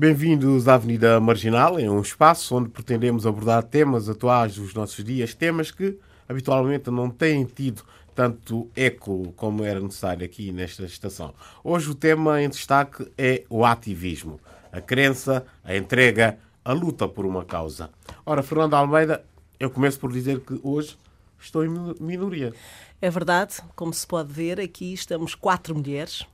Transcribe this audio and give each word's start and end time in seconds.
Bem-vindos 0.00 0.66
à 0.66 0.76
Avenida 0.76 1.20
Marginal, 1.20 1.78
é 1.78 1.82
um 1.82 2.00
espaço 2.00 2.56
onde 2.56 2.70
pretendemos 2.70 3.26
abordar 3.26 3.62
temas 3.62 4.08
atuais 4.08 4.54
dos 4.54 4.72
nossos 4.72 5.04
dias, 5.04 5.34
temas 5.34 5.70
que 5.70 5.98
habitualmente 6.26 6.90
não 6.90 7.10
têm 7.10 7.44
tido 7.44 7.82
tanto 8.14 8.70
eco 8.74 9.30
como 9.36 9.62
era 9.62 9.78
necessário 9.78 10.24
aqui 10.24 10.52
nesta 10.52 10.84
estação. 10.84 11.34
Hoje 11.62 11.90
o 11.90 11.94
tema 11.94 12.40
em 12.40 12.48
destaque 12.48 13.12
é 13.18 13.44
o 13.50 13.62
ativismo, 13.62 14.40
a 14.72 14.80
crença, 14.80 15.44
a 15.62 15.76
entrega, 15.76 16.38
a 16.64 16.72
luta 16.72 17.06
por 17.06 17.26
uma 17.26 17.44
causa. 17.44 17.90
Ora, 18.24 18.42
Fernando 18.42 18.72
Almeida, 18.72 19.22
eu 19.58 19.68
começo 19.68 20.00
por 20.00 20.10
dizer 20.10 20.40
que 20.40 20.58
hoje 20.62 20.96
estou 21.38 21.62
em 21.62 21.68
minoria. 22.00 22.54
É 23.02 23.10
verdade, 23.10 23.56
como 23.76 23.92
se 23.92 24.06
pode 24.06 24.32
ver, 24.32 24.60
aqui 24.60 24.94
estamos 24.94 25.34
quatro 25.34 25.74
mulheres 25.74 26.24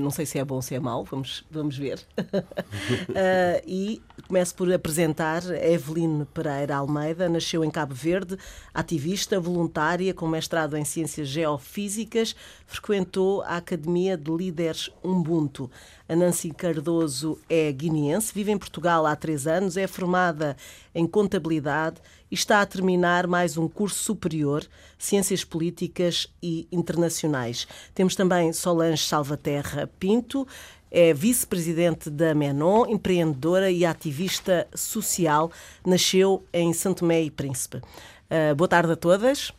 não 0.00 0.10
sei 0.10 0.26
se 0.26 0.38
é 0.38 0.44
bom 0.44 0.56
ou 0.56 0.62
se 0.62 0.74
é 0.74 0.80
mau, 0.80 1.04
vamos, 1.04 1.44
vamos 1.50 1.76
ver. 1.76 2.04
uh, 2.18 3.62
e 3.66 4.02
começo 4.26 4.54
por 4.54 4.72
apresentar 4.72 5.42
Eveline 5.62 6.24
Pereira 6.26 6.76
Almeida, 6.76 7.28
nasceu 7.28 7.64
em 7.64 7.70
Cabo 7.70 7.94
Verde, 7.94 8.36
ativista, 8.72 9.38
voluntária, 9.38 10.12
com 10.12 10.26
mestrado 10.26 10.76
em 10.76 10.84
Ciências 10.84 11.28
Geofísicas, 11.28 12.34
frequentou 12.66 13.42
a 13.42 13.56
Academia 13.56 14.16
de 14.16 14.30
Líderes 14.30 14.90
Ubuntu. 15.02 15.70
A 16.06 16.14
Nancy 16.14 16.50
Cardoso 16.50 17.38
é 17.48 17.72
guineense, 17.72 18.30
vive 18.34 18.52
em 18.52 18.58
Portugal 18.58 19.06
há 19.06 19.16
três 19.16 19.46
anos, 19.46 19.78
é 19.78 19.86
formada 19.86 20.54
em 20.94 21.06
Contabilidade 21.06 21.96
e 22.30 22.34
está 22.34 22.60
a 22.60 22.66
terminar 22.66 23.26
mais 23.26 23.56
um 23.56 23.66
curso 23.66 23.96
superior, 23.96 24.66
Ciências 24.98 25.44
Políticas 25.44 26.28
e 26.42 26.68
Internacionais. 26.70 27.66
Temos 27.94 28.14
também 28.14 28.52
Solange 28.52 29.02
Salvaterra 29.02 29.88
Pinto, 29.98 30.46
é 30.90 31.14
vice-presidente 31.14 32.10
da 32.10 32.34
Menon, 32.34 32.84
empreendedora 32.86 33.70
e 33.70 33.86
ativista 33.86 34.68
social, 34.74 35.50
nasceu 35.86 36.44
em 36.52 36.74
Santo 36.74 36.98
Tomé 36.98 37.22
e 37.22 37.30
Príncipe. 37.30 37.78
Uh, 37.78 38.54
boa 38.54 38.68
tarde 38.68 38.92
a 38.92 38.96
todas. 38.96 39.52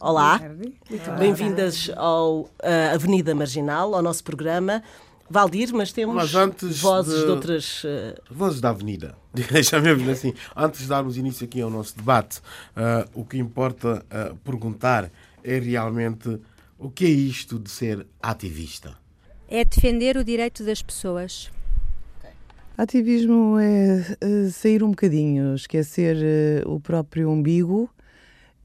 Olá, 0.00 0.40
bem-vindas 1.16 1.88
ao 1.94 2.40
uh, 2.40 2.50
Avenida 2.92 3.36
Marginal, 3.36 3.94
ao 3.94 4.02
nosso 4.02 4.24
programa. 4.24 4.82
Valdir, 5.32 5.72
mas 5.72 5.92
temos 5.92 6.14
mas 6.14 6.30
vozes 6.78 7.20
de, 7.20 7.24
de 7.24 7.30
outras. 7.30 7.84
Uh... 7.84 8.20
Vozes 8.30 8.60
da 8.60 8.68
Avenida, 8.68 9.16
chamemos 9.64 10.06
assim. 10.06 10.34
Antes 10.54 10.82
de 10.82 10.88
darmos 10.88 11.16
início 11.16 11.46
aqui 11.46 11.62
ao 11.62 11.70
nosso 11.70 11.96
debate, 11.96 12.40
uh, 12.76 13.08
o 13.14 13.24
que 13.24 13.38
importa 13.38 14.04
uh, 14.10 14.36
perguntar 14.44 15.10
é 15.42 15.58
realmente 15.58 16.38
o 16.78 16.90
que 16.90 17.06
é 17.06 17.08
isto 17.08 17.58
de 17.58 17.70
ser 17.70 18.06
ativista? 18.22 18.94
É 19.48 19.64
defender 19.64 20.18
o 20.18 20.24
direito 20.24 20.62
das 20.64 20.82
pessoas. 20.82 21.50
Ativismo 22.76 23.58
é 23.58 24.50
sair 24.50 24.82
um 24.82 24.90
bocadinho, 24.90 25.54
esquecer 25.54 26.16
o 26.66 26.80
próprio 26.80 27.30
umbigo 27.30 27.88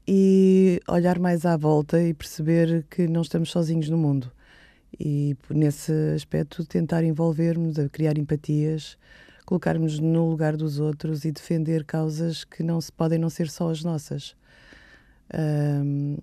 e 0.06 0.80
olhar 0.88 1.18
mais 1.18 1.46
à 1.46 1.56
volta 1.56 2.02
e 2.02 2.12
perceber 2.12 2.84
que 2.90 3.06
não 3.06 3.22
estamos 3.22 3.50
sozinhos 3.50 3.88
no 3.88 3.96
mundo 3.96 4.30
e 4.98 5.36
nesse 5.50 5.92
aspecto 6.14 6.64
tentar 6.64 7.04
envolvermos, 7.04 7.76
criar 7.92 8.16
empatias, 8.18 8.96
colocarmos 9.44 9.98
no 9.98 10.28
lugar 10.28 10.56
dos 10.56 10.78
outros 10.78 11.24
e 11.24 11.32
defender 11.32 11.84
causas 11.84 12.44
que 12.44 12.62
não 12.62 12.80
se 12.80 12.92
podem 12.92 13.18
não 13.18 13.30
ser 13.30 13.48
só 13.48 13.70
as 13.70 13.82
nossas. 13.82 14.36
Um, 15.34 16.16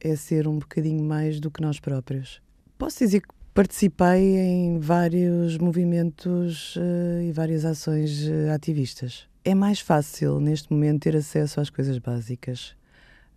é 0.00 0.16
ser 0.16 0.48
um 0.48 0.58
bocadinho 0.58 1.04
mais 1.04 1.38
do 1.38 1.50
que 1.50 1.60
nós 1.60 1.78
próprios. 1.78 2.40
Posso 2.78 2.98
dizer 3.00 3.20
que 3.20 3.28
participei 3.52 4.38
em 4.38 4.78
vários 4.78 5.58
movimentos 5.58 6.76
uh, 6.76 7.22
e 7.22 7.32
várias 7.32 7.64
ações 7.64 8.26
uh, 8.26 8.52
ativistas. 8.54 9.28
É 9.44 9.54
mais 9.54 9.80
fácil 9.80 10.40
neste 10.40 10.72
momento 10.72 11.02
ter 11.02 11.16
acesso 11.16 11.60
às 11.60 11.68
coisas 11.68 11.98
básicas, 11.98 12.74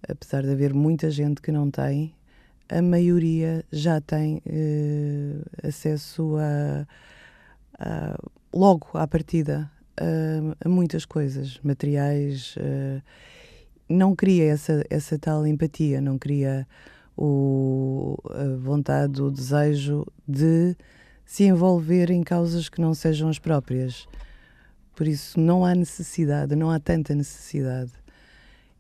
apesar 0.08 0.44
de 0.44 0.52
haver 0.52 0.74
muita 0.74 1.10
gente 1.10 1.42
que 1.42 1.52
não 1.52 1.70
tem 1.70 2.14
a 2.70 2.82
maioria 2.82 3.64
já 3.72 4.00
tem 4.02 4.38
uh, 4.38 5.68
acesso 5.68 6.36
a, 6.38 6.88
a, 7.80 8.18
logo 8.54 8.88
à 8.94 9.08
partida 9.08 9.70
a, 9.98 10.66
a 10.66 10.70
muitas 10.70 11.06
coisas, 11.06 11.60
materiais. 11.64 12.56
Uh, 12.58 13.02
não 13.88 14.16
queria 14.16 14.52
essa, 14.52 14.84
essa 14.90 15.20
tal 15.20 15.46
empatia, 15.46 16.02
não 16.02 16.18
queria 16.18 16.68
o, 17.18 18.18
a 18.30 18.58
vontade, 18.58 19.22
o 19.22 19.30
desejo 19.30 20.06
de 20.28 20.76
se 21.26 21.44
envolver 21.44 22.10
em 22.10 22.24
causas 22.24 22.70
que 22.70 22.82
não 22.82 22.94
sejam 22.94 23.30
as 23.30 23.40
próprias. 23.40 24.08
Por 24.96 25.08
isso, 25.08 25.40
não 25.40 25.66
há 25.66 25.76
necessidade, 25.76 26.56
não 26.56 26.70
há 26.70 26.80
tanta 26.80 27.14
necessidade 27.16 28.03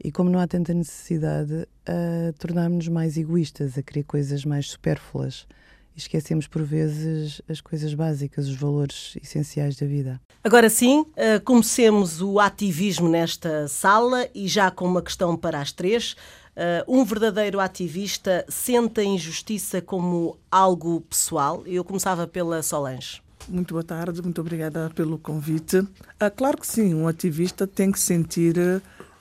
e 0.03 0.11
como 0.11 0.29
não 0.29 0.39
há 0.39 0.47
tanta 0.47 0.73
necessidade, 0.73 1.67
a 1.85 2.33
tornarmos-nos 2.37 2.87
mais 2.89 3.17
egoístas, 3.17 3.77
a 3.77 3.81
querer 3.81 4.03
coisas 4.03 4.43
mais 4.43 4.69
supérfluas. 4.69 5.47
E 5.95 5.99
esquecemos 5.99 6.47
por 6.47 6.63
vezes 6.63 7.41
as 7.47 7.61
coisas 7.61 7.93
básicas, 7.93 8.47
os 8.47 8.55
valores 8.55 9.15
essenciais 9.21 9.75
da 9.77 9.85
vida. 9.85 10.19
Agora 10.43 10.69
sim, 10.69 11.05
eh, 11.15 11.39
comecemos 11.39 12.19
o 12.19 12.39
ativismo 12.39 13.07
nesta 13.07 13.67
sala 13.67 14.27
e 14.33 14.47
já 14.47 14.71
com 14.71 14.85
uma 14.85 15.03
questão 15.03 15.37
para 15.37 15.61
as 15.61 15.71
três. 15.71 16.15
Eh, 16.55 16.83
um 16.87 17.05
verdadeiro 17.05 17.59
ativista 17.59 18.43
sente 18.49 19.01
a 19.01 19.03
injustiça 19.03 19.81
como 19.81 20.37
algo 20.51 21.01
pessoal? 21.01 21.63
Eu 21.65 21.83
começava 21.83 22.27
pela 22.27 22.61
Solange. 22.63 23.21
Muito 23.47 23.73
boa 23.73 23.83
tarde, 23.83 24.21
muito 24.21 24.41
obrigada 24.41 24.89
pelo 24.95 25.17
convite. 25.17 25.85
Ah, 26.19 26.29
claro 26.29 26.57
que 26.57 26.65
sim, 26.65 26.93
um 26.93 27.07
ativista 27.07 27.67
tem 27.67 27.91
que 27.91 27.99
sentir 27.99 28.55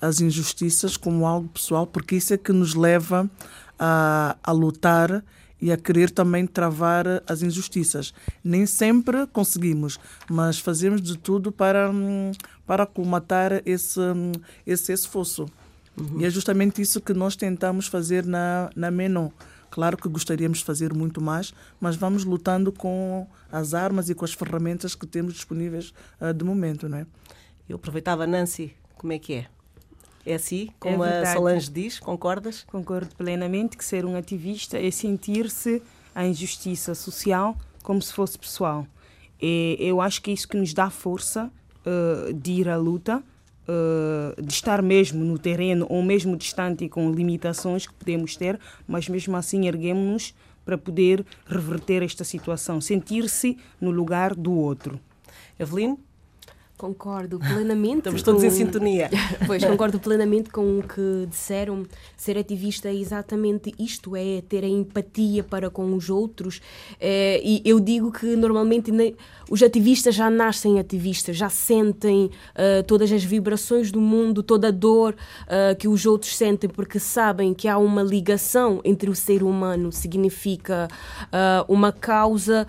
as 0.02 0.20
injustiças 0.20 0.96
como 0.96 1.24
algo 1.24 1.48
pessoal, 1.48 1.86
porque 1.86 2.16
isso 2.16 2.34
é 2.34 2.36
que 2.36 2.52
nos 2.52 2.74
leva 2.74 3.30
a, 3.78 4.36
a 4.42 4.50
lutar 4.50 5.24
e 5.60 5.70
a 5.70 5.76
querer 5.76 6.10
também 6.10 6.44
travar 6.44 7.06
as 7.24 7.40
injustiças. 7.40 8.12
Nem 8.42 8.66
sempre 8.66 9.28
conseguimos, 9.28 10.00
mas 10.28 10.58
fazemos 10.58 11.00
de 11.00 11.16
tudo 11.16 11.52
para, 11.52 11.88
para 12.66 12.84
colmatar 12.84 13.62
esse, 13.64 14.00
esse 14.66 14.92
esforço. 14.92 15.46
Uhum. 15.96 16.20
E 16.20 16.24
é 16.24 16.30
justamente 16.30 16.82
isso 16.82 17.00
que 17.00 17.14
nós 17.14 17.36
tentamos 17.36 17.86
fazer 17.86 18.26
na, 18.26 18.70
na 18.74 18.90
Menon. 18.90 19.30
Claro 19.70 19.96
que 19.96 20.08
gostaríamos 20.08 20.58
de 20.58 20.64
fazer 20.64 20.92
muito 20.92 21.20
mais, 21.20 21.54
mas 21.80 21.94
vamos 21.94 22.24
lutando 22.24 22.72
com 22.72 23.26
as 23.50 23.72
armas 23.72 24.10
e 24.10 24.16
com 24.16 24.24
as 24.24 24.32
ferramentas 24.32 24.96
que 24.96 25.06
temos 25.06 25.32
disponíveis 25.32 25.94
uh, 26.20 26.34
de 26.34 26.44
momento, 26.44 26.88
não 26.88 26.98
é? 26.98 27.06
Eu 27.68 27.76
aproveitava, 27.76 28.26
Nancy, 28.26 28.74
como 28.96 29.12
é 29.12 29.18
que 29.18 29.34
é? 29.34 29.46
É 30.24 30.34
assim, 30.34 30.68
como 30.78 31.04
é 31.04 31.22
a 31.22 31.32
Solange 31.34 31.70
diz, 31.70 31.98
concordas? 31.98 32.64
Concordo 32.64 33.14
plenamente 33.16 33.76
que 33.76 33.84
ser 33.84 34.04
um 34.04 34.16
ativista 34.16 34.78
é 34.78 34.90
sentir-se 34.90 35.82
a 36.14 36.24
injustiça 36.24 36.94
social 36.94 37.56
como 37.82 38.00
se 38.00 38.12
fosse 38.12 38.38
pessoal. 38.38 38.86
E 39.40 39.76
eu 39.80 40.00
acho 40.00 40.22
que 40.22 40.30
é 40.30 40.34
isso 40.34 40.46
que 40.46 40.56
nos 40.56 40.72
dá 40.72 40.88
força 40.88 41.50
uh, 41.84 42.32
de 42.32 42.52
ir 42.52 42.68
à 42.68 42.76
luta, 42.76 43.18
uh, 43.18 44.40
de 44.40 44.52
estar 44.52 44.80
mesmo 44.80 45.24
no 45.24 45.38
terreno 45.38 45.86
ou 45.88 46.02
mesmo 46.02 46.36
distante 46.36 46.88
com 46.88 47.10
limitações 47.10 47.86
que 47.86 47.94
podemos 47.94 48.36
ter, 48.36 48.58
mas 48.86 49.08
mesmo 49.08 49.36
assim 49.36 49.66
erguemos-nos 49.66 50.34
para 50.64 50.78
poder 50.78 51.26
reverter 51.44 52.04
esta 52.04 52.22
situação, 52.22 52.80
sentir-se 52.80 53.58
no 53.80 53.90
lugar 53.90 54.34
do 54.34 54.52
outro. 54.52 55.00
Evelyn? 55.58 55.96
Concordo 56.82 57.38
plenamente. 57.38 57.98
Estamos 57.98 58.22
todos 58.24 58.40
com... 58.42 58.48
em 58.48 58.50
sintonia. 58.50 59.08
Pois, 59.46 59.64
concordo 59.64 60.00
plenamente 60.00 60.50
com 60.50 60.80
o 60.80 60.82
que 60.82 61.28
disseram. 61.30 61.84
Ser 62.16 62.36
ativista 62.36 62.88
é 62.88 62.94
exatamente 62.94 63.72
isto: 63.78 64.16
é 64.16 64.42
ter 64.48 64.64
a 64.64 64.66
empatia 64.66 65.44
para 65.44 65.70
com 65.70 65.94
os 65.94 66.10
outros. 66.10 66.60
É, 66.98 67.40
e 67.44 67.62
eu 67.64 67.78
digo 67.78 68.10
que 68.10 68.34
normalmente 68.34 68.90
os 69.48 69.62
ativistas 69.62 70.12
já 70.16 70.28
nascem 70.28 70.80
ativistas, 70.80 71.36
já 71.36 71.48
sentem 71.48 72.24
uh, 72.26 72.82
todas 72.84 73.12
as 73.12 73.22
vibrações 73.22 73.92
do 73.92 74.00
mundo, 74.00 74.42
toda 74.42 74.66
a 74.66 74.70
dor 74.72 75.14
uh, 75.44 75.76
que 75.76 75.86
os 75.86 76.04
outros 76.04 76.36
sentem, 76.36 76.68
porque 76.68 76.98
sabem 76.98 77.54
que 77.54 77.68
há 77.68 77.78
uma 77.78 78.02
ligação 78.02 78.80
entre 78.84 79.08
o 79.08 79.14
ser 79.14 79.44
humano, 79.44 79.92
significa 79.92 80.88
uh, 81.26 81.72
uma 81.72 81.92
causa, 81.92 82.66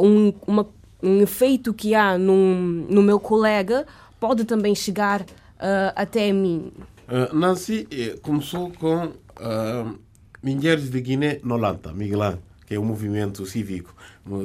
um, 0.00 0.32
uma 0.46 0.66
um 1.02 1.20
efeito 1.20 1.72
que 1.72 1.94
há 1.94 2.18
num, 2.18 2.86
no 2.88 3.02
meu 3.02 3.18
colega 3.18 3.86
pode 4.18 4.44
também 4.44 4.74
chegar 4.74 5.22
uh, 5.22 5.92
até 5.96 6.32
mim. 6.32 6.72
Uh, 7.08 7.34
Nancy 7.34 7.88
eh, 7.90 8.16
começou 8.22 8.70
com 8.70 9.06
uh, 9.06 9.98
Mulheres 10.42 10.90
de 10.90 11.00
Guiné 11.00 11.40
Nolanta, 11.42 11.92
Miguelã, 11.92 12.38
que 12.66 12.74
é 12.74 12.78
o 12.78 12.84
movimento 12.84 13.44
cívico 13.44 13.94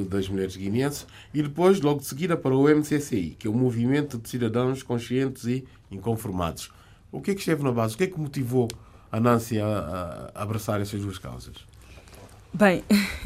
das 0.08 0.28
mulheres 0.28 0.56
guineenses, 0.56 1.06
e 1.32 1.42
depois, 1.42 1.80
logo 1.80 2.00
de 2.00 2.06
seguida, 2.06 2.36
para 2.36 2.56
o 2.56 2.68
MCCI, 2.68 3.36
que 3.38 3.46
é 3.46 3.50
o 3.50 3.54
movimento 3.54 4.18
de 4.18 4.28
cidadãos 4.28 4.82
conscientes 4.82 5.44
e 5.44 5.64
inconformados. 5.90 6.72
O 7.12 7.20
que 7.20 7.30
é 7.30 7.34
que 7.34 7.40
esteve 7.40 7.62
na 7.62 7.70
base? 7.70 7.94
O 7.94 7.98
que 7.98 8.04
é 8.04 8.06
que 8.08 8.18
motivou 8.18 8.68
a 9.12 9.20
Nancy 9.20 9.60
a, 9.60 10.30
a 10.34 10.42
abraçar 10.42 10.80
essas 10.80 11.00
duas 11.00 11.18
causas? 11.18 11.54
Bem, 12.52 12.82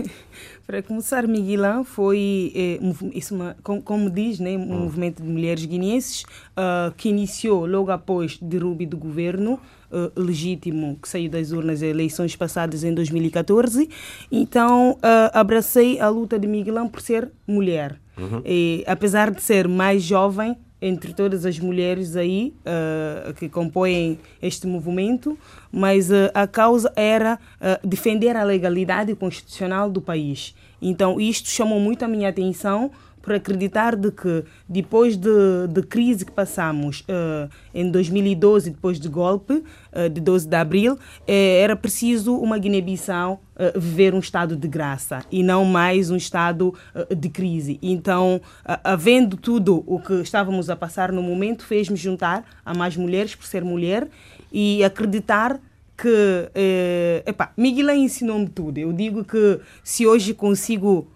para 0.71 0.85
começar, 0.85 1.27
Miguelão 1.27 1.83
foi, 1.83 2.53
é, 2.55 2.79
isso 3.13 3.35
uma, 3.35 3.57
como, 3.61 3.83
como, 3.83 4.09
diz, 4.09 4.39
né, 4.39 4.57
um 4.57 4.61
hum. 4.61 4.79
movimento 4.83 5.21
de 5.21 5.29
mulheres 5.29 5.65
guineenses 5.65 6.23
uh, 6.23 6.95
que 6.97 7.09
iniciou 7.09 7.67
logo 7.67 7.91
após 7.91 8.39
o 8.41 8.45
derrube 8.45 8.87
do 8.87 8.97
governo 8.97 9.55
uh, 9.91 10.13
legítimo 10.15 10.97
que 11.03 11.09
saiu 11.09 11.29
das 11.29 11.51
urnas 11.51 11.83
eleições 11.83 12.37
passadas 12.37 12.85
em 12.85 12.95
2014. 12.95 13.91
Então, 14.31 14.93
uh, 14.93 14.99
abracei 15.33 15.99
a 15.99 16.09
luta 16.09 16.39
de 16.39 16.47
Miguelão 16.47 16.89
por 16.89 17.01
ser 17.01 17.29
mulher. 17.49 18.01
Uhum. 18.17 18.41
E, 18.45 18.85
apesar 18.87 19.33
de 19.33 19.43
ser 19.43 19.67
mais 19.67 20.05
jovem, 20.05 20.57
entre 20.81 21.13
todas 21.13 21.45
as 21.45 21.59
mulheres 21.59 22.17
aí 22.17 22.55
uh, 22.61 23.35
que 23.35 23.49
compõem 23.49 24.19
este 24.41 24.67
movimento, 24.67 25.39
mas 25.71 26.11
uh, 26.11 26.31
a 26.33 26.47
causa 26.47 26.93
era 26.97 27.39
uh, 27.61 27.87
defender 27.87 28.37
a 28.37 28.43
legalidade 28.43 29.15
constitucional 29.15 29.91
do 29.91 30.01
país. 30.01 30.55
Então, 30.81 31.21
isto 31.21 31.49
chamou 31.49 31.79
muito 31.79 32.05
a 32.05 32.09
minha 32.09 32.29
atenção 32.29 32.91
por 33.23 33.35
acreditar 33.35 33.97
de 33.97 34.11
que 34.11 34.45
depois 34.69 35.17
de, 35.17 35.31
de 35.69 35.83
crise 35.83 36.25
que 36.25 36.33
passamos 36.33 37.01
uh, 37.01 37.51
em 37.75 37.91
2012, 37.91 38.71
depois 38.71 38.99
do 38.99 39.11
golpe 39.11 39.55
uh, 39.55 40.09
de 40.11 40.21
12 40.21 40.49
de 40.49 40.57
abril, 40.57 40.95
uh, 40.95 40.99
era 41.27 41.77
preciso 41.77 42.37
uma 42.37 42.59
Guiné-Bissau 42.59 43.41
viver 43.77 44.15
um 44.15 44.21
estado 44.21 44.57
de 44.57 44.67
graça 44.67 45.23
e 45.31 45.43
não 45.43 45.67
mais 45.67 46.11
um 46.11 46.17
estado 46.17 46.73
de 47.15 47.29
crise. 47.29 47.79
Então, 47.83 48.41
havendo 48.83 49.37
tudo 49.37 49.85
o 49.87 50.01
que 50.01 50.15
estávamos 50.15 50.71
a 50.71 50.77
passar 50.77 51.13
no 51.13 51.23
momento, 51.23 51.67
fez-me 51.67 51.95
juntar 51.95 52.43
a 52.65 52.73
mais 52.73 52.97
mulheres 52.97 53.35
por 53.35 53.45
ser 53.45 53.63
mulher 53.63 54.09
e 54.51 54.83
acreditar 54.83 55.61
que, 56.01 56.51
eh, 56.55 57.23
epá, 57.27 57.53
Miguel 57.57 57.91
ensinou-me 57.91 58.49
tudo. 58.49 58.79
Eu 58.79 58.93
digo 58.93 59.23
que 59.23 59.61
se 59.85 60.07
hoje 60.07 60.33
consigo 60.33 61.07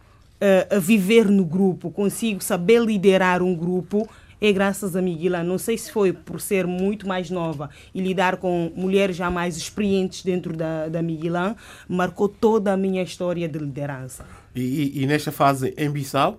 uh, 0.45 0.81
viver 0.81 1.31
no 1.31 1.45
grupo, 1.45 1.91
consigo 1.91 2.43
saber 2.43 2.83
liderar 2.83 3.43
um 3.43 3.55
grupo, 3.55 4.09
é 4.41 4.53
graças 4.53 4.95
a 4.95 5.01
Miguila. 5.01 5.43
Não 5.43 5.57
sei 5.57 5.79
se 5.79 5.91
foi 5.91 6.13
por 6.13 6.41
ser 6.41 6.67
muito 6.67 7.09
mais 7.09 7.31
nova 7.31 7.71
e 7.95 8.01
lidar 8.01 8.37
com 8.37 8.71
mulheres 8.77 9.17
já 9.17 9.31
mais 9.31 9.57
experientes 9.57 10.23
dentro 10.23 10.55
da, 10.55 10.89
da 10.89 11.03
Miguilã, 11.03 11.57
marcou 11.89 12.29
toda 12.29 12.73
a 12.73 12.77
minha 12.77 13.03
história 13.03 13.49
de 13.49 13.59
liderança. 13.59 14.27
E, 14.55 14.61
e, 14.61 15.03
e 15.03 15.07
nesta 15.07 15.33
fase 15.33 15.73
em 15.77 15.91
Bissau? 15.91 16.39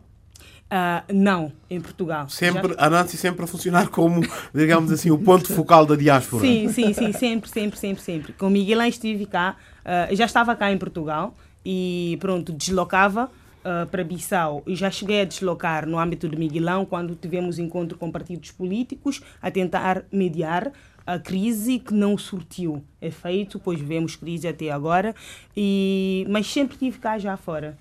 Uh, 0.65 1.13
não, 1.13 1.51
em 1.69 1.79
Portugal. 1.79 2.27
Sempre, 2.27 2.73
já... 2.73 2.85
A 2.85 2.89
Nancy 2.89 3.17
sempre 3.17 3.43
a 3.43 3.47
funcionar 3.47 3.87
como, 3.89 4.21
digamos 4.53 4.91
assim, 4.91 5.11
o 5.11 5.17
ponto 5.17 5.53
focal 5.53 5.85
da 5.85 5.95
diáspora. 5.95 6.41
Sim, 6.41 6.69
sim, 6.69 6.91
sim, 6.91 7.11
sempre, 7.13 7.49
sempre, 7.49 7.79
sempre, 7.79 8.01
sempre. 8.01 8.33
Com 8.33 8.49
Miguelã 8.49 8.87
estive 8.87 9.25
cá, 9.27 9.55
uh, 9.81 10.15
já 10.15 10.25
estava 10.25 10.55
cá 10.55 10.71
em 10.71 10.77
Portugal 10.77 11.35
e 11.63 12.17
pronto, 12.19 12.51
deslocava 12.51 13.29
uh, 13.65 13.87
para 13.87 14.03
Bissau 14.03 14.63
e 14.67 14.75
já 14.75 14.91
cheguei 14.91 15.21
a 15.21 15.25
deslocar 15.25 15.87
no 15.87 15.99
âmbito 15.99 16.29
de 16.29 16.37
Miguelão 16.37 16.85
quando 16.85 17.15
tivemos 17.15 17.57
encontro 17.57 17.97
com 17.97 18.11
partidos 18.11 18.51
políticos 18.51 19.21
a 19.41 19.49
tentar 19.49 20.05
mediar 20.11 20.71
a 21.05 21.19
crise 21.19 21.79
que 21.79 21.93
não 21.93 22.17
surtiu 22.17 22.83
efeito, 23.01 23.59
pois 23.59 23.79
vemos 23.79 24.15
crise 24.15 24.47
até 24.47 24.71
agora, 24.71 25.13
e, 25.55 26.25
mas 26.29 26.47
sempre 26.47 26.77
tive 26.77 26.97
cá 26.97 27.19
já 27.19 27.37
fora. 27.37 27.77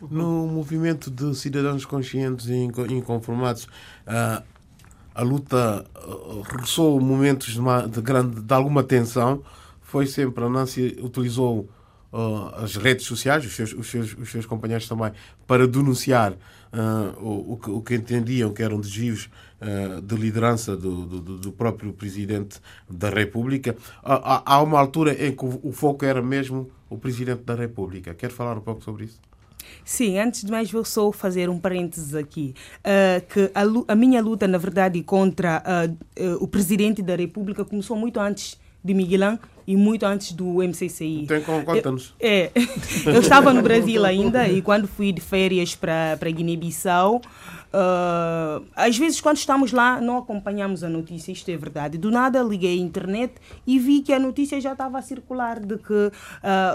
No 0.00 0.46
movimento 0.46 1.10
de 1.10 1.34
cidadãos 1.34 1.84
conscientes 1.84 2.46
e 2.46 2.54
inconformados, 2.54 3.64
uh, 3.64 4.42
a 5.14 5.22
luta 5.22 5.84
uh, 6.06 7.00
momentos 7.00 7.52
de, 7.52 7.60
uma, 7.60 7.86
de, 7.86 8.00
grande, 8.00 8.40
de 8.40 8.54
alguma 8.54 8.84
tensão. 8.84 9.42
Foi 9.82 10.06
sempre, 10.06 10.44
a 10.44 10.48
Nancy 10.48 10.96
utilizou 11.02 11.68
uh, 12.12 12.62
as 12.62 12.76
redes 12.76 13.06
sociais, 13.06 13.44
os 13.44 13.54
seus, 13.54 13.72
os, 13.72 13.86
seus, 13.86 14.16
os 14.16 14.30
seus 14.30 14.46
companheiros 14.46 14.88
também, 14.88 15.12
para 15.46 15.66
denunciar 15.66 16.32
uh, 16.32 17.20
o, 17.20 17.52
o, 17.52 17.56
que, 17.56 17.70
o 17.70 17.80
que 17.80 17.94
entendiam 17.94 18.52
que 18.52 18.62
eram 18.62 18.80
desvios 18.80 19.28
uh, 19.60 20.00
de 20.00 20.16
liderança 20.16 20.76
do, 20.76 21.06
do, 21.06 21.38
do, 21.38 21.52
próprio 21.52 21.92
Presidente 21.92 22.60
da 22.88 23.10
República. 23.10 23.76
Há, 24.02 24.62
uma 24.62 24.78
altura 24.78 25.12
em 25.26 25.34
que 25.34 25.44
o, 25.44 25.60
o 25.62 25.72
foco 25.72 26.04
era 26.04 26.22
mesmo 26.22 26.70
o 26.88 26.96
Presidente 26.96 27.42
da 27.42 27.54
República. 27.54 28.14
Quer 28.14 28.30
falar 28.30 28.56
um 28.56 28.62
pouco 28.62 28.82
sobre 28.82 29.04
isso? 29.04 29.20
Sim, 29.84 30.18
antes 30.18 30.44
de 30.44 30.50
mais 30.50 30.70
vou 30.70 30.84
só 30.84 31.10
fazer 31.12 31.50
um 31.50 31.58
parênteses 31.58 32.14
aqui, 32.14 32.54
uh, 32.80 33.26
que 33.26 33.50
a, 33.54 33.92
a, 33.92 33.94
minha 33.94 34.22
luta, 34.22 34.46
na 34.46 34.58
verdade, 34.58 35.02
contra 35.02 35.62
uh, 35.62 36.24
uh, 36.24 36.42
o 36.42 36.48
Presidente 36.48 37.02
da 37.02 37.16
República 37.16 37.64
começou 37.64 37.96
muito 37.96 38.18
antes 38.18 38.58
de 38.82 38.94
Miguelão 38.94 39.38
e 39.68 39.76
muito 39.76 40.06
antes 40.06 40.32
do 40.32 40.62
MCCI. 40.62 41.26
Tem 41.28 41.42
com 41.42 41.62
conta-nos. 41.62 42.14
É, 42.18 42.50
eu 43.04 43.20
estava 43.20 43.52
no 43.52 43.60
Brasil 43.60 44.02
ainda 44.02 44.48
e 44.48 44.62
quando 44.62 44.88
fui 44.88 45.12
de 45.12 45.20
férias 45.20 45.74
para 45.74 46.30
Guiné-Bissau, 46.30 47.20
Uh, 47.68 48.64
às 48.74 48.96
vezes, 48.96 49.20
quando 49.20 49.36
estamos 49.36 49.72
lá, 49.72 50.00
não 50.00 50.16
acompanhamos 50.16 50.82
a 50.82 50.88
notícia, 50.88 51.30
isto 51.32 51.50
é 51.50 51.56
verdade. 51.56 51.98
Do 51.98 52.10
nada, 52.10 52.42
liguei 52.42 52.78
a 52.78 52.80
internet 52.80 53.34
e 53.66 53.78
vi 53.78 54.00
que 54.00 54.12
a 54.12 54.18
notícia 54.18 54.60
já 54.60 54.72
estava 54.72 54.98
a 54.98 55.02
circular 55.02 55.60
de 55.60 55.76
que 55.76 55.92
uh, 55.92 56.10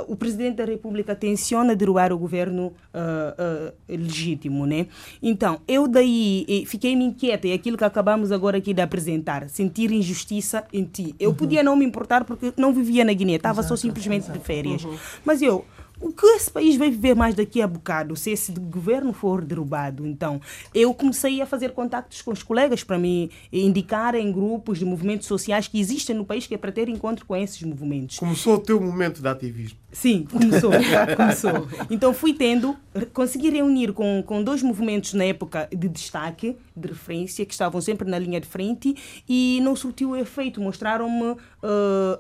o 0.08 0.16
Presidente 0.16 0.58
da 0.58 0.66
República 0.66 1.16
tenciona 1.16 1.76
derrubar 1.76 2.14
o 2.14 2.18
governo 2.18 2.68
uh, 2.94 3.74
legítimo. 3.90 4.66
Né? 4.66 4.88
Então, 5.22 5.60
eu 5.68 5.88
daí 5.88 6.64
fiquei-me 6.68 7.06
inquieta, 7.06 7.48
e 7.48 7.54
aquilo 7.54 7.78
que 7.78 7.84
acabamos 7.84 8.32
agora 8.32 8.58
aqui 8.58 8.74
de 8.74 8.82
apresentar, 8.82 9.50
sentir 9.50 9.92
injustiça 9.92 10.64
em 10.72 10.84
ti. 10.84 11.16
Eu 11.20 11.32
uhum. 11.32 11.36
podia 11.36 11.64
não 11.64 11.76
me 11.76 11.86
importar 11.86 12.24
porque 12.24 12.54
não 12.56 12.74
vivia 12.74 13.04
na 13.04 13.14
Guiné, 13.14 13.36
estava 13.36 13.64
só 13.64 13.76
simplesmente 13.76 14.26
exato. 14.26 14.38
de 14.38 14.46
férias. 14.46 14.84
Uhum. 14.84 14.96
Mas 15.26 15.42
eu 15.42 15.66
o 16.04 16.12
que 16.12 16.26
esse 16.26 16.52
país 16.52 16.76
vai 16.76 16.90
viver 16.90 17.16
mais 17.16 17.34
daqui 17.34 17.62
a 17.62 17.68
bocado 17.68 18.16
se 18.16 18.32
esse 18.32 18.52
governo 18.52 19.14
for 19.14 19.44
derrubado? 19.44 20.06
Então, 20.06 20.40
eu 20.74 20.94
comecei 20.94 21.42
a 21.42 21.46
fazer 21.46 21.72
contactos 21.72 22.22
com 22.22 22.32
os 22.32 22.44
colegas 22.44 22.84
para 22.84 23.00
me 23.00 23.32
indicarem 23.52 24.32
grupos 24.32 24.80
de 24.80 24.86
movimentos 24.86 25.28
sociais 25.28 25.68
que 25.68 25.80
existem 25.80 26.16
no 26.16 26.26
país 26.26 26.46
que 26.46 26.54
é 26.54 26.58
para 26.58 26.72
ter 26.72 26.90
encontro 26.90 27.26
com 27.26 27.36
esses 27.36 27.62
movimentos. 27.64 28.20
Começou 28.20 28.56
o 28.56 28.60
teu 28.60 28.80
momento 28.82 29.22
de 29.22 29.28
ativismo. 29.28 29.83
Sim, 29.94 30.26
começou. 30.30 30.72
começou. 31.16 31.68
Então 31.90 32.14
fui 32.14 32.34
tendo, 32.34 32.76
consegui 33.14 33.52
reunir 33.52 33.94
com, 33.94 34.24
com 34.26 34.44
dois 34.44 34.64
movimentos 34.64 35.14
na 35.14 35.24
época 35.24 35.70
de 35.72 35.88
destaque, 35.88 36.58
de 36.76 36.88
referência, 36.88 37.46
que 37.46 37.54
estavam 37.54 37.80
sempre 37.80 38.10
na 38.10 38.18
linha 38.18 38.42
de 38.42 38.48
frente 38.48 38.96
e 39.30 39.60
não 39.62 39.76
surtiu 39.76 40.10
o 40.10 40.16
efeito. 40.16 40.60
Mostraram-me 40.60 41.34
uh, 41.34 41.38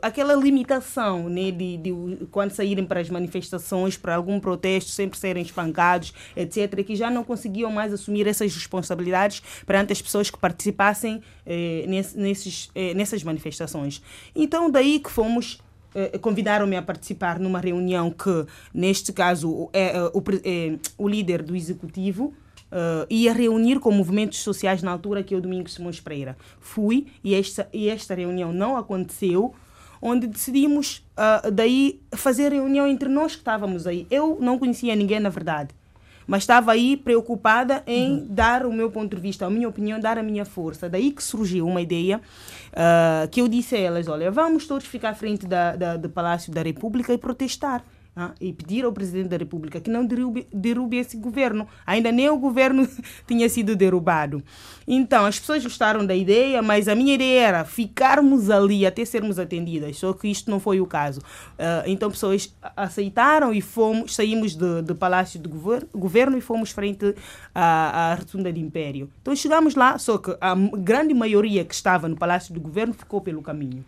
aquela 0.04 0.36
limitação 0.36 1.28
né, 1.28 1.50
de, 1.50 1.78
de, 1.78 2.26
quando 2.32 2.52
saírem 2.52 2.86
para 2.86 3.00
as 3.00 3.10
manifestações, 3.10 3.98
para 3.98 4.16
algum 4.16 4.40
protesto, 4.40 4.92
sempre 4.92 5.18
serem 5.18 5.42
espancados, 5.42 6.14
etc., 6.36 6.86
que 6.86 6.96
já 6.96 7.10
não 7.10 7.24
conseguiam 7.24 7.72
mais 7.72 7.92
assumir 7.92 8.28
essas 8.28 8.54
responsabilidades 8.54 9.42
perante 9.66 9.92
as 9.92 10.02
pessoas 10.02 10.30
que 10.30 10.38
participassem 10.38 11.22
eh, 11.46 11.86
nesses, 12.16 12.70
eh, 12.76 12.94
nessas 12.94 13.24
manifestações. 13.24 14.02
Então, 14.36 14.70
daí 14.70 15.00
que 15.00 15.10
fomos 15.10 15.60
convidaram-me 16.22 16.76
a 16.76 16.82
participar 16.82 17.40
numa 17.40 17.60
reunião 17.60 18.10
que, 18.10 18.46
neste 18.74 19.14
caso, 19.14 19.70
é, 19.74 19.94
o, 20.14 20.24
é, 20.44 20.78
o 20.98 21.08
líder 21.08 21.42
do 21.44 21.56
executivo 21.56 22.34
uh, 22.74 23.06
ia 23.10 23.32
reunir 23.32 23.80
com 23.80 23.92
movimentos 23.92 24.40
sociais 24.40 24.82
na 24.82 24.92
altura 24.92 25.24
que 25.24 25.34
é 25.34 25.38
o 25.38 25.42
Domingos 25.42 25.76
Simões 25.76 26.00
Pereira. 26.00 26.36
Fui 26.60 27.08
e 27.24 27.36
esta, 27.36 27.70
e 27.72 27.88
esta 27.88 28.16
reunião 28.16 28.52
não 28.52 28.76
aconteceu, 28.76 29.54
onde 30.02 30.28
decidimos 30.28 31.06
uh, 31.18 31.52
daí 31.52 32.02
fazer 32.16 32.52
reunião 32.52 32.88
entre 32.88 33.08
nós 33.08 33.34
que 33.34 33.42
estávamos 33.42 33.86
aí. 33.86 34.08
Eu 34.10 34.38
não 34.42 34.58
conhecia 34.58 34.96
ninguém, 34.96 35.20
na 35.20 35.30
verdade 35.30 35.70
mas 36.28 36.44
estava 36.44 36.72
aí 36.72 36.98
preocupada 36.98 37.84
em 37.86 38.14
uhum. 38.14 38.28
dar 38.30 38.66
o 38.66 38.74
meu 38.74 38.90
ponto 38.92 39.16
de 39.16 39.22
vista, 39.22 39.46
a 39.46 39.50
minha 39.50 39.68
opinião, 39.68 40.00
dar 40.00 40.18
a 40.18 40.24
minha 40.24 40.46
força. 40.46 40.90
Daí 40.90 41.12
que 41.12 41.24
surgiu 41.24 41.68
uma 41.68 41.82
ideia 41.82 42.22
uh, 42.72 43.28
que 43.30 43.42
eu 43.42 43.48
disse 43.48 43.76
a 43.76 43.80
elas: 43.80 44.08
olha, 44.08 44.32
vamos 44.32 44.68
todos 44.68 44.86
ficar 44.86 45.10
à 45.10 45.16
frente 45.16 45.46
da, 45.46 45.76
da, 45.76 45.98
do 45.98 46.10
Palácio 46.10 46.52
da 46.52 46.62
República 46.62 47.14
e 47.14 47.18
protestar. 47.18 47.84
Ah, 48.16 48.32
e 48.40 48.54
pedir 48.54 48.86
ao 48.86 48.94
Presidente 48.94 49.30
da 49.30 49.38
República 49.38 49.82
que 49.82 49.90
não 49.90 50.06
derrube, 50.06 50.48
derrube 50.54 50.98
esse 50.98 51.18
governo. 51.18 51.68
Ainda 51.84 52.12
nem 52.12 52.30
o 52.30 52.38
governo 52.38 52.88
tinha 53.26 53.50
sido 53.50 53.76
derrubado. 53.76 54.44
Então, 54.88 55.26
as 55.26 55.40
pessoas 55.40 55.64
gostaram 55.64 56.06
da 56.06 56.16
ideia, 56.16 56.62
mas 56.62 56.88
a 56.88 56.94
minha 56.94 57.16
ideia 57.16 57.42
era 57.42 57.66
ficarmos 57.66 58.52
ali 58.52 58.86
até 58.86 59.04
sermos 59.04 59.40
atendidas, 59.40 59.98
só 59.98 60.14
que 60.14 60.28
isto 60.28 60.52
não 60.52 60.60
foi 60.60 60.80
o 60.80 60.86
caso. 60.86 61.22
Uh, 61.22 61.88
então, 61.88 62.12
pessoas 62.12 62.56
aceitaram 62.78 63.52
e 63.52 63.62
fomos, 63.62 64.14
saímos 64.14 64.56
do, 64.56 64.84
do 64.84 64.96
Palácio 64.96 65.40
do 65.40 65.50
governo, 65.50 65.90
governo 65.92 66.38
e 66.38 66.42
fomos 66.42 66.70
frente 66.70 67.16
à, 67.56 68.12
à 68.12 68.16
Rotunda 68.16 68.54
de 68.54 68.60
Império. 68.60 69.10
Então, 69.24 69.36
chegamos 69.36 69.74
lá, 69.74 69.98
só 69.98 70.20
que 70.20 70.38
a 70.40 70.54
grande 70.54 71.16
maioria 71.16 71.66
que 71.66 71.74
estava 71.74 72.08
no 72.08 72.16
Palácio 72.16 72.54
do 72.54 72.62
Governo 72.62 72.94
ficou 72.94 73.22
pelo 73.22 73.42
caminho. 73.42 73.84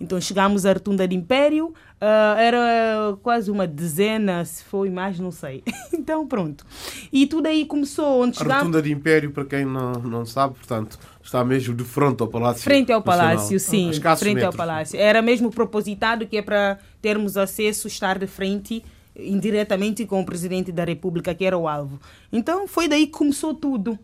Então 0.00 0.20
chegamos 0.20 0.66
à 0.66 0.72
Rotunda 0.72 1.06
de 1.06 1.14
Império, 1.14 1.68
uh, 1.68 2.38
era 2.38 3.16
quase 3.22 3.50
uma 3.50 3.66
dezena, 3.66 4.44
se 4.44 4.64
foi 4.64 4.90
mais, 4.90 5.18
não 5.18 5.30
sei. 5.30 5.62
então 5.92 6.26
pronto. 6.26 6.64
E 7.12 7.26
tudo 7.26 7.46
aí 7.46 7.64
começou. 7.64 8.22
Onde 8.22 8.36
chegamos... 8.36 8.56
A 8.56 8.58
Rotunda 8.60 8.82
de 8.82 8.92
Império, 8.92 9.30
para 9.30 9.44
quem 9.44 9.64
não, 9.64 9.92
não 9.92 10.26
sabe, 10.26 10.54
portanto, 10.54 10.98
está 11.22 11.44
mesmo 11.44 11.74
de 11.74 11.84
frente 11.84 12.20
ao 12.20 12.28
Palácio. 12.28 12.62
Frente 12.62 12.92
ao 12.92 13.02
Palácio, 13.02 13.58
sim. 13.60 13.90
frente 13.92 14.34
metros. 14.34 14.44
ao 14.44 14.52
Palácio. 14.52 14.98
Era 14.98 15.22
mesmo 15.22 15.50
propositado 15.50 16.26
que 16.26 16.36
é 16.36 16.42
para 16.42 16.78
termos 17.00 17.36
acesso, 17.36 17.86
estar 17.86 18.18
de 18.18 18.26
frente 18.26 18.82
indiretamente 19.14 20.06
com 20.06 20.20
o 20.20 20.24
presidente 20.24 20.72
da 20.72 20.84
República, 20.84 21.34
que 21.34 21.44
era 21.44 21.56
o 21.56 21.68
alvo. 21.68 22.00
Então 22.32 22.66
foi 22.66 22.88
daí 22.88 23.06
que 23.06 23.12
começou 23.12 23.54
tudo. 23.54 23.98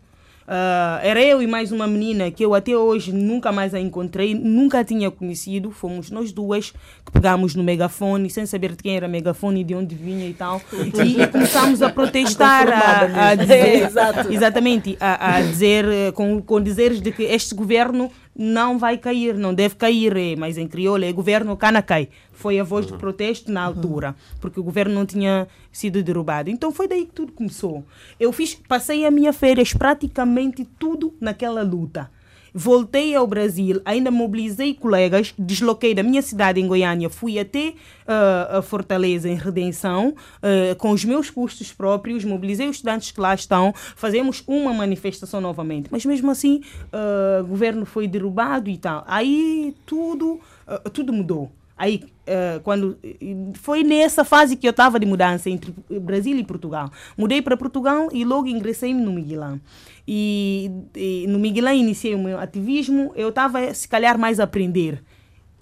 Uh, 0.49 0.97
era 1.03 1.23
eu 1.23 1.43
e 1.43 1.45
mais 1.45 1.71
uma 1.71 1.85
menina 1.85 2.31
que 2.31 2.43
eu 2.43 2.55
até 2.55 2.75
hoje 2.75 3.13
nunca 3.13 3.51
mais 3.51 3.71
a 3.75 3.79
encontrei, 3.79 4.33
nunca 4.33 4.79
a 4.79 4.83
tinha 4.83 5.11
conhecido. 5.11 5.69
Fomos 5.69 6.09
nós 6.09 6.31
duas 6.31 6.71
que 7.05 7.11
pegámos 7.13 7.53
no 7.53 7.63
megafone, 7.63 8.31
sem 8.31 8.47
saber 8.47 8.71
de 8.71 8.81
quem 8.81 8.95
era 8.95 9.07
megafone 9.07 9.61
e 9.61 9.63
de 9.63 9.75
onde 9.75 9.93
vinha 9.93 10.27
e 10.27 10.33
tal. 10.33 10.59
E, 10.73 11.21
e 11.21 11.27
começámos 11.27 11.83
a 11.83 11.89
protestar, 11.93 12.67
a, 12.67 13.29
a 13.29 13.35
dizer, 13.35 13.53
é, 13.93 14.33
exatamente, 14.33 14.97
a, 14.99 15.35
a 15.35 15.41
dizer, 15.41 15.85
eh, 15.85 16.11
com, 16.13 16.41
com 16.41 16.59
dizeres 16.59 16.99
de 16.99 17.11
que 17.11 17.21
este 17.21 17.53
governo 17.53 18.09
não 18.41 18.79
vai 18.79 18.97
cair, 18.97 19.35
não 19.35 19.53
deve 19.53 19.75
cair, 19.75 20.15
é, 20.15 20.33
mas 20.33 20.57
em 20.57 20.65
crioulo 20.65 21.03
é 21.03 21.11
governo 21.11 21.57
cai 21.57 22.07
Foi 22.31 22.57
a 22.57 22.63
voz 22.63 22.87
de 22.87 22.93
protesto 22.93 23.51
na 23.51 23.61
altura, 23.61 24.15
porque 24.39 24.57
o 24.57 24.63
governo 24.63 24.95
não 24.95 25.05
tinha 25.05 25.45
sido 25.73 26.01
derrubado. 26.01 26.49
Então 26.49 26.71
foi 26.71 26.87
daí 26.87 27.05
que 27.05 27.11
tudo 27.11 27.33
começou. 27.33 27.83
Eu 28.17 28.31
fiz, 28.31 28.55
passei 28.55 29.05
a 29.05 29.11
minha 29.11 29.33
férias 29.33 29.73
praticamente 29.73 30.63
tudo 30.79 31.13
naquela 31.19 31.63
luta. 31.63 32.09
Voltei 32.53 33.15
ao 33.15 33.27
Brasil, 33.27 33.81
ainda 33.85 34.11
mobilizei 34.11 34.73
colegas, 34.73 35.33
desloquei 35.37 35.93
da 35.93 36.03
minha 36.03 36.21
cidade 36.21 36.59
em 36.59 36.67
Goiânia, 36.67 37.09
fui 37.09 37.39
até 37.39 37.69
uh, 37.69 38.57
a 38.57 38.61
Fortaleza 38.61 39.29
em 39.29 39.35
Redenção, 39.35 40.09
uh, 40.09 40.75
com 40.77 40.91
os 40.91 41.05
meus 41.05 41.29
custos 41.29 41.71
próprios, 41.71 42.25
mobilizei 42.25 42.67
os 42.67 42.77
estudantes 42.77 43.11
que 43.11 43.21
lá 43.21 43.33
estão, 43.33 43.73
fazemos 43.95 44.43
uma 44.47 44.73
manifestação 44.73 45.39
novamente. 45.39 45.89
Mas 45.91 46.05
mesmo 46.05 46.31
assim, 46.31 46.61
uh, 46.85 47.43
o 47.43 47.47
governo 47.47 47.85
foi 47.85 48.07
derrubado 48.07 48.69
e 48.69 48.77
tal. 48.77 49.03
Aí 49.07 49.75
tudo, 49.85 50.39
tudo 50.93 51.13
mudou. 51.13 51.51
Aí, 51.79 52.03
uh, 52.27 52.59
quando 52.59 52.99
foi 53.53 53.85
nessa 53.85 54.25
fase 54.25 54.57
que 54.57 54.67
eu 54.67 54.71
estava 54.71 54.99
de 54.99 55.05
mudança 55.05 55.49
entre 55.49 55.73
Brasil 56.01 56.37
e 56.37 56.43
Portugal. 56.43 56.91
Mudei 57.17 57.41
para 57.41 57.55
Portugal 57.55 58.09
e 58.11 58.25
logo 58.25 58.49
ingressei 58.49 58.93
no 58.93 59.13
Miguelão. 59.13 59.61
E, 60.05 60.69
e, 60.93 61.25
no 61.29 61.39
Miguelão 61.39 61.73
iniciei 61.73 62.13
o 62.13 62.19
meu 62.19 62.37
ativismo. 62.37 63.13
Eu 63.15 63.29
estava, 63.29 63.73
se 63.73 63.87
calhar, 63.87 64.19
mais 64.19 64.41
a 64.41 64.43
aprender 64.43 65.01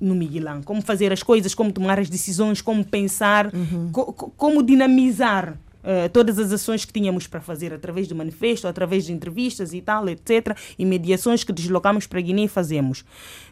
no 0.01 0.15
Miguelão. 0.15 0.63
Como 0.63 0.81
fazer 0.81 1.13
as 1.13 1.21
coisas, 1.21 1.53
como 1.53 1.71
tomar 1.71 1.99
as 1.99 2.09
decisões, 2.09 2.61
como 2.61 2.83
pensar, 2.83 3.53
uhum. 3.53 3.91
co 3.91 4.31
como 4.35 4.63
dinamizar 4.63 5.51
uh, 5.51 6.09
todas 6.11 6.39
as 6.39 6.51
ações 6.51 6.83
que 6.83 6.93
tínhamos 6.93 7.27
para 7.27 7.41
fazer 7.41 7.71
através 7.71 8.07
do 8.07 8.15
manifesto, 8.15 8.67
através 8.67 9.05
de 9.05 9.13
entrevistas 9.13 9.71
e 9.71 9.81
tal, 9.81 10.09
etc. 10.09 10.57
E 10.79 10.83
mediações 10.83 11.43
que 11.43 11.53
deslocamos 11.53 12.07
para 12.07 12.19
Guiné 12.21 12.45
e 12.45 12.47
fazemos. 12.47 13.05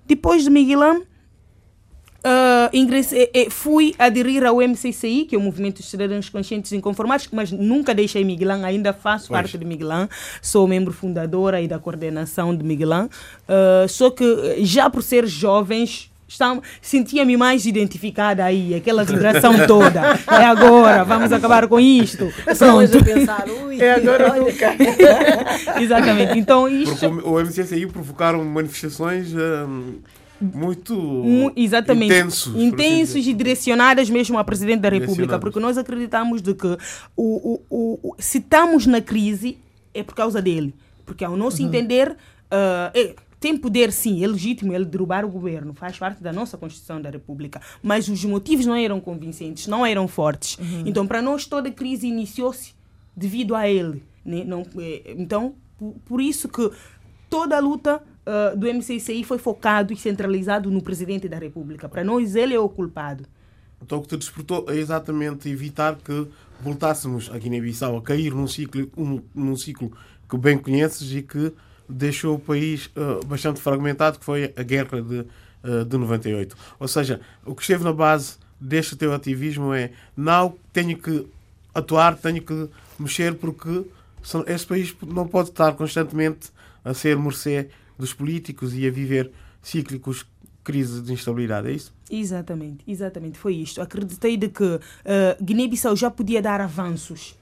Depois 0.07 0.43
de 0.43 0.50
Miguelão, 0.50 1.03
Uh, 2.25 2.70
ingressei, 2.74 3.29
eh, 3.36 3.51
fui 3.51 3.94
aderir 4.00 4.44
ao 4.44 4.60
MCCI, 4.60 5.25
que 5.25 5.36
é 5.36 5.38
o 5.38 5.41
Movimento 5.41 5.84
de 5.84 5.88
Cidadãos 5.88 6.27
Conscientes 6.27 6.72
e 6.72 6.75
Inconformados, 6.75 7.29
mas 7.32 7.51
nunca 7.51 7.94
deixei 7.94 8.24
Miguelão, 8.24 8.65
ainda 8.65 8.91
faço 8.94 9.27
pois. 9.27 9.41
parte 9.41 9.60
de 9.60 9.63
Miguelão, 9.63 10.10
sou 10.41 10.67
membro 10.67 10.91
fundadora 10.91 11.62
e 11.62 11.67
da 11.67 11.77
coordenação 11.77 12.55
de 12.58 12.63
Miguelão. 12.63 13.08
Uh, 13.48 13.88
só 13.88 14.10
que 14.10 14.25
já 14.65 14.89
por 14.89 15.03
ser 15.03 15.27
jovens, 15.27 16.12
sentia-me 16.82 17.38
mais 17.38 17.67
identificada 17.67 18.44
aí, 18.44 18.74
aquela 18.74 19.03
vibração 19.03 19.53
toda. 19.67 20.20
É 20.27 20.46
agora, 20.46 21.03
vamos 21.03 21.32
acabar 21.32 21.67
com 21.67 21.79
isto. 21.79 22.34
Pronto. 22.44 23.05
pensar, 23.05 23.46
ui, 23.67 23.79
é 23.79 23.94
agora 23.94 24.36
nunca. 24.39 24.75
Exatamente. 25.79 26.39
Então, 26.39 26.67
isto... 26.67 27.08
Porque 27.08 27.29
o 27.29 27.39
MCCI 27.39 27.86
provocaram 27.86 28.44
manifestações. 28.44 29.32
Hum 29.32 30.00
muito 30.39 31.51
exatamente 31.56 32.13
intensos, 32.13 32.56
assim 32.56 32.65
intensos 32.65 33.27
e 33.27 33.34
direcionadas 33.34 34.10
mesmo 34.10 34.38
ao 34.38 34.46
presidente 34.46 34.82
da 34.82 34.89
República, 34.89 35.39
porque 35.39 35.60
nós 35.60 35.77
acreditamos 35.77 36.42
de 36.42 36.54
que 36.54 36.77
o, 37.15 37.62
o, 37.70 38.00
o, 38.04 38.15
se 38.20 38.39
estamos 38.39 38.86
na 38.86 39.01
crise 39.01 39.58
é 39.94 40.04
por 40.04 40.15
causa 40.15 40.42
dele, 40.42 40.74
porque 41.06 41.24
ao 41.24 41.38
nosso 41.38 41.62
uhum. 41.62 41.68
entender 41.68 42.12
uh, 42.12 42.92
é, 42.94 43.15
tem 43.39 43.56
poder 43.56 43.92
sim, 43.92 44.24
é 44.24 44.27
legítimo 44.27 44.74
ele 44.74 44.86
derrubar 44.86 45.24
o 45.24 45.30
governo, 45.30 45.74
faz 45.74 45.98
parte 45.98 46.22
da 46.24 46.34
nossa 46.34 46.58
Constituição 46.58 47.01
da 47.01 47.10
República, 47.10 47.62
mas 47.82 48.08
os 48.10 48.25
motivos 48.25 48.65
não 48.65 48.75
eram 48.75 49.00
convincentes, 49.00 49.68
não 49.68 49.86
eram 49.86 50.08
fortes. 50.08 50.58
Uhum. 50.58 50.84
Então, 50.86 51.06
para 51.06 51.22
nós, 51.22 51.46
toda 51.46 51.70
a 51.70 51.72
crise 51.72 52.08
iniciou-se 52.08 52.74
devido 53.15 53.56
a 53.56 53.70
ele. 53.70 54.04
Né? 54.25 54.44
Não, 54.44 54.65
é, 54.80 55.13
então, 55.18 55.54
por, 55.77 55.94
por 56.06 56.22
isso 56.22 56.50
que 56.50 56.72
toda 57.30 57.58
a 57.58 57.60
luta 57.60 58.01
uh, 58.25 58.58
do 58.58 58.67
MCCI 58.67 59.24
foi 59.24 59.38
focado 59.38 59.94
e 59.94 59.98
centralizado 59.98 60.70
no 60.70 60.82
presidente 60.82 61.27
da 61.29 61.38
República. 61.38 61.88
Para 61.88 62.03
nós, 62.03 62.36
ele 62.36 62.53
é 62.53 62.60
o 62.60 62.67
culpado. 62.67 63.25
Então, 63.82 64.00
o 64.00 64.01
que 64.01 64.08
te 64.08 64.17
despertou 64.17 64.65
é 64.70 64.75
exatamente 64.75 65.50
evitar 65.50 65.96
que 65.96 66.27
voltássemos 66.62 67.29
a 67.32 67.38
Guiné-Bissau 67.38 67.98
a 67.98 68.01
cair 68.01 68.34
num 68.34 68.48
ciclo, 68.48 68.89
um, 68.98 69.22
num 69.34 69.55
ciclo 69.55 69.91
que 70.29 70.38
bem 70.38 70.58
conheces 70.58 71.12
e 71.12 71.22
que 71.22 71.53
deixou 71.88 72.36
o 72.36 72.39
país 72.39 72.89
uh, 72.96 73.24
bastante 73.25 73.62
fragmentado, 73.62 74.17
que 74.17 74.25
foi 74.25 74.53
a 74.55 74.63
guerra 74.63 75.01
de, 75.01 75.25
uh, 75.63 75.86
de 75.86 75.98
98. 75.98 76.55
Ou 76.79 76.88
seja, 76.88 77.22
o 77.46 77.53
que 77.53 77.62
esteve 77.62 77.84
na 77.84 77.94
base 77.94 78.38
deste 78.60 78.96
teu 78.96 79.13
ativismo 79.13 79.74
é 79.74 79.91
não 80.15 80.55
tenho 80.74 80.98
que 80.98 81.27
atuar, 81.74 82.15
tenho 82.15 82.41
que 82.41 82.70
mexer 82.98 83.36
porque 83.36 83.86
este 84.48 84.67
país 84.67 84.96
não 85.05 85.27
pode 85.27 85.50
estar 85.50 85.74
constantemente 85.74 86.50
a 86.84 86.94
ser 86.94 87.17
mercê 87.17 87.70
dos 87.98 88.14
políticos 88.14 88.74
e 88.74 88.88
a 88.88 88.92
viver 88.92 89.32
cíclicos 89.62 90.25
crises 90.64 91.04
de 91.04 91.14
instabilidade, 91.14 91.70
é 91.70 91.72
isso? 91.72 91.94
Exatamente, 92.10 92.84
exatamente, 92.88 93.38
foi 93.38 93.56
isto. 93.56 93.82
Acreditei 93.82 94.36
de 94.36 94.50
que 94.50 94.64
uh, 94.64 94.80
Guiné-Bissau 95.42 95.96
já 95.96 96.10
podia 96.10 96.42
dar 96.42 96.60
avanços. 96.60 97.36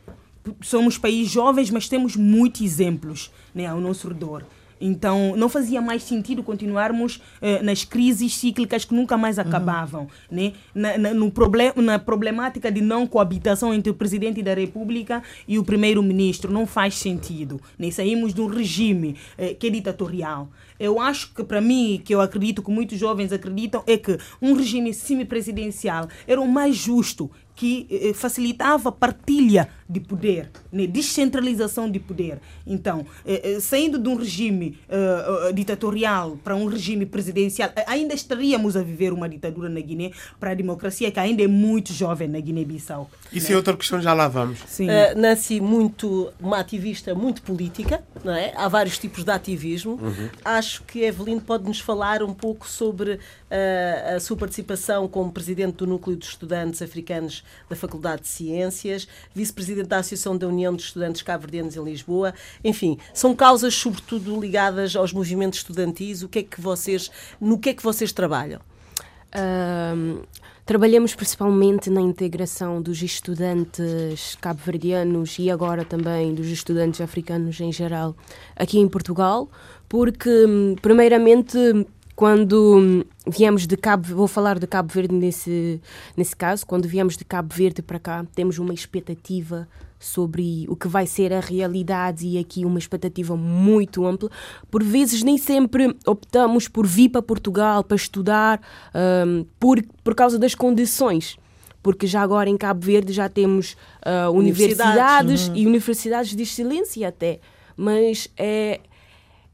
Somos 0.62 0.98
países 0.98 1.32
jovens, 1.32 1.70
mas 1.70 1.88
temos 1.88 2.18
muitos 2.18 2.62
exemplos 2.62 3.32
né, 3.56 3.66
ao 3.66 3.80
nosso 3.80 4.10
redor. 4.10 4.44
Então, 4.86 5.34
não 5.38 5.48
fazia 5.48 5.82
mais 5.82 6.04
sentido 6.04 6.44
continuarmos 6.44 7.22
eh, 7.42 7.64
nas 7.64 7.86
crises 7.86 8.36
cíclicas 8.36 8.84
que 8.84 8.94
nunca 8.94 9.16
mais 9.16 9.40
acabavam. 9.40 10.02
Uhum. 10.02 10.08
Né? 10.30 10.54
Na, 10.76 10.98
na, 10.98 11.14
no 11.14 11.32
problem, 11.32 11.72
na 11.78 11.98
problemática 11.98 12.70
de 12.70 12.82
não 12.82 13.08
coabitação 13.08 13.74
entre 13.74 13.90
o 13.90 13.94
presidente 13.94 14.44
da 14.44 14.54
República 14.54 15.24
e 15.48 15.58
o 15.58 15.64
primeiro-ministro. 15.64 16.52
Não 16.52 16.68
faz 16.68 16.96
sentido. 16.96 17.62
Né? 17.80 17.92
Saímos 17.92 18.34
de 18.34 18.42
um 18.42 18.48
regime 18.48 19.16
eh, 19.38 19.54
que 19.54 19.68
é 19.68 19.70
ditatorial. 19.70 20.50
Eu 20.78 21.00
acho 21.00 21.34
que, 21.34 21.46
para 21.46 21.62
mim, 21.62 22.02
que 22.04 22.14
eu 22.14 22.20
acredito 22.20 22.62
que 22.62 22.70
muitos 22.70 23.00
jovens 23.00 23.32
acreditam, 23.32 23.82
é 23.88 23.96
que 23.96 24.18
um 24.42 24.54
regime 24.54 24.94
semipresidencial 24.94 26.10
era 26.28 26.42
o 26.42 26.48
mais 26.48 26.76
justo 26.76 27.32
que 27.56 27.88
eh, 27.90 28.14
facilitava 28.14 28.90
a 28.90 28.92
partilha 28.92 29.70
de 29.88 30.00
poder, 30.00 30.50
né? 30.72 30.88
descentralização 30.88 31.90
de 31.90 32.00
poder. 32.00 32.40
Então, 32.66 33.06
eh, 33.26 33.56
eh, 33.56 33.60
saindo 33.60 34.00
de 34.00 34.10
um 34.10 34.16
regime 34.16 34.78
ditatorial 35.54 36.38
para 36.44 36.56
um 36.56 36.66
regime 36.66 37.06
presidencial, 37.06 37.70
ainda 37.88 38.14
estaríamos 38.14 38.76
a 38.76 38.82
viver 38.82 39.14
uma 39.14 39.28
ditadura 39.30 39.70
na 39.70 39.80
Guiné 39.80 40.12
para 40.40 40.52
a 40.52 40.54
democracia 40.54 41.12
que 41.12 41.20
ainda 41.20 41.44
é 41.44 41.48
muito 41.48 41.94
jovem 41.94 42.28
na 42.28 42.40
Guiné-Bissau. 42.40 43.10
Isso 43.32 43.48
né? 43.48 43.54
é 43.54 43.58
outra 43.58 43.76
questão, 43.76 44.02
já 44.02 44.14
lá 44.14 44.28
vamos. 44.28 44.60
Sim. 44.68 44.88
Uh, 44.88 45.18
Nancy, 45.18 45.60
muito, 45.60 46.32
uma 46.40 46.60
ativista 46.60 47.14
muito 47.14 47.42
política, 47.42 48.04
não 48.24 48.34
é? 48.34 48.54
há 48.56 48.68
vários 48.68 48.98
tipos 48.98 49.24
de 49.24 49.32
ativismo. 49.32 50.00
Uhum. 50.02 50.30
Acho 50.44 50.84
que 50.84 51.02
Evelyn 51.02 51.40
pode 51.40 51.66
nos 51.66 51.80
falar 51.80 52.24
um 52.24 52.34
pouco 52.34 52.68
sobre 52.68 53.14
uh, 53.14 54.16
a 54.16 54.20
sua 54.20 54.38
participação 54.38 55.08
como 55.08 55.32
presidente 55.32 55.78
do 55.78 55.88
Núcleo 55.88 56.16
de 56.16 56.26
Estudantes 56.26 56.82
Africanos 56.82 57.43
da 57.70 57.76
Faculdade 57.76 58.24
de 58.24 58.28
Ciências, 58.28 59.08
vice-presidente 59.34 59.88
da 59.88 59.98
Associação 59.98 60.38
da 60.38 60.48
União 60.48 60.76
de 60.76 60.84
Estudantes 60.84 61.22
Cabo-Verdianos 61.22 61.76
em 61.76 61.84
Lisboa. 61.84 62.34
Enfim, 62.64 62.98
são 63.14 63.36
causas 63.36 63.74
sobretudo 63.74 64.40
ligadas 64.40 64.96
aos 64.96 65.14
movimentos 65.14 65.60
estudantis. 65.60 66.24
O 66.24 66.30
que 66.30 66.40
é 66.40 66.44
que 66.44 66.60
vocês, 66.62 67.10
no 67.40 67.58
que 67.58 67.70
é 67.70 67.74
que 67.74 67.84
vocês 67.84 68.12
trabalham? 68.12 68.62
trabalhamos 70.66 71.16
principalmente 71.16 71.90
na 71.90 72.00
integração 72.02 72.82
dos 72.82 73.02
estudantes 73.02 74.38
cabo-verdianos 74.40 75.38
e 75.40 75.50
agora 75.50 75.84
também 75.84 76.34
dos 76.34 76.48
estudantes 76.48 77.02
africanos 77.02 77.60
em 77.60 77.72
geral 77.72 78.16
aqui 78.56 78.80
em 78.80 78.88
Portugal, 78.88 79.50
porque, 79.90 80.30
hum, 80.30 80.76
primeiramente, 80.82 81.58
quando 82.16 83.06
viemos 83.28 83.66
de 83.66 83.76
Cabo, 83.76 84.16
vou 84.16 84.28
falar 84.28 84.60
de 84.60 84.68
Cabo 84.68 84.92
Verde 84.94 85.16
nesse, 85.16 85.82
nesse 86.16 86.36
caso, 86.36 86.66
quando 86.66 86.88
viemos 86.88 87.18
de 87.18 87.26
Cabo 87.26 87.54
Verde 87.54 87.82
para 87.82 88.00
cá, 88.00 88.26
temos 88.36 88.60
uma 88.60 88.74
expectativa 88.74 89.68
sobre 90.00 90.66
o 90.68 90.76
que 90.76 90.88
vai 90.88 91.08
ser 91.08 91.32
a 91.34 91.40
realidade 91.40 92.28
e 92.28 92.38
aqui 92.38 92.66
uma 92.66 92.78
expectativa 92.78 93.38
muito 93.38 94.06
ampla. 94.06 94.30
Por 94.70 94.84
vezes 94.84 95.24
nem 95.24 95.38
sempre 95.38 95.96
optamos 96.06 96.68
por 96.68 96.86
vir 96.86 97.10
para 97.10 97.22
Portugal 97.22 97.84
para 97.84 97.96
estudar 97.96 98.62
um, 99.26 99.46
por, 99.60 99.82
por 100.04 100.14
causa 100.14 100.38
das 100.38 100.54
condições 100.54 101.38
porque 101.82 102.08
já 102.08 102.22
agora 102.22 102.50
em 102.50 102.56
Cabo 102.56 102.86
Verde 102.86 103.12
já 103.12 103.28
temos 103.28 103.74
uh, 104.06 104.32
universidades, 104.32 104.94
universidades 104.94 105.48
uhum. 105.50 105.56
e 105.56 105.68
universidades 105.68 106.34
de 106.34 106.44
excelência 106.44 107.10
até, 107.10 107.42
mas 107.76 108.30
é 108.38 108.80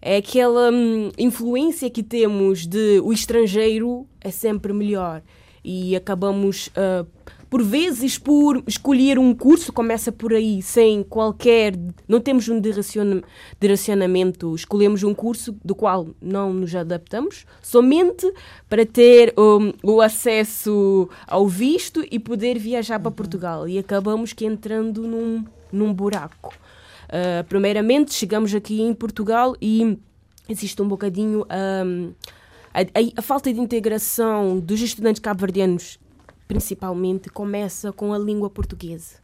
é 0.01 0.17
aquela 0.17 0.71
hum, 0.71 1.11
influência 1.17 1.89
que 1.89 2.03
temos 2.03 2.65
de 2.65 2.99
o 3.03 3.11
estrangeiro 3.11 4.07
é 4.21 4.31
sempre 4.31 4.71
melhor 4.73 5.21
e 5.63 5.95
acabamos 5.95 6.67
uh, 6.67 7.05
por 7.49 7.63
vezes, 7.63 8.17
por 8.19 8.61
escolher 8.67 9.17
um 9.17 9.33
curso, 9.33 9.73
começa 9.73 10.11
por 10.11 10.33
aí, 10.33 10.61
sem 10.61 11.01
qualquer. 11.01 11.73
Não 12.07 12.21
temos 12.21 12.47
um 12.47 12.61
direcionamento, 12.61 14.55
escolhemos 14.55 15.01
um 15.01 15.15
curso 15.15 15.57
do 15.65 15.73
qual 15.73 16.09
não 16.21 16.53
nos 16.53 16.75
adaptamos, 16.75 17.47
somente 17.59 18.31
para 18.69 18.85
ter 18.85 19.33
um, 19.35 19.73
o 19.81 19.99
acesso 19.99 21.09
ao 21.25 21.47
visto 21.47 22.05
e 22.11 22.19
poder 22.19 22.59
viajar 22.59 22.99
para 22.99 23.09
Portugal. 23.09 23.67
E 23.67 23.79
acabamos 23.79 24.31
que 24.31 24.45
entrando 24.45 25.01
num, 25.07 25.43
num 25.71 25.91
buraco. 25.91 26.53
Uh, 27.09 27.43
primeiramente, 27.47 28.13
chegamos 28.13 28.53
aqui 28.53 28.81
em 28.81 28.93
Portugal 28.93 29.55
e 29.61 29.97
existe 30.47 30.81
um 30.81 30.87
bocadinho. 30.87 31.45
Um, 31.85 32.13
a, 32.73 32.81
a, 32.81 33.19
a, 33.19 33.21
falta 33.21 33.51
de 33.51 33.59
integração 33.59 34.59
dos 34.59 34.79
estudantes 34.79 35.19
cabo-verdianos 35.19 35.99
principalmente, 36.49 37.29
começa 37.29 37.93
com 37.93 38.11
a 38.11 38.17
língua 38.17 38.49
portuguesa. 38.49 39.17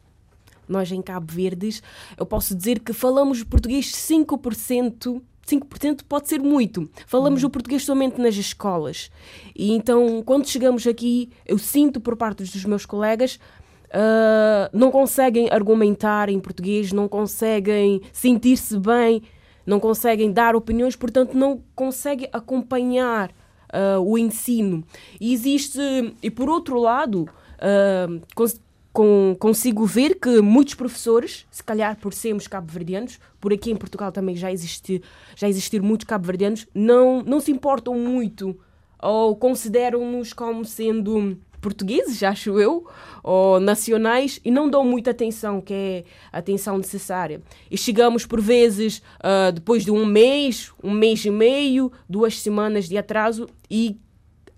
Nós 0.68 0.92
em 0.92 1.02
Cabo 1.02 1.32
Verdes, 1.32 1.82
eu 2.16 2.24
posso 2.24 2.54
dizer 2.54 2.78
que 2.78 2.92
falamos 2.92 3.42
português 3.42 3.90
5%. 3.92 5.20
5% 5.44 6.02
pode 6.08 6.28
ser 6.28 6.40
muito. 6.40 6.88
Falamos 7.06 7.42
uhum. 7.42 7.48
o 7.48 7.50
português 7.50 7.84
somente 7.84 8.20
nas 8.20 8.36
escolas. 8.36 9.10
E 9.54 9.72
então, 9.72 10.22
quando 10.24 10.48
chegamos 10.48 10.86
aqui, 10.86 11.30
eu 11.44 11.58
sinto 11.58 12.00
por 12.00 12.16
parte 12.16 12.44
dos 12.44 12.64
meus 12.64 12.86
colegas 12.86 13.40
Uh, 13.86 14.68
não 14.72 14.90
conseguem 14.90 15.48
argumentar 15.50 16.28
em 16.28 16.40
português, 16.40 16.92
não 16.92 17.08
conseguem 17.08 18.02
sentir-se 18.12 18.78
bem, 18.78 19.22
não 19.64 19.80
conseguem 19.80 20.32
dar 20.32 20.54
opiniões, 20.56 20.96
portanto, 20.96 21.34
não 21.34 21.62
conseguem 21.74 22.28
acompanhar 22.32 23.30
uh, 23.72 24.00
o 24.00 24.18
ensino. 24.18 24.84
E 25.20 25.32
existe, 25.32 25.80
e 26.22 26.30
por 26.30 26.48
outro 26.48 26.78
lado, 26.78 27.28
uh, 27.58 28.20
cons 28.34 28.60
com, 28.96 29.36
consigo 29.38 29.84
ver 29.84 30.14
que 30.14 30.40
muitos 30.40 30.72
professores, 30.72 31.46
se 31.50 31.62
calhar 31.62 31.98
por 31.98 32.14
sermos 32.14 32.48
cabo-verdianos, 32.48 33.18
por 33.38 33.52
aqui 33.52 33.70
em 33.70 33.76
Portugal 33.76 34.10
também 34.10 34.34
já, 34.34 34.50
existe, 34.50 35.02
já 35.34 35.46
existir 35.46 35.82
muitos 35.82 36.06
cabo-verdianos, 36.06 36.66
não, 36.74 37.22
não 37.22 37.38
se 37.38 37.52
importam 37.52 37.94
muito 37.94 38.58
ou 38.98 39.36
consideram-nos 39.36 40.32
como 40.32 40.64
sendo 40.64 41.36
portugueses, 41.60 42.22
acho 42.22 42.58
eu, 42.60 42.86
ou 43.22 43.58
nacionais, 43.58 44.40
e 44.44 44.50
não 44.50 44.68
dão 44.68 44.84
muita 44.84 45.10
atenção, 45.10 45.60
que 45.60 45.74
é 45.74 46.04
a 46.32 46.38
atenção 46.38 46.78
necessária. 46.78 47.40
E 47.70 47.76
chegamos, 47.76 48.24
por 48.24 48.40
vezes, 48.40 48.98
uh, 49.18 49.52
depois 49.52 49.84
de 49.84 49.90
um 49.90 50.04
mês, 50.04 50.72
um 50.82 50.90
mês 50.92 51.24
e 51.24 51.30
meio, 51.30 51.90
duas 52.08 52.38
semanas 52.38 52.88
de 52.88 52.96
atraso, 52.96 53.48
e 53.70 53.98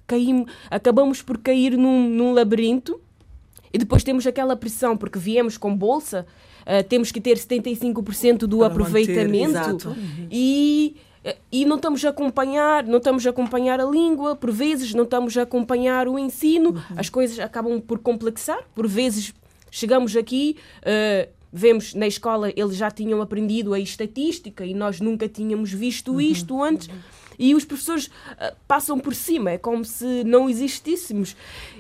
caímos, 0.07 0.51
acabamos 0.71 1.23
por 1.23 1.39
cair 1.39 1.77
num, 1.77 2.09
num 2.09 2.33
labirinto, 2.33 3.01
e 3.73 3.79
depois 3.79 4.03
temos 4.03 4.27
aquela 4.27 4.57
pressão, 4.57 4.97
porque 4.97 5.19
viemos 5.19 5.57
com 5.57 5.75
bolsa, 5.75 6.27
uh, 6.63 6.87
temos 6.89 7.11
que 7.11 7.21
ter 7.21 7.37
75% 7.37 8.39
do 8.41 8.59
Para 8.59 8.67
aproveitamento, 8.69 9.89
manter, 9.89 9.97
e 10.31 10.97
e 11.51 11.65
não 11.65 11.77
estamos 11.77 12.05
a 12.05 12.11
acompanhar, 12.11 12.85
não 12.85 12.99
estamos 12.99 13.27
a 13.27 13.31
acompanhar 13.31 13.81
a 13.81 13.85
língua, 13.85 14.37
por 14.37 14.51
vezes 14.51 14.95
não 14.95 15.05
estamos 15.05 15.37
a 15.37 15.43
acompanhar 15.43 16.09
o 16.09 16.19
ensino, 16.19 16.71
uhum. 16.71 16.81
as 16.97 17.09
coisas 17.09 17.39
acabam 17.39 17.81
por 17.81 17.99
complexar, 17.99 18.63
por 18.75 18.87
vezes 18.87 19.35
chegamos 19.71 20.17
aqui, 20.17 20.57
uh, 20.83 21.29
vemos 21.53 21.95
na 21.95 22.07
escola 22.07 22.53
eles 22.55 22.77
já 22.77 22.91
tinham 22.91 23.21
aprendido 23.23 23.75
a 23.75 23.81
estatística 23.81 24.65
e 24.65 24.75
nós 24.75 25.01
nunca 25.01 25.29
tínhamos 25.29 25.73
visto 25.73 26.13
uhum. 26.13 26.21
isto 26.21 26.63
antes. 26.63 26.89
Uhum. 26.89 26.95
E 27.39 27.55
os 27.55 27.65
professores 27.65 28.07
uh, 28.07 28.57
passam 28.67 28.99
por 28.99 29.15
cima, 29.15 29.53
é 29.53 29.59
como 29.59 29.85
se 29.85 30.25
não 30.25 30.51
existíssemos. 30.51 31.37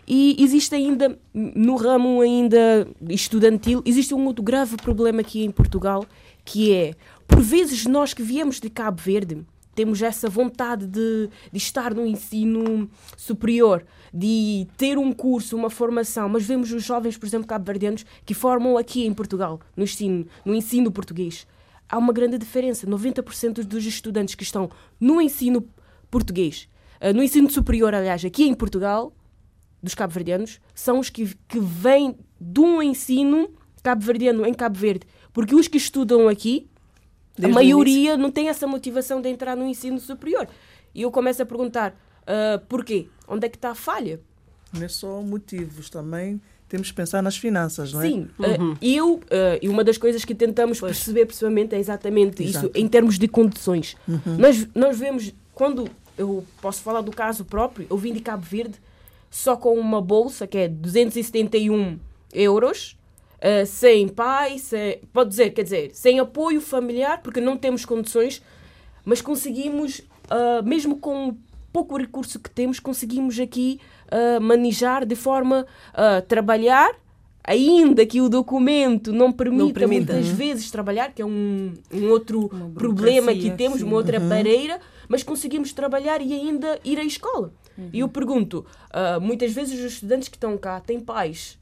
E 0.06 0.36
existe 0.38 0.74
ainda, 0.74 1.18
no 1.34 1.74
ramo 1.74 2.20
ainda 2.20 2.86
estudantil, 3.08 3.82
existe 3.84 4.14
um 4.14 4.24
outro 4.26 4.42
grave 4.42 4.76
problema 4.76 5.20
aqui 5.20 5.44
em 5.44 5.50
Portugal, 5.50 6.06
que 6.44 6.72
é 6.72 6.94
por 7.28 7.40
vezes 7.40 7.86
nós 7.86 8.12
que 8.12 8.22
viemos 8.22 8.58
de 8.58 8.68
Cabo 8.68 9.00
Verde 9.00 9.46
temos 9.78 10.02
essa 10.02 10.28
vontade 10.28 10.88
de, 10.88 11.30
de, 11.52 11.56
estar 11.56 11.94
no 11.94 12.04
ensino 12.04 12.90
superior, 13.16 13.86
de 14.12 14.66
ter 14.76 14.98
um 14.98 15.12
curso, 15.12 15.56
uma 15.56 15.70
formação, 15.70 16.28
mas 16.28 16.42
vemos 16.42 16.72
os 16.72 16.82
jovens, 16.82 17.16
por 17.16 17.26
exemplo, 17.26 17.46
cabo-verdianos, 17.46 18.04
que 18.26 18.34
formam 18.34 18.76
aqui 18.76 19.06
em 19.06 19.14
Portugal, 19.14 19.60
no 19.76 19.84
ensino, 19.84 20.26
no 20.44 20.52
ensino 20.52 20.90
português. 20.90 21.46
Há 21.88 21.96
uma 21.96 22.12
grande 22.12 22.36
diferença. 22.38 22.88
90% 22.88 23.62
dos 23.62 23.86
estudantes 23.86 24.34
que 24.34 24.42
estão 24.42 24.68
no 24.98 25.20
ensino 25.20 25.64
português, 26.10 26.68
eh, 26.98 27.12
no 27.12 27.22
ensino 27.22 27.48
superior, 27.48 27.94
aliás, 27.94 28.24
aqui 28.24 28.48
em 28.48 28.54
Portugal, 28.54 29.12
dos 29.80 29.94
cabo-verdianos, 29.94 30.60
são 30.74 30.98
os 30.98 31.08
que, 31.08 31.36
que 31.46 31.60
vêm 31.60 32.16
de 32.40 32.58
um 32.58 32.82
ensino 32.82 33.48
cabo-verdiano 33.80 34.44
em 34.44 34.52
Cabo 34.52 34.76
Verde. 34.76 35.06
Porque 35.32 35.54
os 35.54 35.68
que 35.68 35.76
estudam 35.76 36.26
aqui, 36.26 36.67
Desde 37.38 37.46
a 37.46 37.54
maioria 37.54 38.16
não 38.16 38.30
tem 38.30 38.48
essa 38.48 38.66
motivação 38.66 39.20
de 39.20 39.28
entrar 39.28 39.56
no 39.56 39.66
ensino 39.66 39.98
superior. 40.00 40.48
E 40.94 41.02
eu 41.02 41.10
começo 41.10 41.42
a 41.42 41.46
perguntar 41.46 41.90
uh, 42.22 42.58
porquê? 42.68 43.08
Onde 43.26 43.46
é 43.46 43.48
que 43.48 43.56
está 43.56 43.70
a 43.70 43.74
falha? 43.74 44.20
Não 44.72 44.84
é 44.84 44.88
só 44.88 45.22
motivos, 45.22 45.88
também 45.88 46.40
temos 46.68 46.90
que 46.90 46.96
pensar 46.96 47.22
nas 47.22 47.36
finanças, 47.36 47.92
não 47.92 48.02
é? 48.02 48.08
Sim, 48.08 48.28
uhum. 48.38 48.72
uh, 48.72 48.78
eu, 48.82 49.14
uh, 49.14 49.22
e 49.62 49.68
uma 49.68 49.82
das 49.82 49.96
coisas 49.96 50.24
que 50.24 50.34
tentamos 50.34 50.78
pois. 50.78 50.92
perceber 50.92 51.24
pessoalmente 51.24 51.74
é 51.74 51.78
exatamente 51.78 52.42
Exato. 52.42 52.66
isso, 52.66 52.72
em 52.74 52.86
termos 52.86 53.18
de 53.18 53.26
condições. 53.26 53.96
Uhum. 54.06 54.36
Nós, 54.38 54.68
nós 54.74 54.98
vemos, 54.98 55.32
quando 55.54 55.88
eu 56.16 56.44
posso 56.60 56.82
falar 56.82 57.00
do 57.00 57.10
caso 57.10 57.44
próprio, 57.44 57.86
eu 57.88 57.96
vim 57.96 58.12
de 58.12 58.20
Cabo 58.20 58.44
Verde 58.44 58.78
só 59.30 59.56
com 59.56 59.78
uma 59.78 60.00
bolsa 60.00 60.46
que 60.46 60.58
é 60.58 60.68
271 60.68 61.98
euros 62.34 62.98
uh, 63.38 63.66
sem 63.66 64.08
pai, 64.08 64.58
sem, 64.58 65.00
pode 65.12 65.30
dizer, 65.30 65.50
quer 65.50 65.62
dizer, 65.62 65.90
sem 65.94 66.20
apoio 66.20 66.60
familiar, 66.60 67.22
porque 67.22 67.40
não 67.40 67.56
temos 67.56 67.84
condições, 67.84 68.42
mas 69.04 69.20
conseguimos, 69.20 70.00
uh, 70.00 70.62
mesmo 70.64 70.96
com 70.98 71.36
pouco 71.72 71.96
recurso 71.96 72.38
que 72.38 72.50
temos, 72.50 72.80
conseguimos 72.80 73.38
aqui 73.38 73.80
uh, 74.06 74.40
manejar 74.40 75.04
de 75.04 75.14
forma 75.14 75.66
a 75.94 76.20
trabalhar, 76.22 76.94
ainda 77.44 78.04
que 78.04 78.20
o 78.20 78.28
documento 78.28 79.12
não 79.12 79.32
permita, 79.32 79.64
não 79.64 79.72
permita 79.72 80.12
muitas 80.12 80.30
uhum. 80.30 80.36
vezes 80.36 80.70
trabalhar, 80.70 81.12
que 81.12 81.22
é 81.22 81.24
um, 81.24 81.72
um 81.92 82.10
outro 82.10 82.50
problema 82.74 83.32
que 83.32 83.50
temos, 83.52 83.78
sim. 83.78 83.84
uma 83.84 83.96
outra 83.96 84.20
uhum. 84.20 84.28
barreira, 84.28 84.78
mas 85.08 85.22
conseguimos 85.22 85.72
trabalhar 85.72 86.20
e 86.20 86.34
ainda 86.34 86.78
ir 86.84 86.98
à 86.98 87.04
escola. 87.04 87.52
Uhum. 87.76 87.88
E 87.92 88.00
eu 88.00 88.08
pergunto, 88.08 88.66
uh, 88.90 89.20
muitas 89.20 89.52
vezes 89.52 89.78
os 89.78 89.92
estudantes 89.92 90.28
que 90.28 90.36
estão 90.36 90.58
cá 90.58 90.80
têm 90.80 91.00
pais 91.00 91.58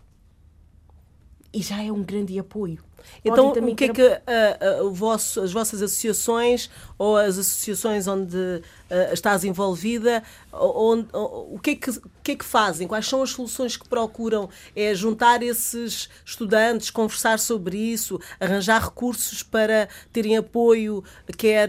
e 1.57 1.62
já 1.62 1.83
é 1.83 1.90
um 1.90 2.03
grande 2.03 2.38
apoio. 2.38 2.79
Então, 3.25 3.51
o 3.51 3.75
que 3.75 3.85
é 3.85 3.88
que 3.88 4.03
uh, 4.03 4.85
uh, 4.85 4.90
vosso, 4.90 5.40
as 5.40 5.53
vossas 5.53 5.81
associações 5.81 6.69
ou 6.99 7.16
as 7.16 7.38
associações 7.38 8.07
onde 8.07 8.62
uh, 8.90 9.12
estás 9.12 9.44
envolvida, 9.44 10.22
onde, 10.53 11.09
o, 11.12 11.59
que 11.62 11.70
é 11.70 11.75
que, 11.77 11.90
o 11.90 12.11
que 12.22 12.33
é 12.33 12.37
que 12.37 12.44
fazem? 12.44 12.88
Quais 12.88 13.07
são 13.07 13.22
as 13.22 13.31
soluções 13.31 13.77
que 13.77 13.88
procuram? 13.88 14.49
É 14.75 14.94
juntar 14.94 15.42
esses 15.42 16.09
estudantes, 16.25 16.90
conversar 16.90 17.38
sobre 17.38 17.77
isso, 17.77 18.20
arranjar 18.40 18.85
recursos 18.85 19.42
para 19.42 19.88
terem 20.12 20.37
apoio, 20.37 21.03
quer 21.37 21.68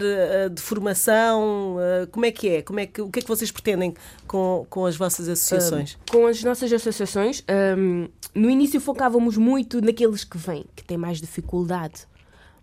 de 0.50 0.60
formação? 0.62 1.76
como 2.10 2.26
é 2.26 2.30
que 2.30 2.48
é? 2.48 2.62
Como 2.62 2.80
é 2.80 2.86
que, 2.86 3.00
o 3.00 3.10
que 3.10 3.20
é 3.20 3.22
que 3.22 3.28
vocês 3.28 3.50
pretendem 3.50 3.94
com, 4.26 4.66
com 4.68 4.86
as 4.86 4.96
vossas 4.96 5.28
associações? 5.28 5.98
com 6.10 6.26
as 6.26 6.42
nossas 6.42 6.72
associações, 6.72 7.44
um, 7.78 8.08
no 8.34 8.50
início 8.50 8.80
focávamos 8.80 9.36
muito 9.36 9.80
naqueles 9.80 10.24
que 10.24 10.38
vêm, 10.38 10.64
que 10.74 10.84
têm 10.84 10.96
mais 10.96 11.20
dificuldade. 11.20 12.06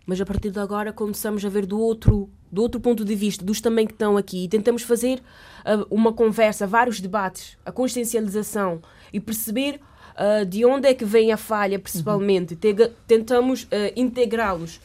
Mas 0.06 0.20
a 0.20 0.24
partir 0.24 0.50
de 0.50 0.60
agora 0.60 0.92
começamos 0.92 1.44
a 1.44 1.48
ver 1.48 1.66
do 1.66 1.80
outro, 1.80 2.30
do 2.50 2.62
outro 2.62 2.80
ponto 2.80 3.04
de 3.04 3.14
vista, 3.16 3.44
dos 3.44 3.60
também 3.60 3.86
que 3.86 3.92
estão 3.92 4.16
aqui, 4.16 4.44
e 4.44 4.48
tentamos 4.48 4.82
fazer 4.82 5.18
uh, 5.18 5.84
uma 5.90 6.12
conversa, 6.12 6.64
vários 6.64 7.00
debates, 7.00 7.58
a 7.66 7.72
consciencialização 7.72 8.80
e 9.12 9.18
perceber 9.18 9.80
uh, 10.14 10.46
de 10.46 10.64
onde 10.64 10.88
é 10.88 10.94
que 10.94 11.04
vem 11.04 11.32
a 11.32 11.36
falha, 11.36 11.76
principalmente. 11.76 12.54
Uhum. 12.54 12.90
Tentamos 13.06 13.64
uh, 13.64 13.68
integrá-los, 13.96 14.80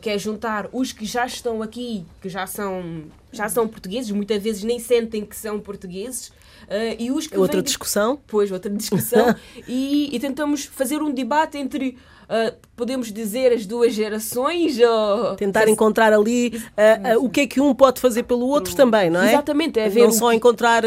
que 0.00 0.10
é 0.10 0.16
juntar 0.16 0.68
os 0.72 0.92
que 0.92 1.04
já 1.04 1.26
estão 1.26 1.60
aqui, 1.60 2.06
que 2.22 2.28
já 2.28 2.46
são, 2.46 3.02
já 3.32 3.48
são 3.48 3.66
portugueses, 3.66 4.12
muitas 4.12 4.40
vezes 4.40 4.62
nem 4.62 4.78
sentem 4.78 5.26
que 5.26 5.34
são 5.34 5.58
portugueses, 5.58 6.30
Uh, 6.66 6.98
e 6.98 7.10
os 7.12 7.28
que 7.28 7.36
outra 7.36 7.62
discussão? 7.62 8.18
Pois, 8.26 8.50
outra 8.50 8.70
discussão. 8.70 9.34
e, 9.68 10.14
e, 10.14 10.18
tentamos 10.18 10.64
fazer 10.64 11.00
um 11.00 11.12
debate 11.12 11.56
entre, 11.56 11.96
uh, 12.28 12.56
podemos 12.76 13.12
dizer, 13.12 13.52
as 13.52 13.66
duas 13.66 13.94
gerações. 13.94 14.78
Ou... 14.78 15.36
Tentar 15.36 15.68
encontrar 15.68 16.12
ali 16.12 16.48
uh, 16.48 17.24
o 17.24 17.30
que 17.30 17.40
é 17.40 17.46
que 17.46 17.60
um 17.60 17.74
pode 17.74 18.00
fazer 18.00 18.24
pelo 18.24 18.46
outro 18.46 18.74
também, 18.74 19.10
não 19.10 19.20
é? 19.22 19.32
Exatamente. 19.32 19.78
É 19.78 19.88
ver 19.88 20.04
não 20.04 20.12
só 20.12 20.32
encontrar 20.32 20.82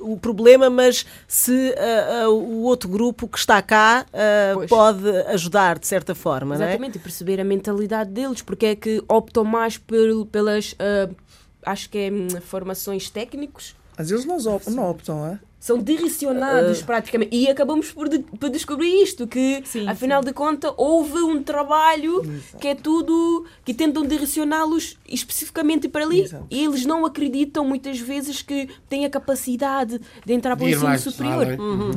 o 0.00 0.16
problema, 0.16 0.70
mas 0.70 1.06
se 1.26 1.74
o 2.28 2.62
outro 2.62 2.88
grupo 2.88 3.28
que 3.28 3.38
está 3.38 3.60
cá 3.60 4.06
pode 4.68 5.08
ajudar 5.28 5.78
de 5.78 5.86
certa 5.86 6.14
forma, 6.14 6.54
Exatamente, 6.54 6.80
não 6.80 6.94
é? 6.94 6.96
e 6.96 6.98
perceber 6.98 7.40
a 7.40 7.44
mentalidade 7.44 8.10
deles, 8.10 8.42
porque 8.42 8.66
é 8.66 8.76
que 8.76 9.02
optam 9.08 9.44
mais 9.44 9.76
por, 9.76 10.26
pelas, 10.26 10.74
acho 11.64 11.90
que 11.90 11.98
é 11.98 12.10
hum, 12.10 12.28
formações 12.40 13.10
técnicos 13.10 13.74
não 14.26 14.36
optam, 14.54 14.74
não 14.74 14.90
optam 14.90 15.26
é? 15.26 15.38
São 15.64 15.78
direcionados 15.78 16.82
Uh. 16.82 16.84
praticamente. 16.84 17.34
E 17.34 17.48
acabamos 17.48 17.90
por, 17.90 18.06
de- 18.06 18.18
por 18.18 18.50
descobrir 18.50 19.02
isto, 19.02 19.26
que 19.26 19.62
Sim, 19.64 19.88
afinal 19.88 20.22
de 20.22 20.30
contas 20.30 20.70
houve 20.76 21.18
um 21.22 21.42
trabalho 21.42 22.22
que 22.60 22.68
é 22.68 22.74
tudo, 22.74 23.46
que 23.64 23.72
tentam 23.72 24.04
direcioná-los 24.04 24.98
especificamente 25.08 25.88
para 25.88 26.04
ali. 26.04 26.20
Exato. 26.20 26.44
E 26.50 26.62
eles 26.66 26.84
não 26.84 27.06
acreditam 27.06 27.64
muitas 27.64 27.98
vezes 27.98 28.42
que 28.42 28.68
têm 28.90 29.06
a 29.06 29.10
capacidade 29.10 29.98
de 30.26 30.32
entrar 30.34 30.54
para 30.54 30.66
o 30.66 30.68
ensino 30.68 30.98
superior. 30.98 31.46
além. 31.46 31.58
Uhum. 31.58 31.90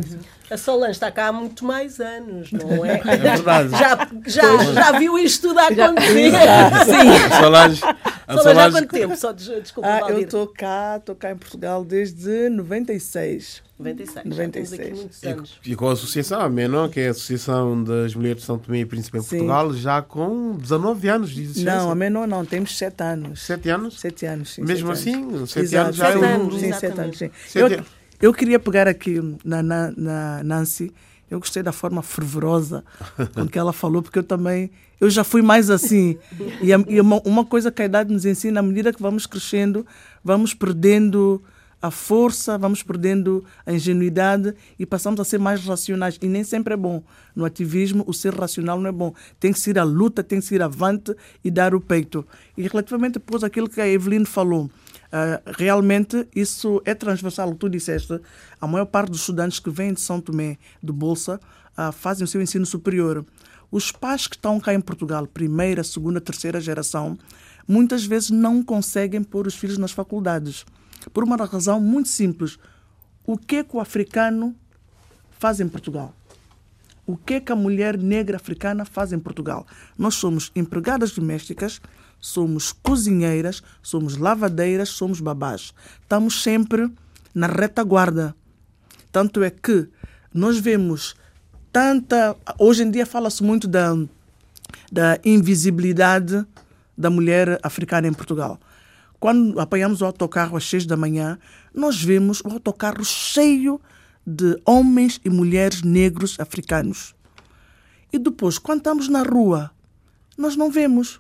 A 0.50 0.56
Solange 0.58 0.92
está 0.92 1.12
cá 1.12 1.28
há 1.28 1.32
muito 1.34 1.66
mais 1.66 2.00
anos, 2.00 2.52
não 2.54 2.86
é? 2.86 3.02
É 3.06 3.18
verdade. 3.18 3.70
Já, 3.72 4.08
já, 4.26 4.74
já 4.74 4.92
viu 4.98 5.18
isto 5.20 5.50
tudo 5.50 5.60
acontecer. 5.60 6.34
A 6.36 6.86
Solange, 6.86 7.22
a 7.38 7.42
Solange 7.42 7.84
há 8.28 8.38
Solange 8.42 8.72
quanto 8.72 8.88
tempo? 8.92 9.16
Só 9.18 9.34
des- 9.34 9.46
desculpa, 9.62 9.90
Ah, 9.90 10.10
eu 10.10 10.20
estou 10.20 10.48
cá, 10.48 10.96
estou 11.00 11.16
cá 11.16 11.32
em 11.32 11.36
Portugal 11.38 11.84
desde 11.84 12.48
96. 12.50 13.62
96. 13.78 14.26
96. 14.26 14.36
Já 14.36 14.50
temos 14.50 14.74
aqui 14.74 14.92
muitos 15.02 15.24
anos. 15.24 15.60
E 15.66 15.76
com 15.76 15.88
a 15.90 15.94
associação, 15.94 16.42
a 16.42 16.50
MENO, 16.50 16.90
que 16.90 17.00
é 17.02 17.08
a 17.10 17.12
Associação 17.12 17.84
das 17.84 18.16
Mulheres 18.16 18.40
de 18.42 18.46
São 18.48 18.58
Tomé 18.58 18.80
e 18.80 18.86
Príncipe 18.86 19.18
em 19.18 19.22
Sim. 19.22 19.30
Portugal, 19.38 19.74
já 19.74 20.02
com 20.02 20.56
19 20.56 21.10
anos 21.10 21.30
de 21.30 21.42
existência. 21.44 21.76
Não, 21.76 21.92
a 21.92 21.96
menor 21.96 22.28
não, 22.28 22.44
temos 22.46 22.76
7 22.76 23.04
anos. 23.04 23.42
7 23.42 23.70
anos? 23.70 24.00
7 24.00 24.26
anos, 24.26 24.54
sim. 24.54 24.64
Mesmo 24.64 24.96
sete 24.96 25.10
assim, 25.10 25.24
anos. 25.24 25.52
7 25.52 25.64
Exato, 25.66 25.84
anos 25.86 25.96
já 25.98 26.08
é 26.10 26.14
sete 26.14 26.26
um. 26.26 26.52
Sim, 26.52 26.66
exatamente. 26.68 26.80
7 26.80 27.00
anos, 27.02 27.18
sim. 27.20 27.32
Sete 27.48 27.60
Eu, 27.60 27.66
anos. 27.68 27.97
Eu 28.22 28.34
queria 28.34 28.60
pegar 28.60 28.88
aqui 28.88 29.20
na, 29.44 29.62
na, 29.64 29.92
na 29.96 30.44
Nancy. 30.44 30.92
Eu 31.30 31.40
gostei 31.40 31.62
da 31.62 31.74
forma 31.74 32.02
fervorosa 32.02 32.86
com 33.34 33.46
que 33.48 33.60
ela 33.60 33.74
falou, 33.74 34.02
porque 34.02 34.18
eu 34.20 34.24
também 34.24 34.72
eu 35.00 35.10
já 35.10 35.24
fui 35.26 35.42
mais 35.42 35.70
assim. 35.70 36.18
E, 36.62 36.72
a- 36.74 36.84
e 36.88 37.02
uma, 37.02 37.22
uma 37.26 37.46
coisa 37.46 37.70
que 37.70 37.82
a 37.82 37.86
idade 37.86 38.14
nos 38.14 38.26
ensina, 38.26 38.62
à 38.62 38.64
medida 38.64 38.94
que 38.94 39.02
vamos 39.02 39.26
crescendo, 39.26 39.86
vamos 40.24 40.54
perdendo 40.54 41.44
a 41.82 41.92
força, 41.92 42.58
vamos 42.58 42.82
perdendo 42.82 43.44
a 43.66 43.74
ingenuidade 43.74 44.54
e 44.80 44.86
passamos 44.86 45.20
a 45.20 45.24
ser 45.26 45.38
mais 45.38 45.64
racionais. 45.66 46.18
E 46.22 46.28
nem 46.28 46.44
sempre 46.46 46.74
é 46.74 46.78
bom. 46.78 47.04
No 47.36 47.44
ativismo, 47.46 48.04
o 48.08 48.14
ser 48.14 48.34
racional 48.34 48.80
não 48.80 48.88
é 48.90 48.92
bom. 48.92 49.14
Tem 49.40 49.52
que 49.52 49.60
ser 49.60 49.78
a 49.78 49.84
luta, 49.84 50.24
tem 50.24 50.40
que 50.40 50.46
ser 50.46 50.62
avante 50.62 51.14
e 51.44 51.52
dar 51.52 51.76
o 51.76 51.82
peito. 51.82 52.26
E 52.58 52.64
relativamente 52.64 53.16
depois 53.16 53.44
aquilo 53.44 53.70
que 53.70 53.80
a 53.82 53.88
Evelyn 53.88 54.24
falou, 54.26 54.72
ah, 55.12 55.42
realmente 55.58 56.28
isso 56.36 56.82
é 56.86 56.94
transversal, 56.94 57.54
tu 57.56 57.70
disseste. 57.70 58.20
A 58.60 58.68
maior 58.68 58.86
parte 58.86 59.10
dos 59.10 59.22
estudantes 59.22 59.60
que 59.60 59.70
vêm 59.70 59.94
de 59.94 60.02
São 60.02 60.20
Tomé, 60.20 60.58
de 60.82 60.92
Bolsa, 60.92 61.40
ah, 61.76 61.92
fazem 61.92 62.24
o 62.24 62.28
seu 62.28 62.42
ensino 62.42 62.66
superior. 62.66 63.26
Os 63.72 63.92
pais 63.92 64.28
que 64.28 64.36
estão 64.36 64.60
cá 64.60 64.74
em 64.74 64.82
Portugal, 64.82 65.28
primeira, 65.28 65.84
segunda, 65.84 66.22
terceira 66.22 66.60
geração, 66.60 67.18
muitas 67.68 68.06
vezes 68.06 68.30
não 68.30 68.64
conseguem 68.64 69.24
pôr 69.24 69.46
os 69.46 69.56
filhos 69.56 69.78
nas 69.78 69.92
faculdades. 69.92 70.66
Por 71.14 71.24
uma 71.24 71.36
razão 71.36 71.80
muito 71.80 72.10
simples. 72.10 72.58
O 73.26 73.38
que 73.38 73.58
é 73.58 73.64
que 73.64 73.76
o 73.76 73.80
africano 73.80 74.56
faz 75.38 75.60
em 75.60 75.68
Portugal? 75.68 76.14
O 77.06 77.16
que 77.16 77.36
é 77.36 77.40
que 77.40 77.52
a 77.52 77.56
mulher 77.56 77.98
negra 77.98 78.38
africana 78.38 78.84
faz 78.84 79.14
em 79.14 79.20
Portugal? 79.20 79.66
Nós 79.98 80.16
somos 80.16 80.52
empregadas 80.56 81.12
domésticas, 81.12 81.82
somos 82.20 82.72
cozinheiras, 82.72 83.62
somos 83.82 84.18
lavadeiras, 84.18 84.90
somos 84.90 85.20
babás. 85.20 85.74
Estamos 86.02 86.42
sempre 86.42 86.92
na 87.34 87.48
retaguarda. 87.48 88.36
Tanto 89.12 89.44
é 89.44 89.50
que 89.50 89.88
nós 90.34 90.60
vemos 90.60 91.16
tanta. 91.72 92.36
Hoje 92.60 92.84
em 92.84 92.92
dia 92.92 93.06
fala-se 93.06 93.44
muito 93.44 93.68
da, 93.68 93.96
da 94.92 95.20
invisibilidade 95.24 96.46
da 96.98 97.10
mulher 97.10 97.60
africana 97.62 98.08
em 98.08 98.14
Portugal. 98.14 98.60
Quando 99.20 99.60
apanhamos 99.60 100.02
o 100.02 100.06
autocarro 100.06 100.58
às 100.58 100.68
seis 100.68 100.86
da 100.86 100.98
manhã, 100.98 101.40
nós 101.74 102.02
vemos 102.02 102.42
o 102.42 102.50
autocarro 102.50 103.04
cheio 103.04 103.80
de 104.26 104.60
homens 104.66 105.20
e 105.24 105.30
mulheres 105.30 105.82
negros 105.82 106.40
africanos. 106.40 107.16
E 108.12 108.20
depois, 108.20 108.58
quando 108.58 108.80
estamos 108.80 109.08
na 109.08 109.24
rua, 109.24 109.72
nós 110.38 110.56
não 110.56 110.72
vemos. 110.72 111.20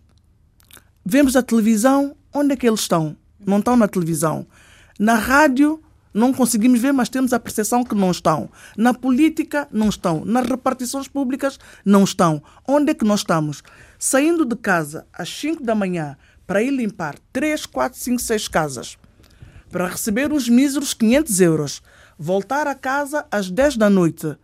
Vemos 1.09 1.37
a 1.37 1.41
televisão, 1.41 2.17
onde 2.33 2.51
é 2.51 2.57
que 2.57 2.67
eles 2.67 2.81
estão? 2.81 3.15
Não 3.39 3.59
estão 3.59 3.77
na 3.77 3.87
televisão. 3.87 4.45
Na 4.99 5.15
rádio, 5.15 5.81
não 6.13 6.33
conseguimos 6.33 6.81
ver, 6.81 6.91
mas 6.91 7.07
temos 7.07 7.31
a 7.31 7.39
percepção 7.39 7.81
que 7.81 7.95
não 7.95 8.11
estão. 8.11 8.49
Na 8.75 8.93
política, 8.93 9.69
não 9.71 9.87
estão. 9.87 10.25
Nas 10.25 10.45
repartições 10.45 11.07
públicas, 11.07 11.57
não 11.85 12.03
estão. 12.03 12.43
Onde 12.67 12.91
é 12.91 12.93
que 12.93 13.05
nós 13.05 13.21
estamos? 13.21 13.63
Saindo 13.97 14.43
de 14.43 14.57
casa 14.57 15.07
às 15.13 15.29
5 15.29 15.63
da 15.63 15.73
manhã 15.73 16.17
para 16.45 16.61
ir 16.61 16.71
limpar 16.71 17.15
3, 17.31 17.65
4, 17.65 17.97
5, 17.97 18.21
6 18.21 18.47
casas, 18.49 18.97
para 19.71 19.87
receber 19.87 20.33
os 20.33 20.49
míseros 20.49 20.93
500 20.93 21.39
euros, 21.39 21.81
voltar 22.19 22.67
a 22.67 22.75
casa 22.75 23.25
às 23.31 23.49
10 23.49 23.77
da 23.77 23.89
noite. 23.89 24.35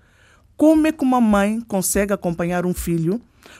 Como 0.55 0.87
é 0.87 0.93
que 0.93 1.03
uma 1.03 1.19
mãe 1.19 1.59
consegue 1.59 2.13
acompanhar 2.13 2.65
um 2.65 2.73
filho? 2.73 3.19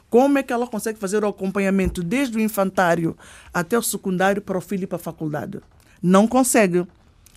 Como 0.10 0.38
é 0.38 0.44
que 0.44 0.54
ela 0.54 0.68
consegue 0.68 1.00
fazer 1.00 1.24
o 1.24 1.28
acompanhamento 1.28 2.04
desde 2.04 2.38
o 2.38 2.42
infantário 2.42 3.18
até 3.54 3.78
o 3.78 3.82
secundário 3.82 4.42
para 4.42 4.58
o 4.58 4.62
filho 4.62 4.84
ir 4.84 4.88
para 4.88 4.98
a 4.98 5.00
faculdade? 5.00 5.60
Não 6.02 6.28
consegue. 6.28 6.86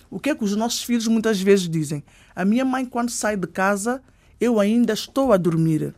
O 0.09 0.19
que 0.19 0.29
é 0.29 0.35
que 0.35 0.43
os 0.43 0.55
nossos 0.55 0.83
filhos 0.83 1.07
muitas 1.07 1.41
vezes 1.41 1.67
dizem? 1.67 2.03
A 2.35 2.45
minha 2.45 2.63
mãe, 2.63 2.85
quando 2.85 3.09
sai 3.09 3.35
de 3.35 3.47
casa, 3.47 4.01
eu 4.39 4.59
ainda 4.59 4.93
estou 4.93 5.33
a 5.33 5.37
dormir. 5.37 5.93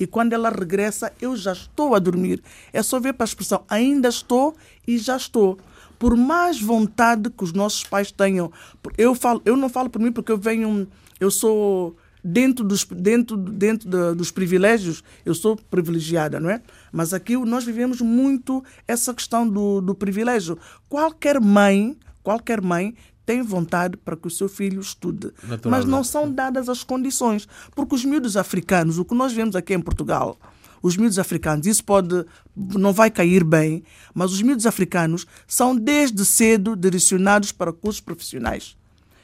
E 0.00 0.06
quando 0.06 0.32
ela 0.32 0.48
regressa, 0.48 1.12
eu 1.20 1.36
já 1.36 1.52
estou 1.52 1.94
a 1.94 1.98
dormir. 1.98 2.42
É 2.72 2.82
só 2.82 3.00
ver 3.00 3.14
para 3.14 3.24
a 3.24 3.28
expressão 3.28 3.64
ainda 3.68 4.08
estou 4.08 4.54
e 4.86 4.96
já 4.96 5.16
estou. 5.16 5.58
Por 5.98 6.16
mais 6.16 6.60
vontade 6.60 7.28
que 7.30 7.42
os 7.42 7.52
nossos 7.52 7.82
pais 7.82 8.12
tenham, 8.12 8.52
eu, 8.96 9.14
falo, 9.14 9.42
eu 9.44 9.56
não 9.56 9.68
falo 9.68 9.90
por 9.90 10.00
mim 10.00 10.12
porque 10.12 10.30
eu 10.30 10.38
venho, 10.38 10.86
eu 11.18 11.30
sou 11.30 11.96
dentro 12.32 12.64
dos, 12.64 12.84
dentro, 12.84 13.36
dentro 13.36 13.88
de- 13.88 14.14
dos 14.14 14.30
privilégios, 14.30 15.02
eu 15.24 15.34
sou 15.34 15.56
privilegiada, 15.56 16.38
não 16.38 16.50
é? 16.50 16.60
Mas 16.92 17.12
aqui 17.14 17.36
nós 17.36 17.64
vivemos 17.64 18.00
muito 18.00 18.62
essa 18.86 19.12
questão 19.14 19.48
do, 19.48 19.80
do 19.80 19.94
privilégio. 19.94 20.58
Qualquer 20.88 21.40
mãe, 21.40 21.96
qualquer 22.22 22.60
mãe 22.60 22.94
tem 23.24 23.42
vontade 23.42 23.96
para 23.96 24.16
que 24.16 24.26
o 24.26 24.30
seu 24.30 24.48
filho 24.48 24.80
estude, 24.80 25.30
mas 25.70 25.84
não 25.90 26.02
são 26.04 26.32
dadas 26.32 26.68
as 26.68 26.82
condições. 26.82 27.46
Porque 27.74 27.94
os 27.94 28.04
miúdos 28.04 28.36
africanos, 28.36 28.98
o 28.98 29.04
que 29.04 29.14
nós 29.14 29.32
vemos 29.32 29.54
aqui 29.54 29.74
em 29.74 29.80
Portugal, 29.80 30.38
os 30.82 30.96
miúdos 30.96 31.18
africanos, 31.18 31.66
isso 31.66 31.84
pode, 31.84 32.24
não 32.56 32.92
vai 32.92 33.10
cair 33.10 33.44
bem, 33.44 33.82
mas 34.14 34.32
os 34.32 34.40
miúdos 34.40 34.64
africanos 34.64 35.26
são 35.46 35.76
desde 35.76 36.24
cedo 36.24 36.74
direcionados 36.74 37.52
para 37.52 37.72
cursos 37.72 38.00
profissionais. 38.00 38.77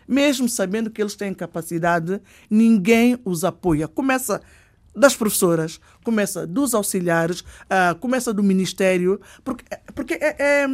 Mesmo 0.07 0.49
sabendo 0.49 0.91
que 0.91 1.01
eles 1.03 1.15
têm 1.15 1.33
capacidade, 1.35 2.21
ninguém 2.51 3.19
os 3.25 3.45
apoia. 3.45 3.89
Começa 3.89 4.41
das 4.97 5.17
professoras, 5.17 5.81
começa 6.05 6.47
dos 6.47 6.73
auxiliares, 6.75 7.43
ah, 7.69 7.97
começa 7.99 8.33
do 8.33 8.43
ministério, 8.43 9.21
porque, 9.43 9.65
porque 9.95 10.15
é- 10.15 10.37
é, 10.39 10.69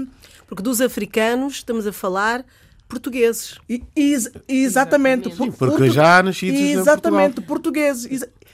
Porque 0.47 0.63
dos 0.65 0.81
africanos 0.81 1.55
estamos 1.55 1.87
a 1.87 1.93
falar 1.93 2.45
portugueses. 2.89 3.57
E- 3.69 3.83
ex- 3.95 4.31
exatamente. 4.49 5.29
Exatamente. 5.29 5.31
Sim, 5.31 5.37
porque 5.53 5.57
portu- 5.79 5.91
já 5.91 6.19
há 6.19 6.23
nascidos 6.25 6.59
em 6.61 6.73
Exatamente, 6.73 7.41
português. 7.41 8.05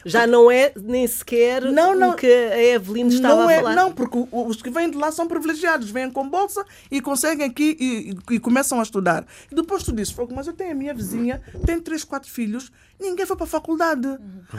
Já 0.08 0.26
não 0.26 0.50
é 0.50 0.72
nem 0.76 1.06
sequer 1.06 1.62
Não, 1.64 1.94
não. 1.94 2.10
o 2.10 2.14
que 2.14 2.26
a 2.26 2.62
Evelyn 2.62 3.08
estava 3.08 3.42
Não, 3.42 3.48
a 3.48 3.52
é, 3.52 3.56
falar. 3.56 3.74
não, 3.74 3.92
porque 3.92 4.16
os 4.30 4.62
que 4.62 4.70
vêm 4.70 4.90
de 4.90 4.96
lá 4.96 5.10
são 5.10 5.26
privilegiados, 5.26 5.90
vêm 5.90 6.10
com 6.10 6.28
bolsa 6.28 6.64
e 6.90 7.00
conseguem 7.00 7.46
aqui 7.46 7.76
e, 7.78 8.34
e- 8.34 8.38
começam 8.40 8.78
a 8.78 8.82
estudar. 8.82 9.26
E 9.50 9.54
depois 9.54 9.82
tu 9.82 9.92
dizes, 9.92 10.12
"Fogo, 10.12 10.32
mas 10.34 10.46
eu 10.46 10.52
tenho 10.52 10.72
a 10.72 10.74
minha 10.74 10.94
vizinha, 10.94 11.42
tem 11.64 11.80
três, 11.80 12.04
quatro 12.04 12.30
filhos, 12.30 12.70
ninguém 13.00 13.26
foi 13.26 13.36
para 13.36 13.44
a 13.44 13.48
faculdade. 13.48 14.06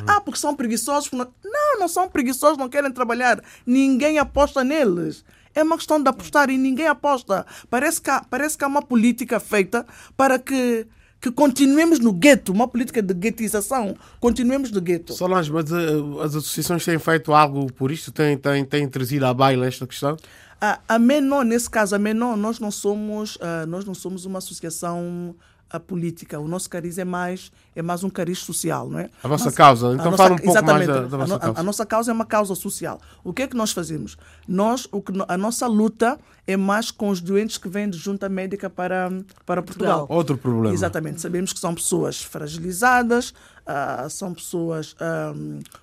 Ah, 0.07 0.19
porque 0.21 0.39
são 0.39 0.55
preguiçosos. 0.55 1.09
não, 1.11 1.79
não 1.79 1.87
são 1.87 2.07
preguiçosos, 2.09 2.57
não 2.57 2.69
querem 2.69 2.91
trabalhar. 2.91 3.41
Ninguém 3.65 4.19
aposta 4.19 4.63
neles. 4.63 5.23
É 5.55 5.63
uma 5.63 5.75
questão 5.77 6.01
de 6.01 6.07
apostar 6.07 6.49
e 6.51 6.57
ninguém 6.57 6.87
aposta. 6.87 7.43
Parece 7.69 7.99
que 7.99 8.09
há, 8.11 8.21
parece 8.29 8.55
que 8.57 8.63
há 8.63 8.67
uma 8.67 8.81
política 8.81 9.39
feita 9.39 9.85
para 10.15 10.37
que, 10.37 10.85
que 11.19 11.31
continuemos 11.31 11.99
no 11.99 12.13
gueto, 12.13 12.51
uma 12.51 12.67
política 12.67 13.01
de 13.01 13.13
guetização. 13.13 13.95
Continuemos 14.19 14.71
no 14.71 14.79
gueto. 14.79 15.13
Solange, 15.13 15.51
mas 15.51 15.71
eh, 15.71 15.75
as 16.23 16.35
associações 16.35 16.85
têm 16.85 16.99
feito 16.99 17.33
algo 17.33 17.71
por 17.73 17.91
isto? 17.91 18.11
Têm, 18.11 18.37
têm, 18.37 18.63
têm 18.63 18.87
trazido 18.87 19.25
à 19.25 19.33
baila 19.33 19.65
esta 19.65 19.87
questão? 19.87 20.17
A, 20.59 20.79
a 20.87 20.99
Menon, 20.99 21.43
nesse 21.43 21.69
caso, 21.69 21.95
a 21.95 21.99
Menon, 21.99 22.35
nós 22.35 22.59
não 22.59 22.71
somos, 22.71 23.37
ah, 23.41 23.65
nós 23.67 23.85
não 23.85 23.93
somos 23.93 24.25
uma 24.25 24.39
associação 24.39 25.35
ah, 25.69 25.79
política. 25.79 26.39
O 26.39 26.47
nosso 26.47 26.69
cariz 26.69 26.97
é 26.97 27.05
mais, 27.05 27.51
é 27.75 27.81
mais 27.81 28.03
um 28.03 28.09
cariz 28.09 28.39
social, 28.39 28.89
não 28.89 28.99
é? 28.99 29.09
A 29.23 29.27
vossa 29.27 29.45
Mas- 29.45 29.55
causa. 29.55 29.89
a 29.89 29.93
Então 29.93 30.05
nossa- 30.11 30.17
fala 30.23 30.35
um 30.35 30.37
pouco 30.37 30.63
mais 30.65 30.87
da, 30.87 30.93
da 30.93 30.99
A 31.01 31.17
vossa 31.19 31.35
a- 31.35 31.39
causa. 31.39 31.59
A, 31.59 31.63
nossa 31.63 31.85
causa 31.85 32.11
é 32.11 32.13
uma 32.13 32.25
causa 32.25 32.55
social. 32.55 32.99
O 33.23 33.33
que 33.33 33.41
é 33.43 33.47
que 33.47 33.55
nós 33.55 33.71
fazemos? 33.71 34.17
Nós, 34.47 34.87
o 34.91 35.01
que, 35.01 35.11
a 35.27 35.37
nossa 35.37 35.67
luta 35.67 36.17
é 36.45 36.55
mais 36.55 36.91
com 36.91 37.09
os 37.09 37.19
doentes 37.21 37.57
que 37.57 37.67
vêm 37.67 37.89
de 37.89 37.97
junta 37.97 38.29
médica 38.29 38.69
para, 38.69 39.09
para 39.45 39.61
Portugal. 39.61 40.05
Outro 40.09 40.37
problema. 40.37 40.73
Exatamente. 40.73 41.19
Sabemos 41.21 41.51
que 41.51 41.59
são 41.59 41.75
pessoas 41.75 42.21
fragilizadas, 42.21 43.33
ah, 43.65 44.07
são 44.09 44.33
pessoas 44.33 44.95
ah, 44.99 45.33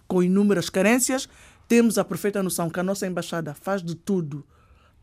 com 0.09 0.23
inúmeras 0.23 0.69
carências. 0.71 1.29
Temos 1.69 1.97
a 1.99 2.05
perfeita 2.05 2.43
noção 2.43 2.69
que 2.69 2.79
a 2.79 2.83
nossa 2.83 3.07
embaixada 3.07 3.55
faz 3.55 3.83
de 3.83 3.95
tudo 3.95 4.45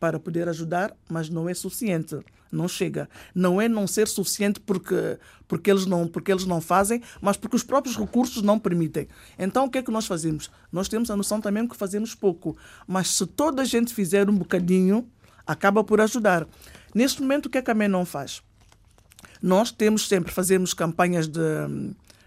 para 0.02 0.18
poder 0.18 0.48
ajudar, 0.48 0.92
mas 1.08 1.28
não 1.28 1.48
é 1.48 1.54
suficiente. 1.54 2.18
Não 2.50 2.66
chega. 2.66 3.08
Não 3.32 3.60
é 3.60 3.68
não 3.68 3.86
ser 3.86 4.08
suficiente 4.08 4.58
porque, 4.58 5.16
porque, 5.46 5.70
eles 5.70 5.86
não, 5.86 6.08
porque 6.08 6.32
eles 6.32 6.44
não 6.44 6.60
fazem, 6.60 7.00
mas 7.20 7.36
porque 7.36 7.54
os 7.54 7.62
próprios 7.62 7.96
recursos 7.96 8.42
não 8.42 8.58
permitem. 8.58 9.06
Então, 9.38 9.66
o 9.66 9.70
que 9.70 9.78
é 9.78 9.82
que 9.82 9.92
nós 9.92 10.04
fazemos? 10.04 10.50
Nós 10.72 10.88
temos 10.88 11.08
a 11.08 11.16
noção 11.16 11.40
também 11.40 11.68
que 11.68 11.76
fazemos 11.76 12.16
pouco. 12.16 12.56
Mas 12.84 13.10
se 13.10 13.24
toda 13.26 13.62
a 13.62 13.64
gente 13.64 13.94
fizer 13.94 14.28
um 14.28 14.36
bocadinho, 14.36 15.08
acaba 15.46 15.84
por 15.84 16.00
ajudar. 16.00 16.48
Neste 16.92 17.22
momento, 17.22 17.46
o 17.46 17.50
que 17.50 17.58
é 17.58 17.62
que 17.62 17.70
a 17.70 17.74
MEN 17.74 17.86
não 17.86 18.04
faz? 18.04 18.42
Nós 19.40 19.70
temos 19.70 20.08
sempre, 20.08 20.32
fazemos 20.32 20.74
campanhas 20.74 21.28
de, 21.28 21.40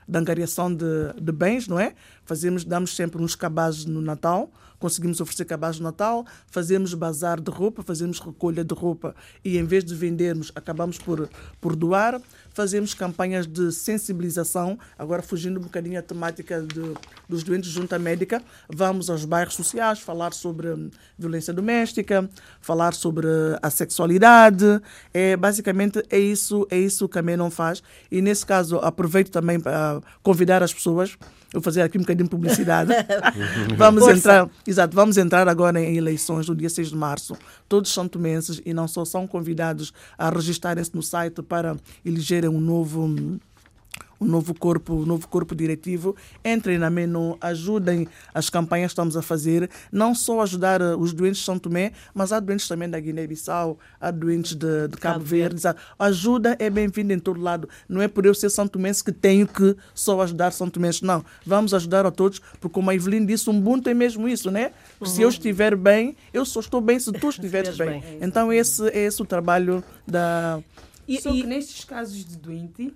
de 0.08 0.18
angariação 0.18 0.74
de, 0.74 1.12
de 1.22 1.32
bens, 1.34 1.68
não 1.68 1.78
é? 1.78 1.94
Fazemos, 2.24 2.64
damos 2.64 2.96
sempre 2.96 3.22
uns 3.22 3.36
cabazes 3.36 3.84
no 3.84 4.00
Natal, 4.00 4.50
conseguimos 4.80 5.22
oferecer 5.22 5.46
cabazes 5.46 5.80
no 5.80 5.86
Natal, 5.86 6.26
fazemos 6.48 6.94
bazar 6.94 7.40
de 7.40 7.52
roupa, 7.52 7.84
fazemos 7.84 8.20
recolha 8.20 8.64
de 8.64 8.74
roupa 8.74 9.16
e 9.44 9.58
em 9.58 9.64
vez 9.64 9.84
de 9.84 9.96
vendermos, 9.96 10.52
acabamos 10.56 10.98
por, 10.98 11.30
por 11.62 11.76
doar. 11.76 12.22
Fazemos 12.56 12.94
campanhas 12.94 13.46
de 13.46 13.70
sensibilização, 13.70 14.80
agora 14.98 15.22
fugindo 15.22 15.60
um 15.60 15.63
bocadinho 15.63 16.00
a 16.00 16.02
temática 16.02 16.62
de, 16.62 16.94
dos 17.28 17.44
doentes 17.44 17.70
junto 17.70 17.94
à 17.94 18.00
médica, 18.00 18.41
vamos 18.70 19.10
aos 19.10 19.26
bairros 19.26 19.56
sociais 19.56 20.00
falar 20.00 20.34
sobre 20.34 20.70
hum, 20.70 20.89
violência 21.20 21.54
doméstica, 21.54 22.30
falar 22.62 22.94
sobre 22.94 23.28
a 23.62 23.70
sexualidade. 23.70 24.82
É, 25.13 25.36
basicamente 25.36 26.02
é 26.10 26.18
isso, 26.18 26.65
é 26.72 26.80
isso 26.80 27.10
que 27.10 27.20
a 27.20 27.22
MEN 27.22 27.36
não 27.36 27.52
faz. 27.52 27.84
E 28.10 28.22
nesse 28.22 28.46
caso 28.46 28.78
aproveito 28.78 29.32
também 29.32 29.60
para 29.60 30.00
convidar 30.24 30.63
as 30.63 30.74
pessoas 30.74 31.18
Vou 31.56 31.62
fazer 31.62 31.84
aqui 31.84 31.98
um 31.98 32.02
bocadinho 32.02 32.26
de 32.26 32.30
publicidade. 32.30 32.91
vamos 33.78 34.04
Força. 34.04 34.18
entrar, 34.18 34.50
exato, 34.68 34.94
vamos 34.94 35.18
entrar 35.18 35.48
agora 35.48 35.80
em 35.80 35.96
eleições 35.96 36.50
no 36.50 36.54
dia 36.54 36.70
6 36.70 36.89
de 36.89 36.96
março. 36.98 37.38
Todos 37.67 37.91
são 37.91 38.08
tomenses 38.08 38.62
e 38.65 38.73
não 38.73 38.88
só 38.88 39.04
são 39.06 39.25
convidados 39.25 39.93
a 40.17 40.30
registarem-se 40.30 40.95
no 40.95 41.01
site 41.01 41.41
para 41.41 41.75
elegerem 42.04 42.49
um 42.49 42.60
novo 42.60 43.08
o 44.19 44.25
novo 44.25 44.54
corpo, 44.54 44.93
o 44.93 45.06
novo 45.06 45.28
corpo 45.28 45.56
diretivo. 45.56 46.15
Entrem 46.43 46.78
na 46.78 46.89
MENU, 46.89 47.38
ajudem 47.41 48.08
as 48.34 48.49
campanhas 48.49 48.89
que 48.89 48.93
estamos 48.93 49.17
a 49.17 49.21
fazer, 49.21 49.69
não 49.91 50.15
só 50.15 50.41
ajudar 50.41 50.82
eh, 50.82 50.95
os 50.95 51.13
doentes 51.13 51.39
de 51.39 51.45
São 51.45 51.60
Tomé, 51.60 51.91
mas 52.13 52.32
há 52.32 52.39
doentes 52.39 52.67
também 52.67 52.89
da 52.89 52.99
Guiné-Bissau, 52.99 53.78
há 53.99 54.12
doentes 54.12 54.56
de, 54.56 54.88
de 54.88 54.97
Cabo, 54.97 55.15
Cabo 55.15 55.25
Verde. 55.25 55.62
Verde. 55.62 55.80
Ajuda 55.99 56.56
é 56.60 56.69
bem-vinda 56.69 57.13
em 57.13 57.19
todo 57.19 57.41
lado. 57.41 57.67
Não 57.88 58.01
é 58.01 58.08
por 58.08 58.25
eu 58.25 58.34
ser 58.34 58.49
São 58.49 58.67
Tomense 58.67 59.04
que 59.04 59.12
tenho 59.12 59.47
que 59.47 59.75
só 59.93 60.21
ajudar 60.21 60.51
São 60.51 60.69
Tomenses. 60.69 61.01
Não, 61.01 61.23
vamos 61.45 61.73
ajudar 61.73 62.06
a 62.06 62.12
todos, 62.12 62.39
porque 62.60 62.73
como 62.73 62.89
a 62.89 62.95
Evelyn 62.95 63.25
disse, 63.25 63.49
um 63.49 63.65
Ubuntu 63.65 63.89
é 63.89 63.93
mesmo 63.93 64.28
isso, 64.28 64.51
né? 64.51 64.71
Uhum. 65.01 65.08
Se 65.08 65.21
eu 65.21 65.30
estiver 65.30 65.75
bem, 65.75 66.15
eu 66.32 66.45
só 66.45 66.60
estou 66.60 66.80
bem 66.80 66.99
se 66.99 67.12
tu 67.12 67.30
estiveres 67.30 67.75
bem. 67.75 67.99
bem. 67.99 68.19
Então 68.21 68.54
esse 68.54 68.88
é 68.89 69.06
esse 69.06 69.21
o 69.21 69.25
trabalho 69.25 69.84
da... 70.06 70.62
E, 71.08 71.21
Só 71.21 71.32
que 71.32 71.43
nestes 71.43 71.84
casos 71.84 72.25
de 72.25 72.36
doente, 72.36 72.93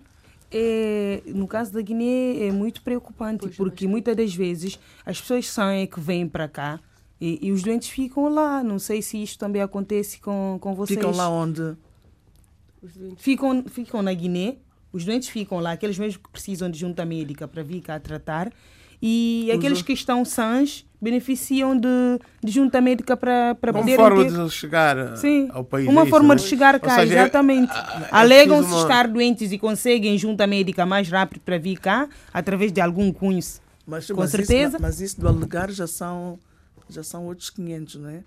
é, 0.52 1.22
no 1.28 1.48
caso 1.48 1.72
da 1.72 1.82
Guiné 1.82 2.48
é 2.48 2.52
muito 2.52 2.82
preocupante, 2.82 3.42
pois, 3.42 3.56
porque 3.56 3.86
mas... 3.86 3.92
muitas 3.92 4.16
das 4.16 4.34
vezes 4.34 4.80
as 5.06 5.22
pessoas 5.22 5.48
saem 5.48 5.86
que 5.86 6.00
vêm 6.00 6.28
para 6.28 6.48
cá 6.48 6.80
e, 7.22 7.48
e, 7.48 7.52
os 7.52 7.62
doentes 7.62 7.90
ficam 7.90 8.30
lá. 8.30 8.64
Não 8.64 8.80
sei 8.80 9.02
se 9.02 9.22
isto 9.22 9.38
também 9.38 9.62
acontece 9.62 10.20
com, 10.20 10.58
com 10.60 10.74
vocês. 10.74 10.98
Ficam 10.98 11.12
lá 11.12 11.30
onde? 11.30 11.76
Ficam, 13.18 13.64
ficam 13.68 14.02
na 14.02 14.14
Guiné, 14.14 14.58
os 14.92 15.04
doentes 15.04 15.28
ficam 15.28 15.60
lá, 15.60 15.74
aqueles 15.74 16.00
mesmos 16.00 16.18
que 16.18 16.30
precisam 16.30 16.70
de 16.70 16.80
junta 16.80 17.06
médica 17.06 17.48
para 17.48 17.62
vir 17.62 17.82
cá 17.82 18.00
tratar 18.00 18.52
e 19.02 19.50
aqueles 19.54 19.82
que 19.82 19.94
estão 19.94 20.26
sãs 20.26 20.86
beneficiam 21.02 21.78
de, 21.78 21.88
de 22.44 22.52
junta 22.52 22.82
médica 22.82 23.16
para, 23.16 23.56
para 23.56 23.72
uma 23.72 23.96
forma 23.96 24.26
ter... 24.26 24.32
de 24.32 24.50
chegar 24.50 25.16
Sim, 25.16 25.48
ao 25.52 25.64
país. 25.64 25.88
Uma 25.88 26.04
é 26.04 26.06
forma 26.06 26.36
de 26.36 26.42
chegar 26.42 26.78
cá, 26.80 26.96
seja, 26.96 27.14
é- 27.14 27.22
exatamente. 27.22 27.72
É, 27.72 27.78
é 27.78 28.08
Alegam-se 28.12 28.70
uma... 28.70 28.82
estar 28.82 29.08
doentes 29.08 29.52
e 29.52 29.58
conseguem 29.58 30.18
junta 30.18 30.46
médica 30.46 30.86
mais 30.86 31.10
rápido 31.10 31.42
para 31.42 31.58
vir 31.58 31.80
cá, 31.80 32.10
através 32.34 32.72
de 32.72 32.82
algum 32.82 33.14
cunho. 33.14 33.40
Mas, 33.88 34.08
com 34.08 34.18
mas 34.18 34.32
certeza. 34.32 34.76
Isso, 34.76 34.82
mas 34.82 35.02
isso 35.02 35.22
do 35.22 35.28
alegar 35.28 35.72
já 35.72 35.88
são, 35.88 36.38
já 36.90 37.02
são 37.02 37.26
outros 37.26 37.50
500, 37.50 37.96
não 37.96 38.10
é? 38.10 38.24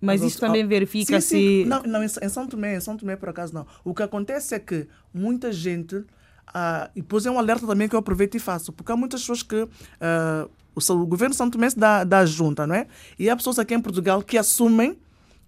Mas, 0.00 0.20
mas 0.20 0.32
isso 0.32 0.40
também 0.40 0.66
verifica 0.66 1.20
sim, 1.20 1.36
sim. 1.36 1.62
se. 1.62 1.68
Não, 1.68 1.82
não, 1.82 2.02
em 2.02 2.28
São 2.28 2.46
Tomé, 2.46 2.76
em 2.76 2.80
São 2.80 2.96
Tomé, 2.96 3.16
por 3.16 3.30
acaso, 3.30 3.54
não. 3.54 3.66
O 3.82 3.94
que 3.94 4.02
acontece 4.02 4.54
é 4.54 4.58
que 4.58 4.86
muita 5.12 5.50
gente 5.50 6.04
ah, 6.52 6.90
e 6.94 7.00
depois 7.00 7.24
é 7.26 7.30
um 7.30 7.38
alerta 7.38 7.66
também 7.66 7.88
que 7.88 7.94
eu 7.94 8.00
aproveito 8.00 8.34
e 8.34 8.38
faço, 8.38 8.72
porque 8.72 8.90
há 8.92 8.96
muitas 8.96 9.20
pessoas 9.20 9.42
que 9.42 9.68
ah, 10.00 10.48
o, 10.74 10.92
o, 10.92 11.06
governo 11.06 11.34
São 11.34 11.50
Tomé 11.50 11.68
dá, 11.76 12.04
dá 12.04 12.26
junta, 12.26 12.66
não 12.66 12.74
é? 12.74 12.86
E 13.18 13.30
há 13.30 13.36
pessoas 13.36 13.58
aqui 13.58 13.74
em 13.74 13.80
Portugal 13.80 14.22
que 14.22 14.36
assumem 14.36 14.98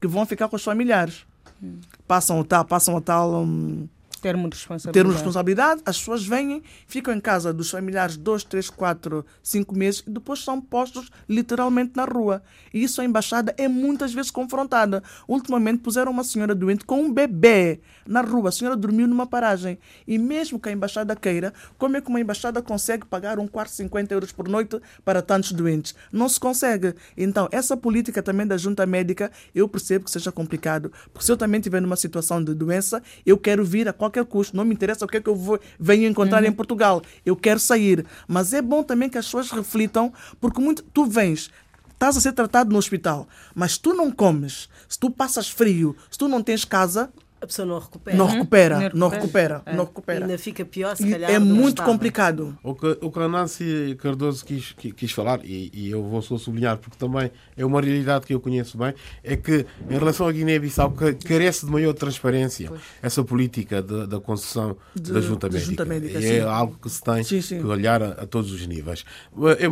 que 0.01 0.07
vão 0.07 0.25
ficar 0.25 0.49
com 0.49 0.57
os 0.57 0.65
familiares. 0.65 1.27
Hum. 1.63 1.79
Passam 2.07 2.39
o 2.39 2.45
tal, 2.45 2.65
passam 2.65 2.95
o 2.95 3.01
tal 3.01 3.43
um, 3.43 3.89
termo 4.27 4.49
de 4.49 4.57
responsabilidade. 4.57 4.93
Termo 4.93 5.11
de 5.11 5.17
responsabilidade, 5.17 5.83
as 5.87 5.99
pessoas 5.99 6.27
vêm, 6.27 6.62
ficam 6.87 7.15
em 7.15 7.21
casa 7.21 7.53
dos 7.53 7.71
familiares 7.71 8.17
dois, 8.17 8.43
três, 8.43 8.69
quatro, 8.69 9.25
cinco 9.43 9.77
meses 9.77 10.03
e 10.07 10.11
depois 10.11 10.43
são 10.43 10.61
postos 10.61 11.11
literalmente 11.29 11.93
na 11.95 12.05
rua. 12.05 12.43
E 12.75 12.83
isso 12.83 13.01
a 13.01 13.05
embaixada 13.05 13.55
é 13.57 13.69
muitas 13.69 14.12
vezes 14.12 14.31
confrontada. 14.31 15.03
Ultimamente 15.29 15.79
puseram 15.79 16.11
uma 16.11 16.25
senhora 16.25 16.55
doente 16.55 16.85
com 16.85 17.03
um 17.03 17.12
bebê 17.12 17.81
na 18.07 18.21
rua. 18.21 18.49
A 18.49 18.53
senhora 18.53 18.77
dormiu 18.77 19.07
numa 19.07 19.27
paragem. 19.27 19.79
E 20.07 20.19
mesmo 20.19 20.59
que 20.59 20.69
a 20.69 20.73
embaixada 20.73 21.15
queira, 21.15 21.55
como 21.79 21.97
é 21.97 22.01
que 22.01 22.09
uma 22.09 22.21
embaixada 22.21 22.61
consegue 22.61 23.07
pagar 23.07 23.39
um 23.39 23.47
quarto 23.47 23.71
50 23.71 24.12
euros 24.12 24.33
por 24.33 24.49
noite 24.49 24.81
para 25.05 25.23
tantos 25.23 25.53
doentes? 25.53 25.95
Não 26.11 26.29
se 26.29 26.41
consegue. 26.41 26.95
Então, 27.17 27.49
essa 27.53 27.77
política 27.77 28.23
também 28.23 28.47
da 28.47 28.57
junta 28.57 28.85
médica, 28.87 29.31
eu 29.55 29.69
percebo 29.69 30.07
que 30.07 30.11
seja 30.11 30.33
complicado. 30.33 30.91
Porque 31.12 31.25
se 31.25 31.31
eu 31.31 31.37
também 31.37 31.61
estiver 31.61 31.81
numa 31.81 31.97
situação 31.97 32.43
de 32.43 32.55
doença, 32.55 33.03
eu 33.25 33.39
quero 33.39 33.65
vir 33.65 33.89
a 33.89 33.93
qualquer 33.93 34.16
custo. 34.25 34.57
Não 34.57 34.65
me 34.65 34.73
interessa 34.73 35.05
o 35.05 35.09
que 35.09 35.17
é 35.17 35.21
que 35.21 35.29
eu 35.29 35.37
vou, 35.37 35.59
venho 35.79 36.09
encontrar 36.09 36.43
uhum. 36.43 36.49
em 36.49 36.53
Portugal. 36.53 37.03
Eu 37.25 37.37
quero 37.37 37.61
sair. 37.61 38.07
Mas 38.27 38.53
é 38.53 38.63
bom 38.63 38.83
também 38.83 39.09
que 39.09 39.19
as 39.19 39.27
pessoas 39.27 39.51
reflitam, 39.51 40.13
porque 40.41 40.61
muito, 40.61 40.83
tu 40.83 41.05
vens, 41.05 41.51
estás 41.93 42.17
a 42.17 42.21
ser 42.21 42.33
tratado 42.33 42.71
no 42.71 42.79
hospital, 42.79 43.27
mas 43.55 43.79
tu 43.79 43.95
não 43.95 44.11
comes, 44.11 44.69
se 44.89 44.99
tu 44.99 45.11
passas 45.11 45.49
frio, 45.49 45.97
se 46.11 46.19
tu 46.19 46.29
não 46.29 46.43
tens 46.43 46.65
casa, 46.65 47.11
a 47.40 47.46
pessoa 47.46 47.66
não 47.66 47.79
recupera. 47.79 48.16
Não 48.16 48.27
recupera, 48.27 48.90
não 48.94 49.09
recupera, 49.09 49.62
não 49.66 49.85
recupera. 49.85 50.20
É. 50.20 50.22
Ainda 50.22 50.38
fica 50.38 50.64
pior, 50.64 50.96
se 50.96 51.09
calhar. 51.09 51.31
É 51.31 51.38
muito 51.38 51.83
complicado. 51.83 52.57
O 52.62 52.75
que, 52.75 52.99
o 53.01 53.11
que 53.11 53.18
a 53.18 53.29
Nancy 53.29 53.96
Cardoso 54.01 54.44
quis, 54.44 54.72
quis 54.72 55.12
falar, 55.12 55.44
e, 55.44 55.70
e 55.72 55.90
eu 55.90 56.03
vou 56.03 56.22
só 56.22 56.38
sublinhar 56.38 56.79
porque 56.79 56.96
também 56.96 57.31
é 57.57 57.64
uma 57.64 57.81
realidade 57.81 58.27
que 58.27 58.35
eu 58.35 58.40
conheço 58.40 58.79
bem, 58.79 58.94
é 59.22 59.37
que 59.37 59.66
em 59.88 59.99
relação 59.99 60.27
à 60.27 60.33
Guiné-Bissau 60.33 60.94
carece 61.27 61.66
de 61.66 61.72
maior 61.72 61.92
transparência 61.92 62.68
pois. 62.68 62.81
essa 63.03 63.22
política 63.22 63.83
da 63.83 64.18
concessão 64.18 64.77
de, 64.94 65.12
da 65.12 65.20
junta 65.20 65.49
médica. 65.49 65.70
Junta 65.70 65.85
médica 65.85 66.18
é 66.18 66.40
algo 66.40 66.79
que 66.81 66.88
se 66.88 67.03
tem 67.03 67.22
sim, 67.22 67.40
sim. 67.40 67.61
que 67.61 67.66
olhar 67.66 68.03
a, 68.03 68.09
a, 68.12 68.27
todos 68.27 68.51
os 68.51 68.66
níveis. 68.66 69.05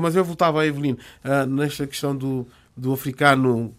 Mas 0.00 0.14
eu 0.14 0.24
voltava 0.24 0.60
a 0.60 0.66
Evelyn, 0.66 0.92
uh, 0.92 1.46
nesta 1.46 1.86
questão 1.86 2.14
do, 2.14 2.46
do 2.76 2.92
africano 2.92 3.74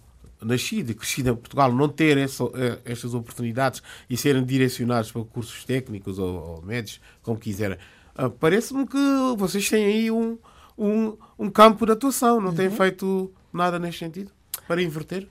nascido 0.45 0.91
e 0.91 0.93
crescido 0.93 1.29
em 1.29 1.35
Portugal 1.35 1.71
não 1.73 1.89
ter 1.89 2.17
essa, 2.17 2.43
eh, 2.53 2.79
estas 2.85 3.13
oportunidades 3.13 3.81
e 4.09 4.15
serem 4.15 4.43
direcionados 4.43 5.11
para 5.11 5.23
cursos 5.23 5.65
técnicos 5.65 6.19
ou, 6.19 6.57
ou 6.57 6.61
médios, 6.61 7.01
como 7.21 7.37
quiserem. 7.39 7.77
Uh, 8.17 8.29
Parece-me 8.29 8.87
que 8.87 8.97
vocês 9.37 9.69
têm 9.69 9.85
aí 9.85 10.11
um, 10.11 10.37
um, 10.77 11.17
um 11.37 11.49
campo 11.49 11.85
de 11.85 11.91
atuação, 11.91 12.39
não 12.39 12.49
uhum. 12.49 12.55
têm 12.55 12.69
feito 12.69 13.33
nada 13.51 13.79
neste 13.79 13.99
sentido 13.99 14.31
para 14.67 14.81
inverter? 14.81 15.27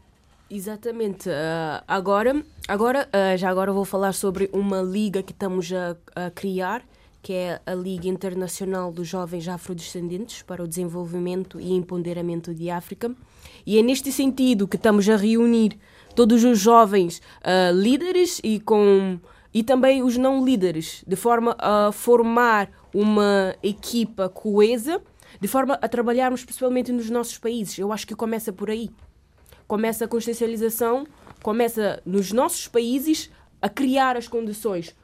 Exatamente. 0.51 1.29
Uh, 1.29 1.83
agora, 1.89 2.45
agora 2.69 3.09
uh, 3.09 3.37
já 3.37 3.49
agora 3.49 3.73
vou 3.73 3.85
falar 3.85 4.13
sobre 4.13 4.51
uma 4.53 4.83
liga 4.83 5.23
que 5.23 5.33
estamos 5.33 5.73
a, 5.73 5.97
a, 6.15 6.31
criar, 6.31 6.83
que 7.23 7.33
é 7.33 7.61
a 7.65 7.75
Liga 7.75 8.07
Internacional 8.07 8.93
dos 8.93 9.09
Jovens 9.09 9.49
Afrodescendentes 9.49 10.43
para 10.43 10.63
o 10.63 10.69
Desenvolvimento 10.69 11.59
e 11.59 11.73
Empoderamento 11.73 12.55
de 12.55 12.71
África. 12.71 13.15
E 13.67 13.79
é 13.79 13.83
neste 13.83 14.13
sentido 14.13 14.69
que 14.69 14.77
estamos 14.77 15.09
a 15.09 15.17
reunir 15.17 15.79
todos 16.15 16.45
os 16.45 16.59
jovens 16.59 17.19
uh, 17.41 17.75
líderes 17.75 18.41
e, 18.45 18.61
com, 18.61 19.19
e 19.53 19.63
também 19.63 20.03
os 20.03 20.17
não 20.17 20.45
líderes, 20.45 21.05
de 21.07 21.17
forma 21.17 21.57
a 21.59 21.91
formar 21.93 22.71
uma 22.93 23.55
equipa 23.63 24.29
coesa, 24.29 25.03
de 25.41 25.49
forma 25.49 25.79
a 25.81 25.89
trabalharmos 25.89 26.45
principalmente 26.45 26.93
nos 26.93 27.11
nossos 27.11 27.39
países. 27.39 27.79
Eu 27.79 27.93
acho 27.93 28.07
que 28.07 28.15
começa 28.15 28.53
por 28.53 28.71
aí. 28.71 28.91
Começa 29.67 30.05
a 30.05 30.09
consciencialização, 30.09 31.07
começa 31.43 32.01
nos 32.05 32.33
nossos 32.33 32.69
países 32.69 33.31
a 33.61 33.69
criar 33.69 34.17
as 34.17 34.29
condições 34.29 34.95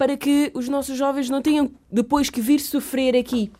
para 0.00 0.16
que 0.16 0.50
os 0.54 0.66
nossos 0.66 0.96
jovens 0.96 1.28
não 1.28 1.42
tenham 1.42 1.70
depois 1.92 2.30
que 2.30 2.40
vir 2.40 2.58
sofrer 2.58 3.14
aqui. 3.14 3.52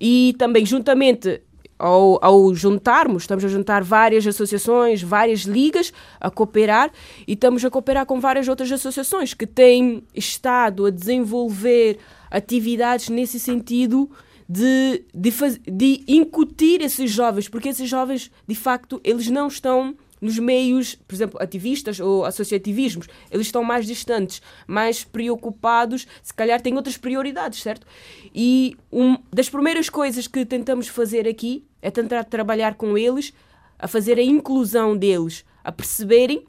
E 0.00 0.34
também, 0.36 0.66
juntamente 0.66 1.42
ao, 1.78 2.18
ao, 2.24 2.54
juntarmos, 2.54 3.24
estamos 3.24 3.44
a 3.44 3.48
juntar 3.48 3.82
várias 3.82 4.26
associações, 4.26 5.02
várias 5.02 5.40
ligas 5.40 5.92
a 6.20 6.30
cooperar 6.30 6.90
e 7.26 7.34
estamos 7.34 7.64
a 7.64 7.70
cooperar 7.70 8.06
com 8.06 8.20
várias 8.20 8.48
outras 8.48 8.70
associações 8.72 9.34
que 9.34 9.46
têm 9.46 10.02
estado 10.14 10.86
a 10.86 10.90
desenvolver 10.90 11.98
atividades 12.30 13.08
nesse 13.08 13.38
sentido 13.38 14.10
de, 14.48 15.04
de, 15.12 15.30
faz, 15.30 15.58
de 15.58 16.04
incutir 16.06 16.80
esses 16.80 17.10
jovens, 17.10 17.48
porque 17.48 17.68
esses 17.68 17.88
jovens, 17.88 18.30
de 18.46 18.54
facto, 18.54 19.00
eles 19.02 19.28
não 19.28 19.48
estão 19.48 19.94
nos 20.20 20.38
meios, 20.38 20.94
por 21.06 21.14
exemplo, 21.14 21.42
ativistas 21.42 22.00
ou 22.00 22.24
associativismos, 22.24 23.06
eles 23.30 23.46
estão 23.46 23.62
mais 23.62 23.86
distantes, 23.86 24.40
mais 24.66 25.04
preocupados, 25.04 26.06
se 26.22 26.32
calhar 26.32 26.60
têm 26.60 26.74
outras 26.74 26.96
prioridades, 26.96 27.62
certo? 27.62 27.86
E 28.34 28.76
um, 28.90 29.16
das 29.32 29.48
primeiras 29.48 29.90
coisas 29.90 30.26
que 30.26 30.44
tentamos 30.44 30.88
fazer 30.88 31.28
aqui 31.28 31.64
é 31.82 31.90
tentar 31.90 32.24
trabalhar 32.24 32.74
com 32.74 32.96
eles, 32.96 33.32
a 33.78 33.86
fazer 33.86 34.18
a 34.18 34.22
inclusão 34.22 34.96
deles, 34.96 35.44
a 35.62 35.70
perceberem 35.70 36.44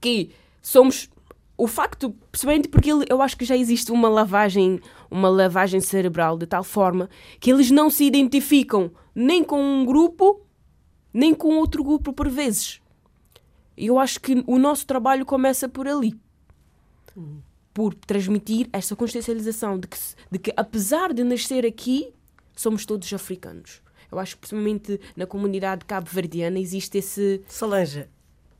que 0.00 0.30
somos 0.60 1.08
o 1.56 1.66
facto, 1.66 2.14
principalmente 2.30 2.68
porque 2.68 2.90
eu 3.08 3.22
acho 3.22 3.36
que 3.36 3.44
já 3.44 3.56
existe 3.56 3.90
uma 3.90 4.08
lavagem, 4.08 4.80
uma 5.10 5.28
lavagem 5.28 5.80
cerebral 5.80 6.36
de 6.36 6.46
tal 6.46 6.62
forma 6.62 7.08
que 7.40 7.50
eles 7.50 7.70
não 7.70 7.88
se 7.88 8.04
identificam 8.04 8.90
nem 9.14 9.42
com 9.42 9.58
um 9.58 9.86
grupo, 9.86 10.42
nem 11.14 11.32
com 11.32 11.56
outro 11.56 11.82
grupo 11.82 12.12
por 12.12 12.28
vezes. 12.28 12.80
E 13.76 13.86
eu 13.86 13.98
acho 13.98 14.20
que 14.20 14.42
o 14.46 14.58
nosso 14.58 14.86
trabalho 14.86 15.24
começa 15.26 15.68
por 15.68 15.86
ali. 15.86 16.18
Por 17.72 17.94
transmitir 17.94 18.68
esta 18.72 18.96
consciencialização 18.96 19.78
de 19.78 19.86
que, 19.86 19.98
de 20.30 20.38
que, 20.38 20.52
apesar 20.56 21.12
de 21.12 21.22
nascer 21.22 21.66
aqui, 21.66 22.12
somos 22.54 22.86
todos 22.86 23.12
africanos. 23.12 23.82
Eu 24.10 24.18
acho 24.18 24.34
que, 24.36 24.40
principalmente 24.40 25.00
na 25.14 25.26
comunidade 25.26 25.84
cabo-verdiana, 25.84 26.58
existe 26.58 26.98
esse. 26.98 27.42
Solange, 27.48 28.06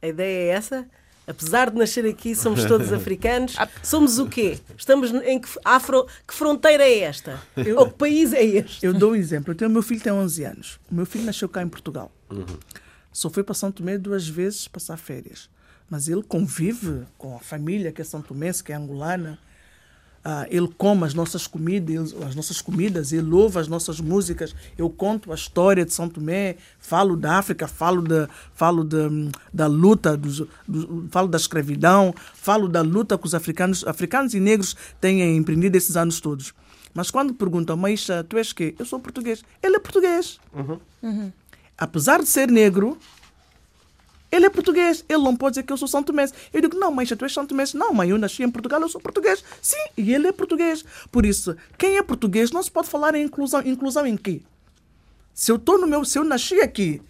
a 0.02 0.08
ideia 0.08 0.52
é 0.52 0.54
essa? 0.54 0.88
Apesar 1.26 1.70
de 1.70 1.76
nascer 1.76 2.06
aqui, 2.06 2.34
somos 2.34 2.64
todos 2.66 2.92
africanos. 2.92 3.56
Somos 3.82 4.18
o 4.18 4.28
quê? 4.28 4.58
Estamos 4.76 5.12
em 5.12 5.40
que, 5.40 5.48
afro, 5.64 6.06
que 6.26 6.34
fronteira 6.34 6.84
é 6.84 7.00
esta? 7.00 7.40
Eu, 7.56 7.78
Ou 7.78 7.90
que 7.90 7.94
país 7.94 8.32
é 8.32 8.44
este? 8.44 8.84
Eu 8.84 8.94
dou 8.94 9.12
um 9.12 9.16
exemplo. 9.16 9.52
Eu 9.52 9.56
tenho, 9.56 9.70
meu 9.70 9.82
filho 9.82 10.00
tem 10.00 10.12
11 10.12 10.44
anos. 10.44 10.80
O 10.90 10.94
meu 10.94 11.06
filho 11.06 11.24
nasceu 11.24 11.48
cá 11.48 11.62
em 11.62 11.68
Portugal. 11.68 12.12
Uhum. 12.30 12.44
Só 13.16 13.30
foi 13.30 13.42
para 13.42 13.54
São 13.54 13.72
Tomé 13.72 13.96
duas 13.96 14.28
vezes 14.28 14.68
passar 14.68 14.98
férias. 14.98 15.48
Mas 15.88 16.06
ele 16.06 16.22
convive 16.22 17.06
com 17.16 17.34
a 17.34 17.38
família 17.38 17.90
que 17.90 18.02
é 18.02 18.04
São 18.04 18.20
Tomé, 18.20 18.52
que 18.62 18.72
é 18.72 18.76
angolana. 18.76 19.38
Ah, 20.22 20.46
ele 20.50 20.68
come 20.76 21.02
as 21.04 21.14
nossas 21.14 21.46
comidas, 21.46 22.12
as 22.12 22.34
nossas 22.34 22.60
comidas, 22.60 23.14
ele 23.14 23.32
ouve 23.32 23.58
as 23.58 23.68
nossas 23.68 24.00
músicas. 24.00 24.54
Eu 24.76 24.90
conto 24.90 25.32
a 25.32 25.34
história 25.34 25.82
de 25.82 25.94
São 25.94 26.10
Tomé, 26.10 26.56
falo 26.78 27.16
da 27.16 27.38
África, 27.38 27.66
falo 27.66 28.02
da, 28.02 28.28
falo 28.52 28.84
da, 28.84 29.08
da 29.50 29.66
luta, 29.66 30.14
dos, 30.14 30.40
do, 30.68 31.08
falo 31.10 31.26
da 31.26 31.38
escravidão, 31.38 32.14
falo 32.34 32.68
da 32.68 32.82
luta 32.82 33.16
que 33.16 33.24
os 33.24 33.34
africanos, 33.34 33.82
africanos 33.86 34.34
e 34.34 34.40
negros 34.40 34.76
têm 35.00 35.38
empreendido 35.38 35.74
esses 35.74 35.96
anos 35.96 36.20
todos. 36.20 36.52
Mas 36.92 37.10
quando 37.10 37.32
perguntam, 37.32 37.78
mas 37.78 38.06
tu 38.28 38.36
és 38.36 38.52
quê? 38.52 38.74
Eu 38.78 38.84
sou 38.84 39.00
português. 39.00 39.42
Ele 39.62 39.76
é 39.76 39.78
português. 39.78 40.38
Uhum. 40.52 40.78
Uhum. 41.02 41.32
Apesar 41.78 42.20
de 42.20 42.26
ser 42.26 42.50
negro, 42.50 42.98
ele 44.30 44.46
é 44.46 44.50
português. 44.50 45.04
Ele 45.08 45.22
não 45.22 45.36
pode 45.36 45.52
dizer 45.52 45.62
que 45.64 45.72
eu 45.72 45.76
sou 45.76 45.88
santo 45.88 46.06
Tomense. 46.06 46.32
Eu 46.52 46.60
digo, 46.60 46.76
não, 46.78 46.90
mãe, 46.90 47.06
tu 47.06 47.24
és 47.24 47.32
santo 47.32 47.50
Tomense. 47.50 47.76
Não, 47.76 47.92
mãe, 47.92 48.10
eu 48.10 48.18
nasci 48.18 48.42
em 48.42 48.50
Portugal, 48.50 48.80
eu 48.80 48.88
sou 48.88 49.00
português. 49.00 49.44
Sim, 49.60 49.84
e 49.96 50.14
ele 50.14 50.28
é 50.28 50.32
português. 50.32 50.84
Por 51.10 51.26
isso, 51.26 51.56
quem 51.78 51.96
é 51.96 52.02
português 52.02 52.50
não 52.50 52.62
se 52.62 52.70
pode 52.70 52.88
falar 52.88 53.14
em 53.14 53.24
inclusão. 53.24 53.62
Inclusão 53.64 54.06
em 54.06 54.16
quê? 54.16 54.40
Se 55.34 55.52
eu 55.52 55.56
estou 55.56 55.78
no 55.78 55.86
meu... 55.86 56.04
Se 56.04 56.18
eu 56.18 56.24
nasci 56.24 56.60
aqui, 56.60 57.02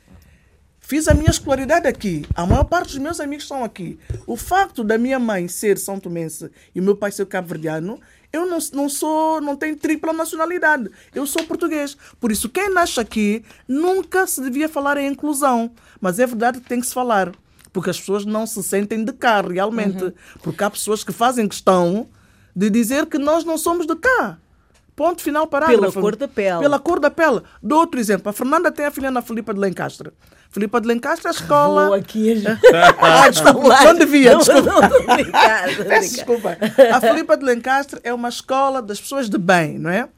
fiz 0.87 1.09
a 1.09 1.15
minha 1.15 1.31
escolaridade 1.31 1.89
aqui, 1.89 2.25
a 2.33 2.47
maior 2.47 2.63
parte 2.63 2.91
dos 2.91 2.99
meus 2.99 3.19
amigos 3.19 3.43
estão 3.43 3.65
aqui. 3.65 3.99
O 4.25 4.37
facto 4.37 4.85
da 4.85 4.97
minha 4.97 5.19
mãe 5.19 5.49
ser 5.49 5.79
são 5.79 5.99
tomense 5.99 6.49
e 6.73 6.81
o 6.81 6.83
meu 6.83 6.97
pai 6.97 7.11
ser 7.11 7.27
cabo-verdiano, 7.27 8.01
eu 8.33 8.47
não, 8.47 8.59
não 8.73 8.89
sou, 8.89 9.41
não 9.41 9.57
tenho 9.57 9.77
tripla 9.77 10.13
nacionalidade. 10.13 10.89
Eu 11.13 11.27
sou 11.27 11.43
português. 11.45 11.97
Por 12.21 12.31
isso, 12.31 12.49
quem 12.49 12.73
nasce 12.73 13.01
aqui 13.01 13.45
nunca 13.67 14.27
se 14.27 14.41
devia 14.41 14.69
falar 14.69 14.97
em 14.99 15.09
inclusão. 15.09 15.73
Mas 16.01 16.19
é 16.19 16.27
verdade 16.27 16.61
que 16.61 16.69
tem 16.69 16.81
que 16.81 16.87
se 16.87 16.95
falar. 16.95 17.33
Porque 17.73 17.91
as 17.91 17.99
pessoas 17.99 18.25
não 18.25 18.47
se 18.47 18.63
sentem 18.63 19.05
de 19.05 19.13
cá, 19.13 19.41
realmente. 19.41 20.05
Uhum. 20.05 20.13
Porque 20.43 20.63
há 20.63 20.71
pessoas 20.71 21.03
que 21.03 21.13
fazem 21.13 21.49
questão 21.49 22.09
de 22.55 22.71
dizer 22.71 23.07
que 23.07 23.19
nós 23.19 23.43
não 23.45 23.59
somos 23.59 23.87
de 23.87 23.97
cá. 23.97 24.39
Ponto 24.97 25.21
final 25.23 25.47
parágrafo. 25.47 25.93
Pela 25.93 25.93
cor 25.93 26.17
da 26.17 26.27
pele. 26.27 26.59
Pela 26.59 26.79
cor 26.79 26.99
da 26.99 27.11
pele. 27.11 27.43
Dou 27.63 27.81
outro 27.81 28.01
exemplo. 28.01 28.31
A 28.31 28.33
Fernanda 28.33 28.73
tem 28.73 28.87
a 28.87 28.91
filha 28.91 29.11
na 29.11 29.21
Filipa 29.21 29.53
de 29.53 29.61
Lencastre. 29.61 30.11
Filipa 30.51 30.81
de 30.81 30.89
Lencastre, 30.89 31.29
a 31.29 31.33
escola. 31.33 31.89
Vou 31.89 31.95
aqui. 31.95 32.43
ah, 32.99 33.29
desculpa. 33.29 33.85
Não 33.85 33.95
devia, 33.95 34.37
desculpa. 34.37 34.71
Não, 34.71 34.81
não, 34.81 35.85
Peço 35.87 36.15
desculpa. 36.15 36.57
A 36.91 36.99
Filipa 36.99 37.37
de 37.37 37.45
Lencastre 37.45 38.01
é 38.03 38.15
uma 38.15 38.31
escola 38.31 38.81
das 38.81 38.99
pessoas 38.99 39.29
de 39.29 39.37
bem, 39.37 39.79
não 39.79 39.91
é? 39.91 40.09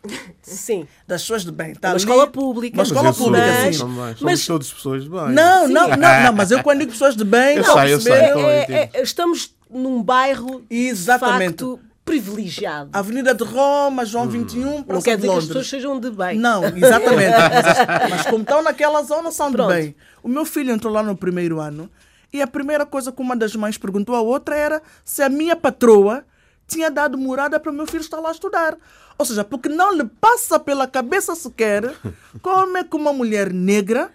Sim. 0.43 0.87
Das 1.09 1.23
pessoas 1.23 1.45
de 1.45 1.51
bem. 1.51 1.75
Tá 1.75 1.89
uma 1.89 1.95
ali, 1.95 1.99
escola 1.99 2.27
pública. 2.29 2.77
Uma 2.77 2.85
escola 2.85 3.13
pública, 3.13 3.47
mas, 3.47 3.65
sim. 3.65 3.73
Somos, 3.81 4.21
mas 4.21 4.47
todas 4.47 4.73
pessoas 4.73 5.03
de 5.03 5.11
bem. 5.11 5.31
Não, 5.31 5.67
não, 5.67 5.89
não, 5.89 5.97
não, 5.97 6.33
mas 6.33 6.53
eu 6.53 6.63
quando 6.63 6.79
digo 6.79 6.93
pessoas 6.93 7.17
de 7.17 7.25
bem, 7.25 7.57
eu 7.57 7.65
sei, 7.65 7.95
eu 7.95 8.01
sei. 8.01 8.13
É, 8.13 8.91
é, 8.95 9.03
estamos 9.03 9.53
num 9.69 10.03
bairro 10.03 10.63
Exatamente. 10.71 11.65
Facto, 11.65 11.81
privilegiado. 12.09 12.91
Avenida 12.93 13.35
de 13.35 13.45
Roma, 13.45 14.05
João 14.05 14.25
hum. 14.25 14.29
21, 14.29 14.85
Não 14.87 15.03
quer 15.03 15.17
dizer 15.17 15.29
que 15.29 15.37
as 15.37 15.47
pessoas 15.47 15.69
sejam 15.69 16.01
de 16.01 16.11
bem. 16.11 16.39
Não, 16.39 16.65
exatamente. 16.65 17.35
mas, 17.37 18.11
mas, 18.11 18.27
como 18.27 18.43
estão 18.43 18.63
naquela 18.63 19.03
zona, 19.03 19.31
são 19.31 19.53
Pronto. 19.53 19.69
de 19.69 19.75
bem. 19.75 19.97
O 20.23 20.29
meu 20.29 20.45
filho 20.47 20.73
entrou 20.73 20.93
lá 20.93 21.03
no 21.03 21.15
primeiro 21.15 21.61
ano 21.61 21.91
e 22.33 22.41
a 22.41 22.47
primeira 22.47 22.87
coisa 22.87 23.13
que 23.13 23.21
uma 23.21 23.37
das 23.37 23.55
mães 23.55 23.77
perguntou 23.77 24.15
à 24.15 24.21
outra 24.23 24.57
era 24.57 24.83
se 25.05 25.23
a 25.23 25.29
minha 25.29 25.55
patroa 25.55 26.25
tinha 26.67 26.91
dado 26.91 27.19
morada 27.19 27.61
para 27.61 27.71
o 27.71 27.75
meu 27.75 27.87
filho 27.87 28.01
estar 28.01 28.21
lá 28.21 28.31
a 28.31 28.33
estudar. 28.33 28.77
Ou 29.19 29.27
seja, 29.27 29.45
porque 29.45 29.69
não 29.69 29.95
lhe 29.95 30.05
passa 30.05 30.59
pela 30.59 30.87
cabeça 30.87 31.35
sequer 31.35 31.95
como 32.41 32.77
é 32.77 32.85
que 32.85 32.97
uma 32.97 33.13
mulher 33.13 33.53
negra 33.53 34.11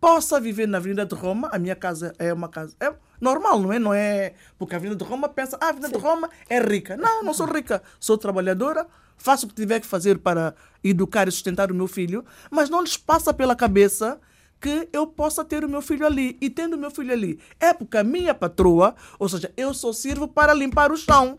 possa 0.00 0.40
viver 0.40 0.66
na 0.66 0.78
Avenida 0.78 1.06
de 1.06 1.14
Roma. 1.14 1.48
A 1.52 1.58
minha 1.58 1.76
casa 1.76 2.12
é 2.18 2.32
uma 2.32 2.48
casa. 2.48 2.74
É, 2.80 2.92
normal, 3.20 3.60
não 3.60 3.72
é? 3.72 3.78
Não 3.78 3.94
é 3.94 4.34
porque 4.58 4.74
a 4.74 4.78
Avenida 4.78 5.02
de 5.02 5.08
Roma 5.08 5.28
pensa, 5.28 5.56
ah, 5.60 5.66
a 5.66 5.68
Avenida 5.70 5.88
Sim. 5.88 5.96
de 5.96 6.00
Roma 6.00 6.30
é 6.48 6.60
rica. 6.60 6.96
Não, 6.96 7.22
não 7.22 7.34
sou 7.34 7.46
rica. 7.46 7.82
Sou 7.98 8.18
trabalhadora, 8.18 8.86
faço 9.16 9.46
o 9.46 9.48
que 9.48 9.54
tiver 9.54 9.80
que 9.80 9.86
fazer 9.86 10.18
para 10.18 10.54
educar 10.82 11.28
e 11.28 11.30
sustentar 11.30 11.70
o 11.70 11.74
meu 11.74 11.86
filho, 11.86 12.24
mas 12.50 12.70
não 12.70 12.80
lhes 12.80 12.96
passa 12.96 13.32
pela 13.34 13.56
cabeça 13.56 14.20
que 14.60 14.88
eu 14.92 15.06
possa 15.06 15.44
ter 15.44 15.64
o 15.64 15.68
meu 15.68 15.82
filho 15.82 16.06
ali. 16.06 16.36
E 16.40 16.50
tendo 16.50 16.74
o 16.74 16.78
meu 16.78 16.90
filho 16.90 17.12
ali, 17.12 17.38
é 17.60 17.72
porque 17.72 17.96
a 17.96 18.04
minha 18.04 18.34
patroa, 18.34 18.94
ou 19.18 19.28
seja, 19.28 19.52
eu 19.56 19.72
só 19.72 19.92
sirvo 19.92 20.26
para 20.26 20.54
limpar 20.54 20.90
o 20.90 20.96
chão. 20.96 21.38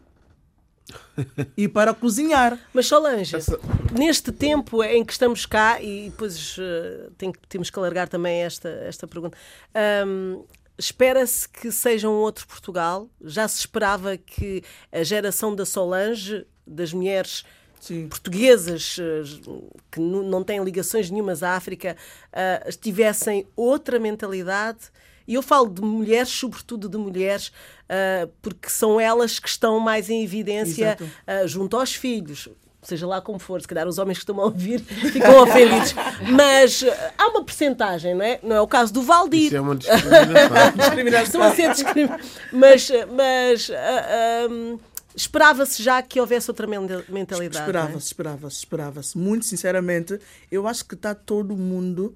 e 1.56 1.68
para 1.68 1.94
cozinhar. 1.94 2.58
Mas 2.74 2.88
Solange, 2.88 3.36
Essa... 3.36 3.60
neste 3.92 4.32
tempo 4.32 4.84
em 4.84 5.04
que 5.04 5.12
estamos 5.12 5.46
cá, 5.46 5.82
e 5.82 6.10
depois 6.10 6.58
uh, 6.58 7.12
tem, 7.18 7.32
temos 7.48 7.70
que 7.70 7.78
alargar 7.78 8.08
também 8.08 8.42
esta, 8.42 8.70
esta 8.70 9.08
pergunta, 9.08 9.38
um, 10.08 10.44
Espera-se 10.80 11.48
que 11.48 11.74
seja 11.74 12.08
um 12.08 12.14
outro 12.14 12.48
Portugal? 12.48 13.10
Já 13.22 13.46
se 13.50 13.60
esperava 13.60 14.16
que 14.16 14.64
a 14.90 15.04
geração 15.04 15.54
da 15.54 15.66
Solange, 15.66 16.48
das 16.66 16.94
mulheres 16.94 17.44
Sim. 17.82 18.08
portuguesas 18.08 18.96
eh, 18.98 19.24
que 19.92 20.00
não 20.00 20.42
têm 20.42 20.64
ligações 20.64 21.12
nenhumas 21.12 21.44
à 21.44 21.58
África, 21.58 21.98
uh, 22.32 22.78
tivessem 22.78 23.46
outra 23.58 24.00
mentalidade? 24.00 24.90
E 25.28 25.34
eu 25.34 25.44
falo 25.44 25.70
de 25.70 25.82
mulheres, 25.82 26.30
sobretudo 26.30 26.88
de 26.88 26.98
mulheres, 26.98 27.50
uh, 27.50 28.32
porque 28.42 28.70
são 28.70 29.02
elas 29.02 29.38
que 29.38 29.50
estão 29.50 29.82
mais 29.82 30.10
em 30.10 30.24
evidência 30.24 30.98
uh, 31.02 31.46
junto 31.46 31.76
aos 31.76 31.94
filhos 31.94 32.48
seja 32.82 33.06
lá 33.06 33.22
como 33.22 33.40
for, 33.40 33.62
se 33.62 33.68
calhar 33.68 33.88
os 33.88 33.98
homens 33.98 34.18
que 34.18 34.24
estão 34.24 34.40
a 34.40 34.46
ouvir 34.46 34.80
ficam 35.12 35.42
ofendidos, 35.44 35.94
mas 36.32 36.82
uh, 36.82 36.88
há 37.18 37.28
uma 37.30 37.44
percentagem, 37.44 38.16
não 38.16 38.24
é? 38.24 38.40
Não 38.42 38.56
é 38.56 38.62
o 38.62 38.68
caso 38.68 38.94
do 38.94 39.02
Valdir. 39.02 39.48
Isso 39.48 39.58
é 39.58 39.62
uma 39.62 39.76
discriminação. 39.76 40.72
discriminação. 40.78 41.44
a 41.44 41.56
ser 41.56 41.72
discriminados. 41.72 42.32
Mas, 42.52 42.90
mas 43.16 43.70
uh, 43.70 44.52
um, 44.52 44.80
esperava-se 45.16 45.84
já 45.84 46.02
que 46.02 46.20
houvesse 46.20 46.50
outra 46.50 46.66
mentalidade. 46.68 47.58
É? 47.58 47.60
Esperava-se, 47.60 47.96
é? 47.96 48.00
esperava-se, 48.00 48.58
esperava-se. 48.58 49.18
Muito 49.18 49.46
sinceramente, 49.46 50.20
eu 50.52 50.68
acho 50.68 50.86
que 50.86 50.96
está 50.96 51.14
todo 51.14 51.56
mundo 51.58 52.16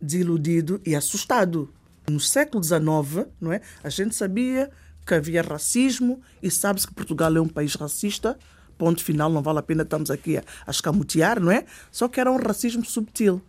desiludido 0.00 0.80
e 0.84 0.94
assustado. 0.94 1.72
No 2.08 2.18
século 2.18 2.62
XIX, 2.62 3.28
não 3.40 3.52
é? 3.52 3.60
A 3.84 3.88
gente 3.88 4.16
sabia 4.16 4.70
que 5.06 5.14
havia 5.14 5.42
racismo 5.42 6.20
e 6.42 6.50
sabe-se 6.50 6.86
que 6.86 6.94
Portugal 6.94 7.36
é 7.36 7.40
um 7.40 7.48
país 7.48 7.74
racista 7.74 8.36
ponto 8.80 9.04
final, 9.04 9.28
não 9.28 9.42
vale 9.42 9.58
a 9.58 9.62
pena 9.62 9.82
estamos 9.82 10.10
aqui 10.10 10.38
a, 10.38 10.42
a 10.66 10.70
escamotear, 10.70 11.38
não 11.38 11.52
é? 11.52 11.66
Só 11.92 12.08
que 12.08 12.18
era 12.18 12.32
um 12.32 12.38
racismo 12.38 12.82
subtil. 12.82 13.42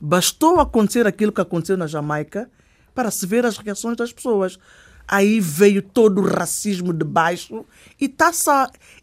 Bastou 0.00 0.60
acontecer 0.60 1.04
aquilo 1.04 1.32
que 1.32 1.40
aconteceu 1.40 1.76
na 1.76 1.88
Jamaica 1.88 2.48
para 2.94 3.10
se 3.10 3.26
ver 3.26 3.44
as 3.44 3.58
reações 3.58 3.96
das 3.96 4.12
pessoas. 4.12 4.56
Aí 5.06 5.40
veio 5.40 5.82
todo 5.82 6.20
o 6.20 6.26
racismo 6.26 6.92
de 6.92 7.04
baixo 7.04 7.66
e 8.00 8.08
tá 8.08 8.30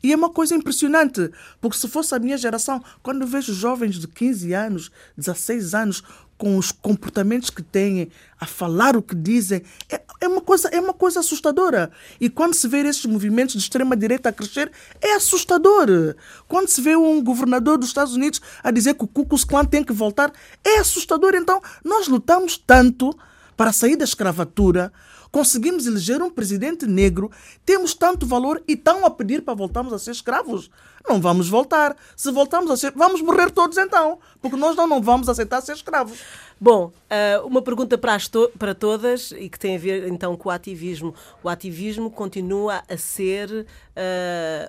E 0.02 0.14
é 0.14 0.16
uma 0.16 0.30
coisa 0.30 0.56
impressionante, 0.56 1.30
porque 1.60 1.78
se 1.78 1.90
fosse 1.90 2.16
a 2.16 2.20
minha 2.20 2.38
geração, 2.38 2.82
quando 3.04 3.28
vejo 3.28 3.54
jovens 3.54 3.96
de 4.00 4.08
15 4.08 4.54
anos, 4.54 4.92
16 5.18 5.76
anos, 5.76 6.04
com 6.38 6.58
os 6.58 6.72
comportamentos 6.72 7.50
que 7.50 7.62
têm, 7.62 8.10
a 8.40 8.48
falar 8.48 8.96
o 8.96 9.02
que 9.04 9.14
dizem, 9.14 9.62
é, 9.90 10.02
é, 10.22 10.28
uma, 10.28 10.40
coisa, 10.40 10.70
é 10.70 10.80
uma 10.80 10.94
coisa 10.94 11.20
assustadora. 11.20 11.92
E 12.20 12.30
quando 12.30 12.54
se 12.54 12.68
vê 12.68 12.78
esses 12.82 13.06
movimentos 13.06 13.56
de 13.56 13.62
extrema-direita 13.62 14.30
a 14.30 14.32
crescer, 14.32 14.72
é 15.02 15.16
assustador. 15.16 16.16
Quando 16.48 16.68
se 16.68 16.80
vê 16.80 16.96
um 16.96 17.22
governador 17.24 17.78
dos 17.80 17.88
Estados 17.88 18.14
Unidos 18.14 18.40
a 18.64 18.70
dizer 18.70 18.94
que 18.94 19.04
o 19.04 19.08
Ku 19.08 19.26
Klux 19.26 19.44
Klan 19.44 19.66
tem 19.66 19.84
que 19.84 19.92
voltar, 19.92 20.32
é 20.64 20.78
assustador. 20.78 21.34
Então, 21.34 21.60
nós 21.84 22.08
lutamos 22.08 22.56
tanto 22.56 23.14
para 23.58 23.74
sair 23.74 23.96
da 23.96 24.04
escravatura, 24.04 24.94
conseguimos 25.32 25.86
eleger 25.88 26.22
um 26.22 26.30
presidente 26.30 26.86
negro, 26.86 27.32
temos 27.66 27.94
tanto 27.94 28.26
valor 28.26 28.62
e 28.68 28.74
estão 28.74 29.06
a 29.06 29.10
pedir 29.10 29.42
para 29.42 29.54
voltarmos 29.54 29.94
a 29.94 30.00
ser 30.00 30.12
escravos. 30.12 30.70
Não 31.08 31.20
vamos 31.20 31.50
voltar. 31.50 31.96
Se 32.16 32.32
voltarmos 32.32 32.70
a 32.70 32.78
ser, 32.78 32.92
vamos 32.96 33.22
morrer 33.22 33.50
todos 33.52 33.78
então, 33.78 34.20
porque 34.42 34.58
nós 34.58 34.76
não, 34.76 34.88
não 34.88 35.02
vamos 35.02 35.30
aceitar 35.30 35.62
ser 35.62 35.74
escravos. 35.74 36.20
Bom, 36.64 36.94
uh, 37.10 37.48
uma 37.48 37.60
pergunta 37.60 37.98
para, 37.98 38.16
para 38.60 38.76
todas 38.76 39.32
e 39.32 39.50
que 39.50 39.58
tem 39.58 39.76
a 39.76 39.80
ver 39.80 40.08
então 40.08 40.38
com 40.38 40.48
o 40.48 40.52
ativismo. 40.52 41.16
O 41.42 41.50
ativismo 41.50 42.12
continua 42.12 42.84
a 42.88 42.98
ser 42.98 43.50
uh, 43.52 43.66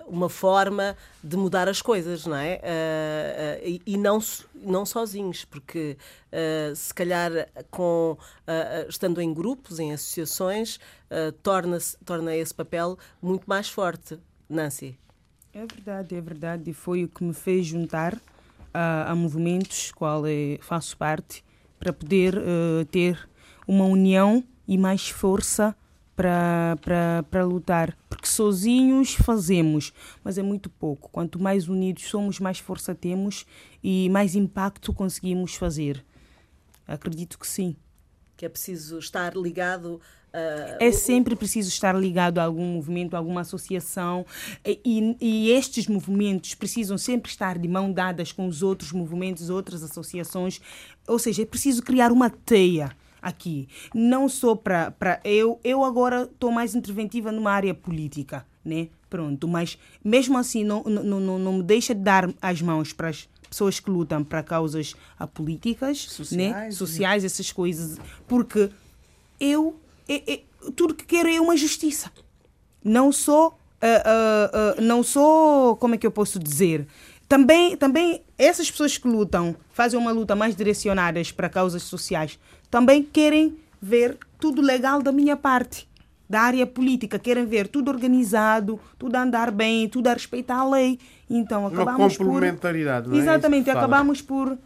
uma 0.09 0.31
forma 0.31 0.97
de 1.23 1.37
mudar 1.37 1.69
as 1.69 1.83
coisas, 1.83 2.25
não 2.25 2.35
é? 2.35 2.63
Uh, 2.63 3.69
e, 3.69 3.83
e, 3.89 3.99
não, 3.99 4.21
não 4.55 4.87
sozinhos, 4.87 5.45
porque 5.45 5.99
se 6.75 6.95
calhar 6.95 7.31
com, 7.71 8.17
estando 8.89 9.21
em 9.21 9.35
grupos, 9.35 9.79
em 9.79 9.93
associações, 9.93 10.81
torna, 11.43 11.77
torna 12.07 12.35
esse 12.35 12.55
papel 12.55 12.99
muito 13.21 13.45
mais 13.45 13.69
forte. 13.69 14.19
Nancy. 14.49 14.99
É 15.53 15.67
verdade, 15.67 16.15
é 16.15 16.21
verdade. 16.23 16.73
Foi 16.73 17.05
o 17.05 17.09
que 17.09 17.23
me 17.23 17.35
fez 17.35 17.67
juntar 17.67 18.19
a, 18.73 19.11
a 19.11 19.15
movimentos, 19.15 19.93
qual 19.93 20.25
é, 20.27 20.57
faço 20.63 20.97
parte 20.97 21.45
para 21.83 21.93
poder 21.93 22.39
uh, 22.39 22.85
ter 22.93 23.29
uma 23.67 23.85
união 23.87 24.45
e 24.69 24.79
mais 24.79 25.09
força 25.09 25.75
para, 26.15 26.79
para, 26.81 27.25
para 27.29 27.45
lutar. 27.45 27.99
Porque 28.09 28.29
sozinhos 28.29 29.15
fazemos, 29.15 29.93
mas 30.23 30.39
é 30.39 30.45
muito 30.45 30.71
pouco. 30.71 31.11
Quanto 31.11 31.43
mais 31.43 31.69
unidos 31.69 32.05
somos, 32.05 32.39
mais 32.39 32.61
força 32.61 32.95
temos 32.95 33.45
e 33.83 34.09
mais 34.11 34.37
impacto 34.37 34.93
conseguimos 34.93 35.57
fazer. 35.57 36.05
Acredito 36.87 37.37
que 37.37 37.49
sim. 37.49 37.75
Que 38.37 38.47
é 38.47 38.49
preciso 38.49 39.01
estar 39.01 39.37
ligado 39.37 40.01
Uh, 40.33 40.77
é 40.81 40.91
sempre 40.91 41.37
preciso 41.37 41.69
estar 41.69 41.95
ligado 41.95 42.39
a 42.39 42.45
algum 42.45 42.65
movimento, 42.65 43.15
a 43.15 43.19
alguma 43.19 43.43
associação, 43.43 44.25
e, 44.65 45.15
e, 45.21 45.51
estes 45.51 45.87
movimentos 45.87 46.55
precisam 46.55 46.97
sempre 46.97 47.31
estar 47.31 47.59
de 47.59 47.69
mão 47.69 47.93
dadas 47.93 48.33
com 48.33 48.47
os 48.47 48.63
outros 48.63 48.93
movimentos, 48.93 49.51
outras 49.51 49.83
associações. 49.83 50.59
Ou 51.07 51.19
seja, 51.19 51.43
é 51.43 51.45
preciso 51.45 51.83
criar 51.83 52.11
uma 52.11 52.31
teia 52.31 52.97
aqui. 53.21 53.69
Não 53.95 54.29
só 54.29 54.55
para. 54.57 55.21
Eu, 55.23 55.61
eu 55.63 55.85
agora 55.85 56.23
estou 56.23 56.51
mais 56.51 56.75
interventiva 56.75 57.31
numa 57.31 57.53
área 57.53 57.75
política, 57.75 58.47
né? 58.65 58.89
Pronto, 59.11 59.47
mas 59.47 59.79
mesmo 60.03 60.39
assim 60.39 60.65
não, 60.65 60.83
não, 60.85 61.21
não, 61.21 61.39
não 61.39 61.53
me 61.59 61.63
deixa 61.63 61.95
de 61.95 62.01
dar 62.01 62.31
as 62.41 62.63
mãos 62.63 62.95
para 62.95 63.11
as 63.11 63.29
pessoas 63.49 63.79
que 63.79 63.91
lutam 63.91 64.25
para 64.25 64.43
causas 64.43 64.97
políticas, 65.35 65.99
sociais, 65.99 66.53
né? 66.53 66.71
sociais 66.71 67.23
essas 67.23 67.53
coisas, 67.53 67.99
porque 68.27 68.71
eu 69.39 69.79
é, 70.13 70.33
é, 70.33 70.41
tudo 70.77 70.95
que 70.95 71.05
quero 71.05 71.29
é 71.29 71.41
uma 71.41 71.57
justiça. 71.57 72.11
Não 72.85 73.13
só, 73.13 73.49
uh, 73.49 73.51
uh, 73.51 74.79
uh, 74.79 74.83
não 74.83 75.03
só, 75.03 75.77
como 75.77 75.95
é 75.95 75.99
que 75.99 76.07
eu 76.07 76.11
posso 76.11 76.39
dizer? 76.39 76.87
Também, 77.29 77.77
também 77.77 78.23
essas 78.37 78.71
pessoas 78.71 78.99
que 78.99 79.09
lutam, 79.09 79.57
fazem 79.73 79.99
uma 79.99 80.13
luta 80.13 80.37
mais 80.37 80.55
direcionadas 80.55 81.33
para 81.33 81.49
causas 81.49 81.83
sociais, 81.83 82.39
também 82.71 83.03
querem 83.03 83.57
ver 83.81 84.19
tudo 84.39 84.61
legal 84.61 85.01
da 85.01 85.13
minha 85.13 85.37
parte, 85.37 85.89
da 86.29 86.41
área 86.41 86.67
política, 86.67 87.19
querem 87.19 87.47
ver 87.47 87.69
tudo 87.69 87.91
organizado, 87.91 88.79
tudo 88.99 89.17
a 89.17 89.23
andar 89.23 89.51
bem, 89.51 89.89
tudo 89.89 90.09
a 90.09 90.13
respeitar 90.13 90.57
a 90.57 90.69
lei. 90.69 90.99
Então 91.31 91.67
acabamos 91.67 92.19
uma 92.19 92.27
complementaridade, 92.27 93.05
por... 93.05 93.13
Não 93.13 93.19
é? 93.19 93.23
Exatamente, 93.23 93.71
acabamos 93.71 94.21
por 94.21 94.59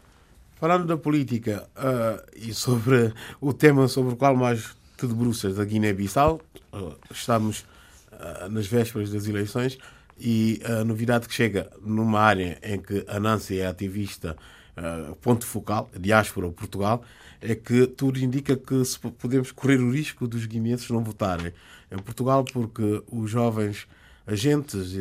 Falando 0.56 0.86
da 0.86 0.96
política 0.96 1.68
uh, 1.76 2.24
e 2.34 2.54
sobre 2.54 3.12
o 3.40 3.52
tema 3.52 3.88
sobre 3.88 4.14
o 4.14 4.16
qual 4.16 4.34
mais 4.34 4.74
de 5.04 5.12
Bruxas 5.12 5.56
da 5.56 5.64
Guiné-Bissau. 5.64 6.40
Uh, 6.72 6.94
estamos 7.10 7.66
uh, 8.12 8.48
nas 8.48 8.66
vésperas 8.66 9.10
das 9.10 9.26
eleições 9.26 9.76
e 10.18 10.62
a 10.64 10.84
novidade 10.84 11.28
que 11.28 11.34
chega 11.34 11.70
numa 11.84 12.20
área 12.20 12.58
em 12.62 12.80
que 12.80 13.04
a 13.06 13.20
Nancy 13.20 13.58
é 13.58 13.66
ativista, 13.66 14.36
uh, 14.76 15.14
ponto 15.16 15.44
focal, 15.44 15.90
diáspora 15.98 16.48
Portugal, 16.48 17.02
é 17.42 17.54
que 17.54 17.86
tudo 17.86 18.18
indica 18.18 18.56
que 18.56 18.82
podemos 19.18 19.52
correr 19.52 19.80
o 19.80 19.90
risco 19.90 20.26
dos 20.26 20.46
guineenses 20.46 20.88
não 20.88 21.04
votarem 21.04 21.52
em 21.90 21.98
Portugal 21.98 22.44
porque 22.50 23.02
os 23.10 23.30
jovens 23.30 23.86
agentes, 24.26 24.96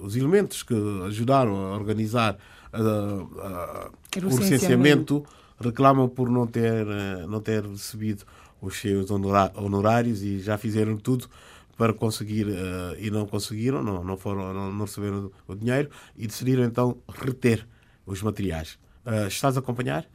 os 0.00 0.14
elementos 0.14 0.62
que 0.62 0.74
ajudaram 1.06 1.56
a 1.56 1.74
organizar 1.74 2.36
o 2.72 4.38
licenciamento 4.38 5.24
reclamam 5.58 6.08
por 6.08 6.30
não 6.30 6.46
ter, 6.46 6.86
não 7.26 7.40
ter 7.40 7.64
recebido 7.64 8.24
os 8.60 8.80
seus 8.80 9.10
honorários 9.10 10.22
e 10.22 10.40
já 10.40 10.56
fizeram 10.56 10.96
tudo 10.96 11.28
para 11.76 11.92
conseguir 11.92 12.46
uh, 12.46 12.96
e 12.98 13.10
não 13.10 13.26
conseguiram, 13.26 13.82
não, 13.82 14.02
não, 14.02 14.16
foram, 14.16 14.52
não, 14.52 14.72
não, 14.72 14.84
receberam 14.84 15.30
o 15.46 15.54
dinheiro 15.54 15.90
e 16.16 16.26
decidiram 16.26 16.64
então 16.64 16.96
reter 17.08 17.66
os 18.06 18.22
materiais. 18.22 18.78
Uh, 19.04 19.28
estás 19.28 19.56
a 19.56 19.60
acompanhar? 19.60 20.06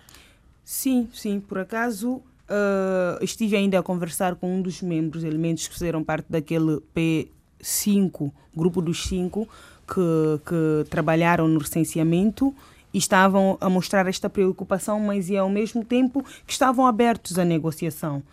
Sim, 0.64 1.08
sim. 1.14 1.40
Por 1.40 1.60
acaso 1.60 2.14
uh, 2.16 3.24
estive 3.24 3.56
ainda 3.56 3.78
a 3.78 3.84
conversar 3.84 4.36
com 4.36 4.56
um 4.56 4.62
dos 4.62 4.82
membros, 4.82 5.24
elementos 5.24 5.68
que 5.68 5.74
fizeram 5.74 6.04
parte 6.04 6.26
daquele 6.30 6.82
P5, 6.96 8.32
grupo 8.56 8.82
dos 8.82 9.04
cinco, 9.04 9.48
que, 9.88 10.40
que 10.46 10.90
trabalharam 10.90 11.48
no 11.48 11.60
recenseamento 11.60 12.56
e 12.94 12.98
estavam 12.98 13.58
a 13.62 13.70
mostrar 13.70 14.08
esta 14.08 14.30
preocupação, 14.30 15.00
mas 15.00 15.30
e 15.30 15.38
ao 15.38 15.50
mesmo 15.50 15.84
tempo 15.84 16.24
que 16.46 16.52
estavam 16.52 16.86
abertos 16.86 17.38
à 17.40 17.46
negociação. 17.46 18.24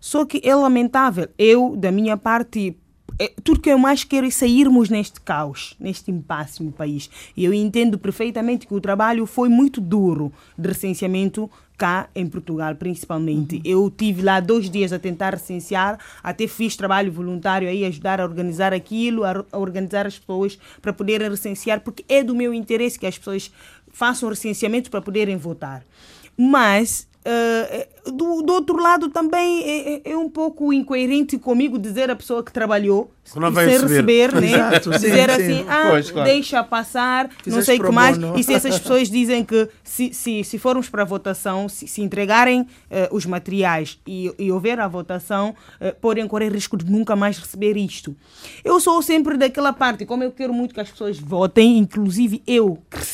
Só 0.00 0.24
que 0.24 0.40
é 0.44 0.54
lamentável, 0.54 1.28
eu, 1.38 1.74
da 1.76 1.90
minha 1.90 2.16
parte, 2.16 2.76
é, 3.18 3.32
tudo 3.42 3.60
que 3.60 3.70
eu 3.70 3.78
mais 3.78 4.04
quero 4.04 4.26
é 4.26 4.30
sairmos 4.30 4.88
neste 4.90 5.20
caos, 5.20 5.74
neste 5.80 6.10
impasse 6.10 6.62
no 6.62 6.70
país. 6.70 7.08
E 7.36 7.44
eu 7.44 7.52
entendo 7.52 7.98
perfeitamente 7.98 8.66
que 8.66 8.74
o 8.74 8.80
trabalho 8.80 9.26
foi 9.26 9.48
muito 9.48 9.80
duro 9.80 10.32
de 10.56 10.68
recenseamento 10.68 11.50
cá 11.76 12.08
em 12.14 12.26
Portugal, 12.26 12.74
principalmente. 12.74 13.56
Uhum. 13.56 13.62
Eu 13.64 13.90
tive 13.90 14.22
lá 14.22 14.40
dois 14.40 14.70
dias 14.70 14.92
a 14.92 14.98
tentar 14.98 15.34
recensear, 15.34 15.98
até 16.22 16.46
fiz 16.46 16.76
trabalho 16.76 17.12
voluntário 17.12 17.68
aí, 17.68 17.84
ajudar 17.84 18.20
a 18.20 18.24
organizar 18.24 18.72
aquilo, 18.72 19.24
a, 19.24 19.44
a 19.52 19.58
organizar 19.58 20.06
as 20.06 20.18
pessoas 20.18 20.58
para 20.80 20.92
poderem 20.92 21.28
recensear, 21.28 21.80
porque 21.80 22.04
é 22.08 22.22
do 22.22 22.34
meu 22.34 22.52
interesse 22.54 22.98
que 22.98 23.06
as 23.06 23.18
pessoas 23.18 23.52
façam 23.96 24.28
recenseamento 24.28 24.90
para 24.90 25.00
poderem 25.00 25.38
votar. 25.38 25.82
Mas 26.36 27.08
Uh, 27.26 28.12
do, 28.12 28.40
do, 28.40 28.52
outro 28.52 28.80
lado 28.80 29.08
também 29.08 29.60
é, 29.64 29.94
é, 29.94 30.12
é, 30.12 30.16
um 30.16 30.28
pouco 30.28 30.72
incoerente 30.72 31.36
comigo 31.36 31.76
dizer 31.76 32.08
a 32.08 32.14
pessoa 32.14 32.40
que 32.40 32.52
trabalhou 32.52 33.10
sem 33.24 33.78
receber, 33.80 34.32
né? 34.32 34.52
Exato, 34.52 34.90
dizer 34.90 35.30
sim, 35.30 35.34
assim, 35.34 35.56
sim. 35.56 35.66
ah, 35.68 35.88
pois, 35.90 36.10
claro. 36.12 36.28
deixa 36.28 36.62
passar, 36.62 37.28
Fizeste 37.28 37.50
não 37.50 37.62
sei 37.62 37.78
o 37.80 37.84
que 37.84 37.90
mais. 37.90 38.16
E 38.36 38.44
se 38.44 38.54
essas 38.54 38.78
pessoas 38.78 39.10
dizem 39.10 39.44
que 39.44 39.68
se, 39.82 40.14
se, 40.14 40.44
se 40.44 40.56
formos 40.56 40.88
para 40.88 41.02
a 41.02 41.04
votação, 41.04 41.68
se, 41.68 41.88
se 41.88 42.00
entregarem 42.00 42.60
uh, 42.60 42.68
os 43.10 43.26
materiais 43.26 43.98
e, 44.06 44.32
e 44.38 44.52
houver 44.52 44.78
a 44.78 44.86
votação, 44.86 45.52
uh, 45.80 45.92
podem 46.00 46.28
correr 46.28 46.52
risco 46.52 46.76
de 46.76 46.88
nunca 46.88 47.16
mais 47.16 47.38
receber 47.38 47.76
isto. 47.76 48.14
Eu 48.64 48.78
sou 48.78 49.02
sempre 49.02 49.36
daquela 49.36 49.72
parte, 49.72 50.06
como 50.06 50.22
eu 50.22 50.30
quero 50.30 50.54
muito 50.54 50.72
que 50.72 50.80
as 50.80 50.90
pessoas 50.90 51.18
votem, 51.18 51.76
inclusive 51.78 52.40
eu 52.46 52.78
que 52.88 53.04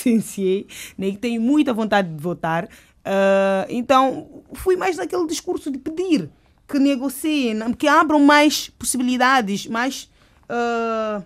né, 0.99 1.11
que 1.11 1.19
tenho 1.19 1.41
muita 1.41 1.73
vontade 1.73 2.09
de 2.09 2.23
votar, 2.23 2.69
Uh, 3.03 3.67
então, 3.69 4.45
fui 4.55 4.77
mais 4.77 4.97
naquele 4.97 5.27
discurso 5.27 5.71
de 5.71 5.79
pedir 5.79 6.31
que 6.69 6.79
negociem, 6.79 7.73
que 7.77 7.89
abram 7.89 8.21
mais 8.21 8.69
possibilidades, 8.71 9.67
mais. 9.67 10.09
Uh, 10.45 11.23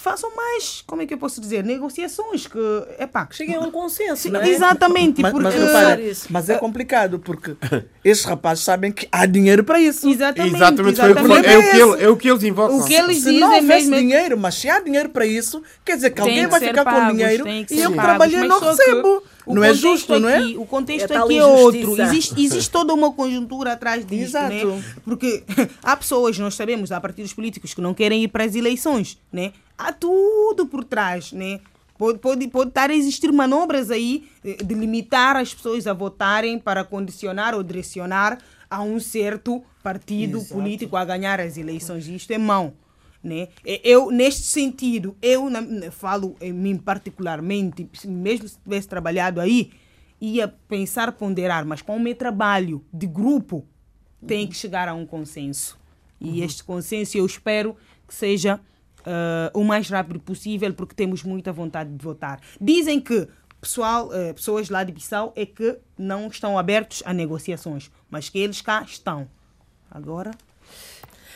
façam 0.00 0.34
mais, 0.34 0.82
como 0.86 1.02
é 1.02 1.06
que 1.06 1.14
eu 1.14 1.18
posso 1.18 1.40
dizer, 1.40 1.64
negociações 1.64 2.46
que, 2.46 2.58
epá, 2.98 3.26
que 3.26 3.36
cheguem 3.36 3.56
a 3.56 3.60
um 3.60 3.70
consenso, 3.70 4.28
sim, 4.28 4.36
é? 4.36 4.48
Exatamente, 4.48 5.22
mas, 5.22 5.32
porque... 5.32 5.44
mas, 5.44 5.54
repara, 5.54 6.00
mas 6.30 6.50
é 6.50 6.58
complicado 6.58 7.18
porque 7.18 7.56
esses 8.04 8.24
rapazes 8.24 8.64
sabem 8.64 8.90
que 8.90 9.08
há 9.12 9.26
dinheiro 9.26 9.62
para 9.62 9.80
isso. 9.80 10.08
Exatamente, 10.08 10.56
exatamente, 10.56 11.00
exatamente. 11.00 11.46
É, 11.46 11.58
o 11.58 11.70
que 11.70 11.76
ele, 11.76 12.04
é 12.04 12.08
o 12.08 12.16
que 12.16 12.30
eles 12.30 12.42
invocam. 12.42 12.78
O 12.78 12.84
que 12.84 12.94
eles 12.94 13.18
se 13.18 13.24
dizem 13.24 13.40
não 13.40 13.54
houvesse 13.54 13.88
mesmo... 13.88 13.94
É 13.94 14.00
dinheiro, 14.00 14.38
mas 14.38 14.54
se 14.54 14.68
há 14.68 14.80
dinheiro 14.80 15.10
para 15.10 15.26
isso, 15.26 15.62
quer 15.84 15.96
dizer 15.96 16.10
que 16.10 16.20
alguém 16.20 16.46
vai 16.46 16.60
ficar 16.60 16.84
pagos, 16.84 17.10
com 17.10 17.16
dinheiro 17.16 17.48
e 17.48 17.80
eu 17.80 17.90
que 17.90 17.96
trabalhei 17.96 18.44
não 18.44 18.60
recebo. 18.60 19.20
Que 19.20 19.29
o 19.46 19.54
não 19.54 19.64
é 19.64 19.74
justo, 19.74 20.12
aqui, 20.12 20.22
não 20.22 20.28
é? 20.28 20.40
O 20.56 20.66
contexto 20.66 21.10
é 21.10 21.16
aqui 21.16 21.38
é 21.38 21.44
outro. 21.44 22.00
Existe, 22.00 22.42
existe 22.42 22.70
toda 22.70 22.92
uma 22.92 23.12
conjuntura 23.12 23.72
atrás 23.72 24.04
disso, 24.04 24.34
né? 24.34 24.60
Exato. 24.60 24.66
né? 24.66 24.84
Porque 25.04 25.44
há 25.82 25.96
pessoas, 25.96 26.38
nós 26.38 26.54
sabemos, 26.54 26.92
há 26.92 27.00
partidos 27.00 27.32
políticos 27.32 27.74
que 27.74 27.80
não 27.80 27.94
querem 27.94 28.24
ir 28.24 28.28
para 28.28 28.44
as 28.44 28.54
eleições, 28.54 29.18
né? 29.32 29.52
Há 29.76 29.92
tudo 29.92 30.66
por 30.66 30.84
trás, 30.84 31.32
né? 31.32 31.60
Pode, 31.96 32.18
pode, 32.18 32.48
pode 32.48 32.70
estar 32.70 32.88
a 32.88 32.94
existir 32.94 33.30
manobras 33.30 33.90
aí 33.90 34.26
eh, 34.44 34.56
de 34.64 34.74
limitar 34.74 35.36
as 35.36 35.52
pessoas 35.52 35.86
a 35.86 35.92
votarem 35.92 36.58
para 36.58 36.82
condicionar 36.82 37.54
ou 37.54 37.62
direcionar 37.62 38.38
a 38.70 38.82
um 38.82 38.98
certo 38.98 39.62
partido 39.82 40.38
Exato. 40.38 40.54
político 40.54 40.96
a 40.96 41.04
ganhar 41.04 41.40
as 41.40 41.56
eleições. 41.56 42.08
Isto 42.08 42.32
é 42.32 42.38
mão. 42.38 42.72
Né? 43.22 43.48
Eu, 43.84 44.10
neste 44.10 44.42
sentido, 44.42 45.14
eu 45.20 45.46
falo 45.90 46.36
em 46.40 46.52
mim 46.52 46.76
particularmente, 46.78 47.88
mesmo 48.06 48.48
se 48.48 48.58
tivesse 48.58 48.88
trabalhado 48.88 49.40
aí, 49.40 49.72
ia 50.20 50.48
pensar 50.48 51.12
ponderar, 51.12 51.64
mas 51.66 51.82
com 51.82 51.96
o 51.96 52.00
meu 52.00 52.14
trabalho 52.14 52.84
de 52.92 53.06
grupo, 53.06 53.66
tem 54.26 54.46
que 54.46 54.54
chegar 54.54 54.88
a 54.88 54.94
um 54.94 55.06
consenso. 55.06 55.78
E 56.20 56.42
este 56.42 56.62
consenso 56.62 57.16
eu 57.16 57.24
espero 57.24 57.74
que 58.06 58.14
seja 58.14 58.60
uh, 59.00 59.58
o 59.58 59.64
mais 59.64 59.88
rápido 59.88 60.20
possível, 60.20 60.72
porque 60.74 60.94
temos 60.94 61.22
muita 61.22 61.52
vontade 61.52 61.90
de 61.90 62.04
votar. 62.04 62.40
Dizem 62.60 63.00
que 63.00 63.26
pessoal, 63.60 64.08
uh, 64.08 64.34
pessoas 64.34 64.68
lá 64.68 64.84
de 64.84 64.92
Bissau 64.92 65.32
é 65.34 65.46
que 65.46 65.78
não 65.96 66.28
estão 66.28 66.58
abertos 66.58 67.02
a 67.06 67.14
negociações, 67.14 67.90
mas 68.10 68.28
que 68.28 68.38
eles 68.38 68.60
cá 68.60 68.82
estão. 68.82 69.28
Agora 69.90 70.30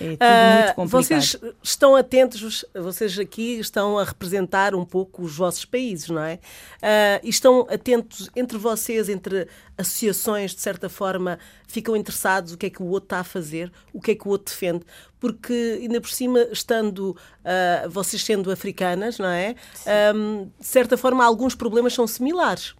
é 0.01 0.05
tudo 0.11 0.17
Ah, 0.21 0.63
muito 0.65 0.75
complicado. 0.75 1.03
vocês 1.23 1.37
estão 1.63 1.97
atentos, 1.97 2.65
vocês 2.75 3.19
aqui 3.19 3.59
estão 3.59 3.99
a 3.99 4.05
representar 4.05 4.75
um 4.75 4.85
pouco 4.85 5.23
os 5.23 5.37
vossos 5.37 5.65
países, 5.65 6.09
não 6.09 6.23
é? 6.23 6.39
Ah, 6.83 7.21
e 7.23 7.29
estão 7.29 7.67
atentos 7.71 8.31
entre 8.35 8.59
vocês, 8.59 9.09
entre 9.09 9.49
associações, 9.77 10.55
de 10.55 10.61
certa 10.61 10.89
forma, 10.89 11.39
ficam 11.67 11.97
interessados 11.97 12.53
o 12.53 12.57
que 12.59 12.67
é 12.67 12.71
que 12.71 12.83
o 12.83 12.87
outro 12.87 13.07
está 13.07 13.21
a 13.21 13.25
fazer, 13.25 13.73
o 13.93 14.01
que 14.01 14.13
é 14.13 14.15
que 14.15 14.27
o 14.27 14.31
outro 14.31 14.53
defende, 14.53 14.85
porque 15.19 15.79
ainda 15.83 16.01
por 16.01 16.11
cima, 16.11 16.41
estando 16.53 17.17
ah, 17.45 17.87
vocês 17.89 18.23
sendo 18.23 18.51
africanas, 18.51 19.19
não 19.19 19.29
é? 19.29 19.55
Ahm, 19.87 20.45
de 20.61 20.67
certa 20.67 20.97
forma, 20.97 21.25
alguns 21.25 21.55
problemas 21.55 21.93
são 21.93 22.07
similares. 22.07 22.75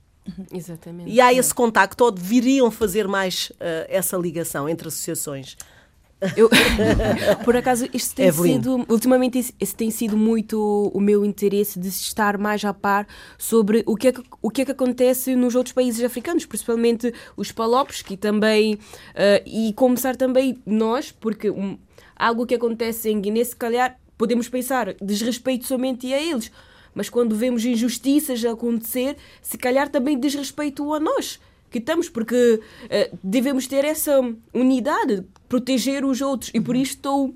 Exatamente. 0.53 1.11
E 1.11 1.21
há 1.21 1.33
esse 1.35 1.53
contacto, 1.53 2.03
ou 2.03 2.11
deveriam 2.11 2.71
fazer 2.71 3.07
mais 3.07 3.53
ah, 3.61 3.87
essa 3.89 4.17
ligação 4.17 4.69
entre 4.69 4.89
associações. 4.89 5.57
Eu, 6.37 6.49
por 7.45 7.57
acaso, 7.57 7.87
isto 7.93 8.15
tem 8.15 8.27
Evelyn. 8.27 8.55
sido, 8.55 8.87
ultimamente, 8.89 9.39
esse- 9.61 9.75
tem 9.75 9.91
sido 9.91 10.17
muito 10.17 10.91
o 10.95 11.01
meu 11.01 11.25
interesse 11.25 11.79
de 11.79 11.89
estar 11.89 12.39
mais 12.39 12.65
a 12.65 12.73
par 12.73 13.07
sobre 13.39 13.83
o 13.87 13.95
que 13.97 14.09
é 14.09 14.13
que, 14.13 14.23
o 14.41 14.51
que, 14.51 14.63
é 14.63 14.65
que 14.65 14.73
acontece 14.73 15.35
nos 15.37 15.55
outros 15.55 15.73
países 15.75 16.03
africanos, 16.05 16.47
principalmente 16.47 17.13
os 17.37 17.53
palopes, 17.53 18.01
que 18.03 18.17
também, 18.17 18.79
eh, 19.15 19.43
e 19.47 19.73
começar 19.75 20.17
também 20.17 20.59
nós, 20.65 21.13
porque 21.13 21.51
um, 21.51 21.77
algo 22.17 22.47
que 22.47 22.55
acontece 22.55 23.11
em 23.11 23.21
Guiné, 23.21 23.45
se 23.45 23.57
calhar, 23.57 23.99
podemos 24.17 24.49
pensar 24.49 24.95
desrespeito 25.03 25.67
somente 25.67 26.13
a 26.15 26.21
eles, 26.23 26.51
mas 26.95 27.11
quando 27.11 27.35
vemos 27.35 27.65
injustiças 27.65 28.45
a 28.45 28.53
acontecer, 28.53 29.17
se 29.43 29.59
calhar 29.59 29.89
também 29.89 30.19
desrespeito 30.19 30.95
a 30.95 31.01
nós 31.01 31.39
que 31.75 31.81
estamos, 31.81 32.09
porque 32.09 32.61
eh, 32.89 33.11
devemos 33.21 33.67
ter 33.67 33.85
essa 33.85 34.21
unidade, 34.55 35.25
proteger 35.49 36.05
os 36.05 36.21
outros. 36.21 36.53
E 36.55 36.61
por 36.61 36.77
isso 36.77 36.93
estou, 36.93 37.35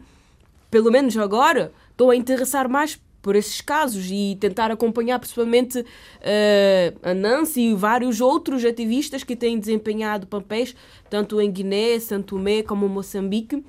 pelo 0.71 0.93
menos 0.93 1.17
agora, 1.17 1.73
estou 1.91 2.13
a 2.13 2.15
interessar 2.15 2.69
mais 2.69 3.01
por 3.21 3.35
esses 3.35 3.61
casos 3.61 4.09
e 4.13 4.37
tentar 4.39 4.71
acompanhar 4.71 5.19
principalmente 5.19 5.85
eh, 6.21 6.95
a 7.03 7.13
Nancy 7.13 7.63
e 7.63 7.75
vários 7.75 8.21
outros 8.21 8.65
ativistas 8.65 9.25
que 9.25 9.35
têm 9.35 9.59
desempenhado 9.59 10.29
papéis, 10.29 10.73
tanto 11.11 11.41
em 11.41 11.51
Guiné, 11.51 11.99
Santo 11.99 12.37
Tomé 12.37 12.63
como 12.63 12.89
Moçambique. 12.89 13.65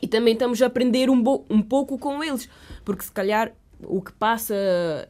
E 0.00 0.08
também 0.08 0.32
estamos 0.32 0.62
a 0.62 0.66
aprender 0.66 1.10
um, 1.10 1.22
um 1.50 1.60
pouco 1.60 1.98
com 1.98 2.24
eles, 2.24 2.48
porque 2.86 3.04
se 3.04 3.12
calhar 3.12 3.52
o 3.84 4.00
que 4.00 4.12
passa 4.12 4.54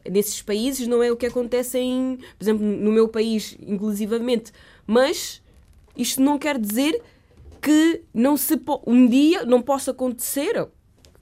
nesses 0.09 0.41
países 0.41 0.85
não 0.87 1.01
é 1.01 1.09
o 1.09 1.15
que 1.15 1.25
acontece 1.25 1.79
em, 1.79 2.17
por 2.37 2.43
exemplo, 2.43 2.65
no 2.65 2.91
meu 2.91 3.07
país, 3.07 3.57
inclusivamente. 3.61 4.51
Mas 4.87 5.43
isto 5.95 6.21
não 6.21 6.39
quer 6.39 6.57
dizer 6.57 7.01
que 7.61 8.01
não 8.13 8.37
se 8.37 8.59
um 8.85 9.05
dia 9.05 9.45
não 9.45 9.61
possa 9.61 9.91
acontecer, 9.91 10.67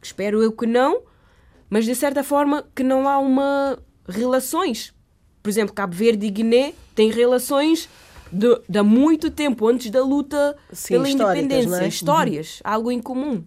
espero 0.02 0.44
eu 0.44 0.52
que 0.52 0.68
não, 0.68 1.02
mas 1.70 1.86
de 1.86 1.96
certa 1.96 2.24
forma 2.24 2.66
que 2.76 2.84
não 2.84 3.10
há 3.10 3.18
uma 3.18 3.80
relações. 4.08 4.94
Por 5.42 5.50
exemplo, 5.50 5.74
Cabo 5.74 5.96
Verde 5.96 6.28
e 6.28 6.30
Guiné 6.30 6.74
têm 6.94 7.10
relações 7.10 7.90
de, 8.32 8.60
de 8.68 8.78
há 8.78 8.84
muito 8.84 9.32
tempo, 9.32 9.68
antes 9.68 9.90
da 9.90 10.04
luta 10.04 10.56
Sim, 10.72 10.96
pela 10.96 11.10
históricas, 11.10 11.44
independência. 11.44 11.86
é? 11.86 11.88
Histórias, 11.88 12.60
algo 12.64 12.92
em 12.92 13.02
comum. 13.02 13.44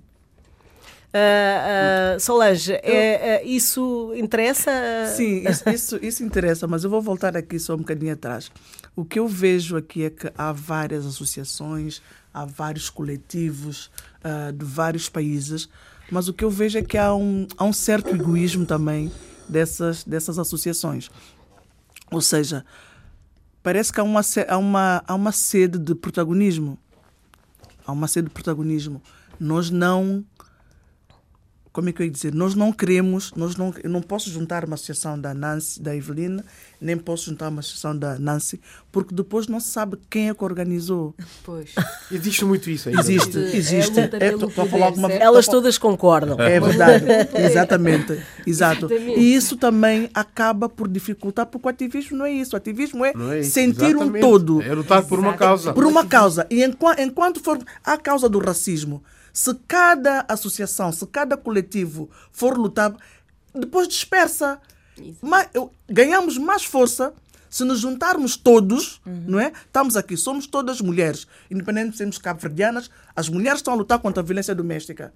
Ah, 1.12 2.14
ah, 2.14 2.18
Solange, 2.18 2.74
é, 2.74 3.36
é, 3.36 3.44
isso 3.44 4.12
interessa? 4.14 4.70
Sim, 5.16 5.44
isso, 5.48 5.68
isso, 5.70 5.96
isso 6.02 6.24
interessa, 6.24 6.66
mas 6.66 6.84
eu 6.84 6.90
vou 6.90 7.00
voltar 7.00 7.36
aqui 7.36 7.58
só 7.58 7.74
um 7.74 7.78
bocadinho 7.78 8.12
atrás. 8.12 8.50
O 8.94 9.04
que 9.04 9.18
eu 9.18 9.26
vejo 9.26 9.76
aqui 9.76 10.04
é 10.04 10.10
que 10.10 10.30
há 10.36 10.52
várias 10.52 11.06
associações, 11.06 12.02
há 12.32 12.44
vários 12.44 12.90
coletivos 12.90 13.90
de 14.54 14.64
vários 14.64 15.08
países, 15.08 15.68
mas 16.10 16.28
o 16.28 16.34
que 16.34 16.44
eu 16.44 16.50
vejo 16.50 16.78
é 16.78 16.82
que 16.82 16.98
há 16.98 17.14
um, 17.14 17.46
há 17.56 17.64
um 17.64 17.72
certo 17.72 18.10
egoísmo 18.10 18.66
também 18.66 19.10
dessas, 19.48 20.04
dessas 20.04 20.38
associações. 20.38 21.10
Ou 22.10 22.20
seja, 22.20 22.64
parece 23.62 23.92
que 23.92 24.00
há 24.00 24.02
uma, 24.02 24.20
há 24.48 24.58
uma, 24.58 25.02
há 25.06 25.14
uma 25.14 25.32
sede 25.32 25.78
de 25.78 25.94
protagonismo. 25.94 26.78
Há 27.86 27.92
uma 27.92 28.08
sede 28.08 28.28
de 28.28 28.34
protagonismo. 28.34 29.02
Nós 29.38 29.70
não 29.70 30.24
como 31.78 31.90
é 31.90 31.92
que 31.92 32.02
eu 32.02 32.06
ia 32.06 32.10
dizer? 32.10 32.34
Nós 32.34 32.56
não 32.56 32.72
queremos, 32.72 33.32
nós 33.36 33.54
não, 33.54 33.72
eu 33.84 33.88
não 33.88 34.02
posso 34.02 34.28
juntar 34.30 34.64
uma 34.64 34.74
associação 34.74 35.16
da 35.16 35.32
Nancy, 35.32 35.80
da 35.80 35.94
Evelina, 35.94 36.44
nem 36.80 36.96
posso 36.96 37.26
juntar 37.26 37.50
uma 37.50 37.60
associação 37.60 37.96
da 37.96 38.18
Nancy, 38.18 38.60
porque 38.90 39.14
depois 39.14 39.46
não 39.46 39.60
se 39.60 39.68
sabe 39.68 39.96
quem 40.10 40.28
é 40.28 40.34
que 40.34 40.42
organizou. 40.42 41.14
Pois. 41.44 41.70
Existe 42.10 42.44
muito 42.44 42.68
isso 42.68 42.88
ainda. 42.88 43.00
Existe, 43.00 43.38
É 43.38 43.56
existe. 43.56 44.00
É, 44.00 44.32
tô- 44.32 44.50
poder, 44.50 44.70
falar 44.70 44.86
alguma- 44.86 45.06
certo? 45.08 45.22
Elas 45.22 45.46
todas 45.46 45.78
concordam. 45.78 46.36
É 46.40 46.58
verdade, 46.58 47.04
exatamente, 47.40 48.12
exato. 48.44 48.86
Exatamente. 48.86 49.20
E 49.20 49.34
isso 49.36 49.56
também 49.56 50.10
acaba 50.12 50.68
por 50.68 50.88
dificultar, 50.88 51.46
porque 51.46 51.64
o 51.64 51.70
ativismo 51.70 52.16
não 52.18 52.26
é 52.26 52.32
isso. 52.32 52.54
O 52.54 52.56
ativismo 52.56 53.04
é, 53.04 53.12
é 53.34 53.38
isso, 53.40 53.52
sentir 53.52 53.94
um 53.96 54.00
exatamente. 54.02 54.20
todo. 54.20 54.60
É 54.62 54.74
lutar 54.74 55.04
por 55.04 55.20
uma 55.20 55.34
causa. 55.34 55.72
por 55.72 55.86
uma 55.86 56.04
causa. 56.04 56.44
E 56.50 56.64
enquanto, 56.64 56.98
enquanto 56.98 57.40
for 57.40 57.56
a 57.84 57.96
causa 57.96 58.28
do 58.28 58.40
racismo, 58.40 59.00
se 59.38 59.54
cada 59.68 60.24
associação, 60.26 60.90
se 60.90 61.06
cada 61.06 61.36
coletivo 61.36 62.10
for 62.32 62.58
lutar, 62.58 62.92
depois 63.54 63.86
dispersa. 63.86 64.60
Mas, 65.22 65.48
ganhamos 65.88 66.36
mais 66.36 66.64
força 66.64 67.14
se 67.48 67.62
nos 67.62 67.78
juntarmos 67.78 68.36
todos, 68.36 69.00
não 69.06 69.38
é? 69.38 69.52
Estamos 69.64 69.96
aqui, 69.96 70.16
somos 70.16 70.48
todas 70.48 70.80
mulheres, 70.80 71.24
independente 71.48 71.92
de 71.92 71.98
sermos 71.98 72.18
cabo-verdianas, 72.18 72.90
as 73.14 73.28
mulheres 73.28 73.60
estão 73.60 73.74
a 73.74 73.76
lutar 73.76 74.00
contra 74.00 74.20
a 74.20 74.26
violência 74.26 74.56
doméstica. 74.56 75.14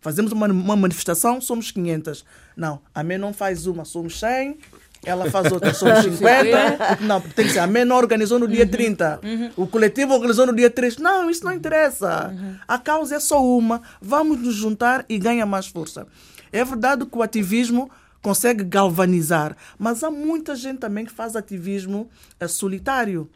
Fazemos 0.00 0.30
uma, 0.30 0.46
uma 0.46 0.76
manifestação, 0.76 1.40
somos 1.40 1.72
500. 1.72 2.24
Não, 2.56 2.80
a 2.94 3.02
mãe 3.02 3.18
não 3.18 3.34
faz 3.34 3.66
uma, 3.66 3.84
somos 3.84 4.20
100. 4.20 4.56
Ela 5.04 5.30
faz 5.30 5.50
outra, 5.52 5.72
somos 5.72 6.00
50. 6.00 6.98
Não, 7.02 7.20
tem 7.20 7.46
que 7.46 7.52
ser. 7.52 7.60
A 7.60 7.66
mãe 7.66 7.84
não 7.84 7.96
organizou 7.96 8.38
no 8.38 8.48
dia 8.48 8.66
30. 8.66 9.20
O 9.56 9.66
coletivo 9.66 10.12
organizou 10.14 10.46
no 10.46 10.54
dia 10.54 10.70
3. 10.70 10.98
Não, 10.98 11.30
isso 11.30 11.44
não 11.44 11.52
interessa. 11.52 12.34
A 12.66 12.78
causa 12.78 13.16
é 13.16 13.20
só 13.20 13.44
uma. 13.44 13.82
Vamos 14.00 14.40
nos 14.40 14.54
juntar 14.54 15.04
e 15.08 15.18
ganha 15.18 15.46
mais 15.46 15.66
força. 15.66 16.06
É 16.52 16.64
verdade 16.64 17.04
que 17.06 17.16
o 17.16 17.22
ativismo 17.22 17.90
consegue 18.22 18.64
galvanizar, 18.64 19.56
mas 19.78 20.02
há 20.02 20.10
muita 20.10 20.56
gente 20.56 20.78
também 20.78 21.04
que 21.04 21.12
faz 21.12 21.36
ativismo 21.36 22.10
eh, 22.40 22.48
solitário 22.48 23.30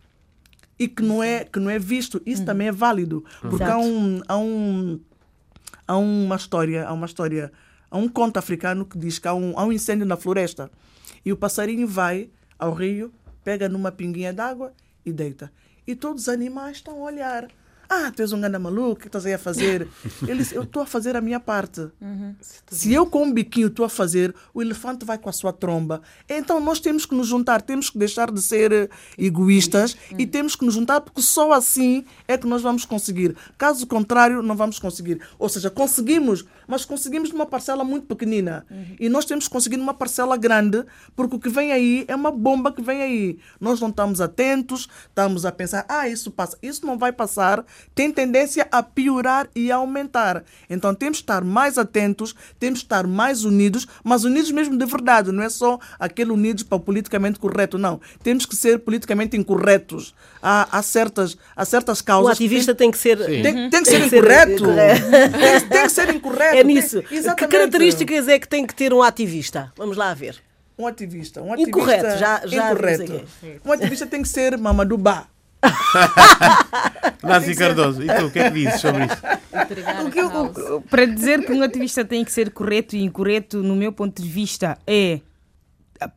e 0.78 0.88
que 0.88 1.02
não 1.02 1.22
é 1.22 1.44
que 1.44 1.60
não 1.60 1.70
é 1.70 1.78
visto. 1.78 2.20
Isso 2.26 2.44
também 2.44 2.68
é 2.68 2.72
válido, 2.72 3.24
porque 3.40 3.62
há 3.62 3.78
um, 3.78 4.20
há 4.26 4.36
um 4.36 5.00
há 5.86 5.96
uma 5.96 6.36
história, 6.36 6.86
há 6.86 6.92
uma 6.92 7.06
história, 7.06 7.52
há 7.90 7.96
um 7.96 8.08
conto 8.08 8.38
africano 8.38 8.84
que 8.84 8.98
diz 8.98 9.18
que 9.18 9.28
há 9.28 9.34
um, 9.34 9.56
há 9.56 9.64
um 9.64 9.72
incêndio 9.72 10.06
na 10.06 10.16
floresta 10.16 10.70
e 11.24 11.32
o 11.32 11.36
passarinho 11.36 11.86
vai 11.86 12.30
ao 12.58 12.72
rio, 12.72 13.12
pega 13.44 13.68
numa 13.68 13.92
pinguinha 13.92 14.32
d'água 14.32 14.72
e 15.04 15.12
deita. 15.12 15.52
E 15.86 15.94
todos 15.94 16.22
os 16.22 16.28
animais 16.28 16.76
estão 16.76 16.94
a 16.94 17.04
olhar. 17.04 17.48
Ah, 17.94 18.10
tu 18.10 18.22
és 18.22 18.32
um 18.32 18.40
ganda 18.40 18.58
maluco, 18.58 18.92
o 18.92 18.96
que 18.96 19.06
estás 19.06 19.26
aí 19.26 19.34
a 19.34 19.38
fazer? 19.38 19.86
Ele 20.26 20.42
eu 20.52 20.62
estou 20.62 20.82
a 20.82 20.86
fazer 20.86 21.14
a 21.14 21.20
minha 21.20 21.38
parte. 21.38 21.88
Se 22.70 22.90
eu 22.90 23.04
com 23.04 23.24
um 23.24 23.32
biquinho 23.32 23.66
estou 23.66 23.84
a 23.84 23.88
fazer, 23.88 24.34
o 24.54 24.62
elefante 24.62 25.04
vai 25.04 25.18
com 25.18 25.28
a 25.28 25.32
sua 25.32 25.52
tromba. 25.52 26.00
Então 26.26 26.58
nós 26.58 26.80
temos 26.80 27.04
que 27.04 27.14
nos 27.14 27.26
juntar, 27.26 27.60
temos 27.60 27.90
que 27.90 27.98
deixar 27.98 28.30
de 28.30 28.40
ser 28.40 28.90
egoístas 29.18 29.94
e 30.16 30.26
temos 30.26 30.56
que 30.56 30.64
nos 30.64 30.72
juntar 30.72 31.02
porque 31.02 31.20
só 31.20 31.52
assim 31.52 32.06
é 32.26 32.38
que 32.38 32.46
nós 32.46 32.62
vamos 32.62 32.86
conseguir. 32.86 33.36
Caso 33.58 33.86
contrário, 33.86 34.42
não 34.42 34.56
vamos 34.56 34.78
conseguir. 34.78 35.20
Ou 35.38 35.50
seja, 35.50 35.68
conseguimos, 35.68 36.46
mas 36.66 36.84
conseguimos 36.84 37.30
numa 37.30 37.46
parcela 37.46 37.84
muito 37.84 38.06
pequenina. 38.06 38.64
E 38.98 39.08
nós 39.08 39.24
temos 39.24 39.46
que 39.46 39.50
conseguir 39.52 39.76
numa 39.76 39.94
parcela 39.94 40.36
grande 40.36 40.84
porque 41.16 41.36
o 41.36 41.38
que 41.38 41.48
vem 41.48 41.72
aí 41.72 42.04
é 42.08 42.14
uma 42.14 42.30
bomba 42.30 42.72
que 42.72 42.82
vem 42.82 43.02
aí. 43.02 43.38
Nós 43.60 43.80
não 43.80 43.88
estamos 43.88 44.20
atentos, 44.20 44.88
estamos 45.08 45.44
a 45.44 45.52
pensar, 45.52 45.84
ah, 45.88 46.08
isso 46.08 46.30
passa. 46.30 46.56
Isso 46.62 46.86
não 46.86 46.98
vai 46.98 47.12
passar, 47.12 47.64
tem 47.94 48.10
tendência 48.10 48.66
a 48.70 48.82
piorar 48.82 49.48
e 49.54 49.70
a 49.70 49.76
aumentar. 49.76 50.44
Então 50.68 50.94
temos 50.94 51.18
que 51.18 51.22
estar 51.24 51.44
mais 51.44 51.78
atentos, 51.78 52.34
temos 52.58 52.80
que 52.80 52.86
estar 52.86 53.06
mais 53.06 53.44
unidos, 53.44 53.86
mas 54.04 54.24
unidos 54.24 54.50
mesmo 54.50 54.76
de 54.76 54.86
verdade, 54.86 55.32
não 55.32 55.42
é 55.42 55.48
só 55.48 55.78
aquele 55.98 56.30
unidos 56.32 56.62
para 56.62 56.76
o 56.76 56.80
politicamente 56.80 57.38
correto, 57.38 57.78
não. 57.78 58.00
Temos 58.22 58.46
que 58.46 58.54
ser 58.56 58.78
politicamente 58.80 59.36
incorretos. 59.36 60.14
Há, 60.42 60.78
há, 60.78 60.82
certas, 60.82 61.36
há 61.54 61.64
certas 61.64 62.00
O 62.00 62.04
causas. 62.04 62.38
que 62.38 62.44
ativista 62.44 62.74
tem 62.74 62.90
que 62.90 62.98
ser. 62.98 63.18
tem, 63.24 63.42
tem, 63.42 63.70
tem 63.70 63.82
que 63.82 63.88
ser 63.88 63.98
Tem 63.98 64.06
incorreto. 64.06 64.64
Tem, 64.64 65.68
tem 65.68 65.82
que 65.82 65.88
ser 65.88 66.14
incorreto. 66.14 66.56
É 66.62 66.64
nisso. 66.64 67.02
Tem- 67.02 67.22
Que 67.34 67.46
características 67.46 68.28
é 68.28 68.38
que 68.38 68.48
tem 68.48 68.66
que 68.66 68.74
ter 68.74 68.92
um 68.92 69.02
ativista? 69.02 69.72
Vamos 69.76 69.96
lá 69.96 70.12
ver. 70.14 70.36
Um 70.78 70.86
ativista. 70.86 71.42
Um 71.42 71.52
ativista 71.52 71.68
Incorreto, 71.78 72.18
já- 72.18 72.42
já 72.46 72.72
incorreto. 72.72 73.24
Um 73.64 73.72
ativista 73.72 74.06
tem 74.06 74.22
que 74.22 74.28
ser 74.28 74.56
Mamadou 74.58 74.96
Ba. 74.98 75.28
Nancy 77.22 77.54
Cardoso, 77.54 78.02
e 78.02 78.06
tu, 78.06 78.26
o 78.26 78.30
que 78.30 78.38
é 78.38 78.50
que 78.50 78.54
dizes 78.58 78.80
sobre 78.80 79.04
isso? 79.04 79.16
Eu- 80.16 80.80
para 80.82 81.04
dizer 81.06 81.44
que 81.44 81.52
um 81.52 81.62
ativista 81.62 82.04
tem 82.04 82.24
que 82.24 82.32
ser 82.32 82.50
correto 82.50 82.96
e 82.96 83.02
incorreto, 83.02 83.62
no 83.62 83.76
meu 83.76 83.92
ponto 83.92 84.20
de 84.20 84.28
vista, 84.28 84.76
é 84.86 85.20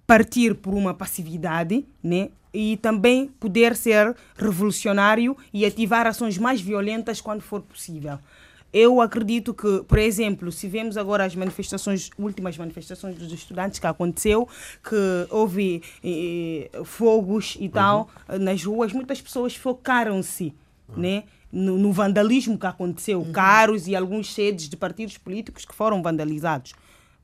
partir 0.07 0.55
por 0.55 0.73
uma 0.73 0.93
passividade, 0.93 1.85
né? 2.03 2.29
E 2.53 2.77
também 2.77 3.27
poder 3.39 3.75
ser 3.75 4.15
revolucionário 4.37 5.37
e 5.53 5.65
ativar 5.65 6.07
ações 6.07 6.37
mais 6.37 6.59
violentas 6.61 7.19
quando 7.21 7.41
for 7.41 7.61
possível. 7.61 8.17
Eu 8.77 8.99
acredito 8.99 9.53
que, 9.53 9.83
por 9.87 9.97
exemplo, 9.97 10.51
se 10.51 10.67
vemos 10.67 10.97
agora 10.97 11.23
as 11.23 11.33
manifestações, 11.33 12.09
últimas 12.19 12.57
manifestações 12.57 13.15
dos 13.17 13.31
estudantes 13.31 13.79
que 13.79 13.87
aconteceu, 13.87 14.45
que 14.83 14.95
houve 15.29 15.81
eh, 16.03 16.69
fogos 16.83 17.55
e 17.57 17.69
tal 17.69 18.09
eh, 18.27 18.37
nas 18.37 18.61
ruas, 18.65 18.91
muitas 18.91 19.21
pessoas 19.21 19.55
focaram-se, 19.55 20.53
né? 20.97 21.23
No, 21.49 21.77
no 21.77 21.93
vandalismo 21.93 22.57
que 22.59 22.65
aconteceu, 22.67 23.25
carros 23.31 23.87
e 23.87 23.95
alguns 23.95 24.33
sedes 24.33 24.67
de 24.67 24.75
partidos 24.75 25.17
políticos 25.17 25.63
que 25.63 25.73
foram 25.73 26.03
vandalizados. 26.03 26.73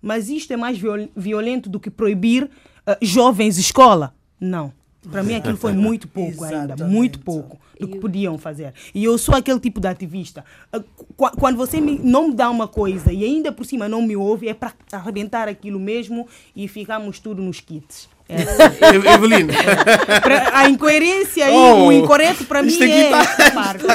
Mas 0.02 0.30
isto 0.30 0.54
é 0.54 0.56
mais 0.58 0.78
viol- 0.80 1.10
violento 1.14 1.70
do 1.70 1.82
que 1.82 1.90
proibir 1.90 2.50
eh, 2.88 2.98
jovens 3.02 3.58
escola? 3.58 4.16
Não. 4.40 4.72
Para 5.10 5.24
mim 5.24 5.36
aquilo 5.36 5.58
foi 5.58 5.74
muito 5.74 6.08
pouco 6.08 6.44
ainda, 6.44 6.76
muito 6.86 7.20
pouco 7.20 7.60
do 7.80 7.88
que 7.88 7.98
podiam 7.98 8.38
fazer. 8.38 8.72
E 8.94 9.04
eu 9.04 9.18
sou 9.18 9.34
aquele 9.36 9.60
tipo 9.60 9.80
de 9.80 9.88
ativista. 9.88 10.46
Ah, 10.72 10.80
qu- 11.18 11.32
Quando 11.40 11.58
você 11.58 11.82
me- 11.82 11.98
não 11.98 12.28
me 12.28 12.36
dá 12.36 12.50
uma 12.52 12.68
coisa 12.68 13.12
e 13.12 13.24
ainda 13.26 13.52
por 13.52 13.66
cima 13.66 13.90
não 13.90 14.02
me 14.04 14.16
ouve, 14.16 14.48
é 14.48 14.54
para 14.54 14.74
arrebentar 14.92 15.48
aquilo 15.48 15.80
mesmo 15.80 16.28
e 16.56 16.68
ficamos 16.68 17.18
tudo 17.20 17.42
nos 17.42 17.60
kits. 17.60 18.08
É. 18.30 18.36
E- 18.94 19.14
Evelina, 19.14 19.52
a 20.54 20.70
incoerência 20.70 21.46
aí, 21.48 21.54
Oh, 21.54 21.88
o 21.88 21.92
incorreto 21.92 22.46
para 22.46 22.62
mim 22.62 22.70
isto 22.70 22.84
aqui 22.84 22.92
é 22.94 23.10
tá- 23.10 23.22
esta 23.22 23.52
parte. 23.52 23.86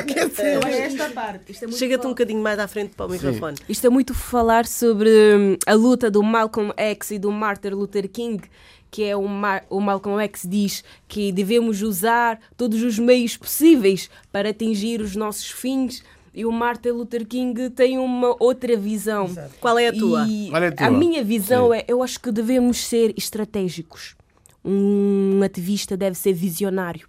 É 0.67 0.79
esta 0.81 1.09
parte. 1.11 1.53
Isto 1.53 1.65
é 1.67 1.73
Chega-te 1.73 2.07
um 2.07 2.11
bocadinho 2.11 2.43
mais 2.43 2.59
à 2.59 2.67
frente 2.67 2.95
para 2.97 3.07
o 3.07 3.11
microfone. 3.11 3.57
Isto 3.69 3.87
é 3.87 3.91
muito 3.91 4.13
falar 4.13 4.67
sobre 4.67 5.09
hum, 5.09 5.57
a 5.67 5.75
luta 5.75 6.11
do 6.11 6.23
Malcolm 6.23 6.73
X 6.77 7.13
e 7.13 7.19
do 7.19 7.31
Martin 7.31 7.69
Luther 7.69 8.09
King, 8.09 8.43
que 8.91 9.05
é 9.05 9.17
o, 9.17 9.27
Mar 9.29 9.65
o 9.69 9.81
Malcolm 9.81 10.23
X 10.25 10.47
diz 10.49 10.85
que 11.09 11.33
devemos 11.33 11.83
usar 11.83 12.41
todos 12.57 12.83
os 12.83 12.99
meios 12.99 13.37
possíveis 13.37 14.11
para 14.33 14.51
atingir 14.51 15.01
os 15.01 15.15
nossos 15.17 15.51
fins. 15.51 16.03
E 16.35 16.45
o 16.45 16.53
Martin 16.53 16.91
Luther 16.91 17.27
King 17.27 17.71
tem 17.71 17.99
uma 17.99 18.37
outra 18.39 18.77
visão. 18.77 19.31
Qual 19.61 19.79
é 19.79 19.89
a 19.89 19.93
tua? 19.93 20.27
Qual 20.51 20.63
é 20.63 20.69
a 20.69 20.73
tua? 20.73 20.91
minha 20.91 21.25
visão 21.25 21.71
Sim. 21.71 21.79
é, 21.79 21.85
eu 21.89 22.03
acho 22.03 22.21
que 22.21 22.31
devemos 22.31 22.85
ser 22.85 23.15
estratégicos. 23.17 24.15
Um 24.63 25.41
ativista 25.43 25.97
deve 25.97 26.17
ser 26.17 26.35
visionário. 26.35 27.09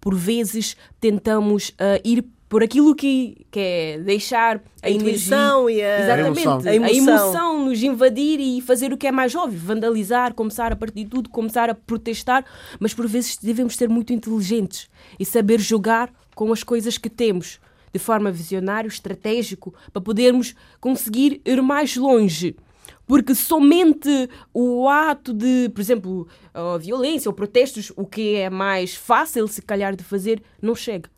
Por 0.00 0.14
vezes 0.14 0.76
tentamos 1.00 1.72
ah, 1.78 2.00
ir 2.04 2.24
por 2.48 2.62
aquilo 2.62 2.94
que, 2.94 3.44
que 3.50 3.58
é 3.60 3.98
deixar 3.98 4.56
a, 4.82 4.86
A 4.86 4.90
energia. 4.90 5.08
intuição 5.10 5.68
e 5.68 5.82
a- 5.82 6.00
Exatamente. 6.00 6.68
A 6.68 6.74
emoção. 6.74 6.90
A 6.90 6.96
emoção. 6.96 7.64
nos 7.66 7.82
invadir 7.82 8.40
e 8.40 8.60
fazer 8.62 8.92
o 8.92 8.96
que 8.96 9.06
é 9.06 9.12
mais 9.12 9.34
óbvio, 9.34 9.58
vandalizar, 9.58 10.32
começar 10.34 10.72
a 10.72 10.76
partir 10.76 11.04
de 11.04 11.10
tudo, 11.10 11.28
começar 11.28 11.68
a 11.68 11.74
protestar, 11.74 12.44
mas 12.80 12.94
por 12.94 13.06
vezes 13.06 13.36
devemos 13.36 13.76
ser 13.76 13.88
muito 13.88 14.12
inteligentes 14.12 14.88
e 15.18 15.24
saber 15.26 15.60
jogar 15.60 16.10
com 16.34 16.52
as 16.52 16.62
coisas 16.62 16.96
que 16.96 17.10
temos 17.10 17.60
de 17.92 17.98
forma 17.98 18.30
visionário, 18.30 18.88
estratégico, 18.88 19.74
para 19.92 20.00
podermos 20.02 20.54
conseguir 20.80 21.40
ir 21.44 21.60
mais 21.62 21.96
longe. 21.96 22.54
Porque 23.06 23.34
somente 23.34 24.28
o 24.52 24.86
ato 24.88 25.32
de, 25.32 25.70
por 25.74 25.80
exemplo, 25.80 26.28
violência 26.80 27.28
ou 27.30 27.34
protestos, 27.34 27.90
o 27.96 28.04
que 28.06 28.34
é 28.36 28.50
mais 28.50 28.94
fácil, 28.94 29.48
se 29.48 29.62
calhar, 29.62 29.96
de 29.96 30.04
fazer, 30.04 30.42
não 30.60 30.74
chega. 30.74 31.08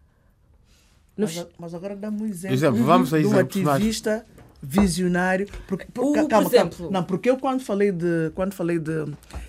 Não 1.20 1.26
Mas, 1.26 1.34
che- 1.34 1.40
a- 1.40 1.46
mas 1.58 1.74
agora 1.74 1.94
dá-me 1.96 2.22
um 2.22 2.26
exemplo, 2.26 2.54
Exemplo, 2.54 2.82
vamos 2.84 3.12
a 3.14 3.18
de 3.18 3.26
um 3.26 3.38
ativista 3.38 4.24
visionário. 4.62 5.46
Porque, 5.66 5.86
por- 5.92 6.02
O- 6.04 6.06
por 6.08 6.14
calma, 6.14 6.28
calma. 6.28 6.48
exemplo- 6.48 6.90
Não, 6.90 7.02
porque 7.02 7.30
eu 7.30 7.36
quando 7.38 7.60
falei 7.62 7.90
de 7.92 8.30
quando 8.34 8.52
falei 8.54 8.78
de 8.78 9.06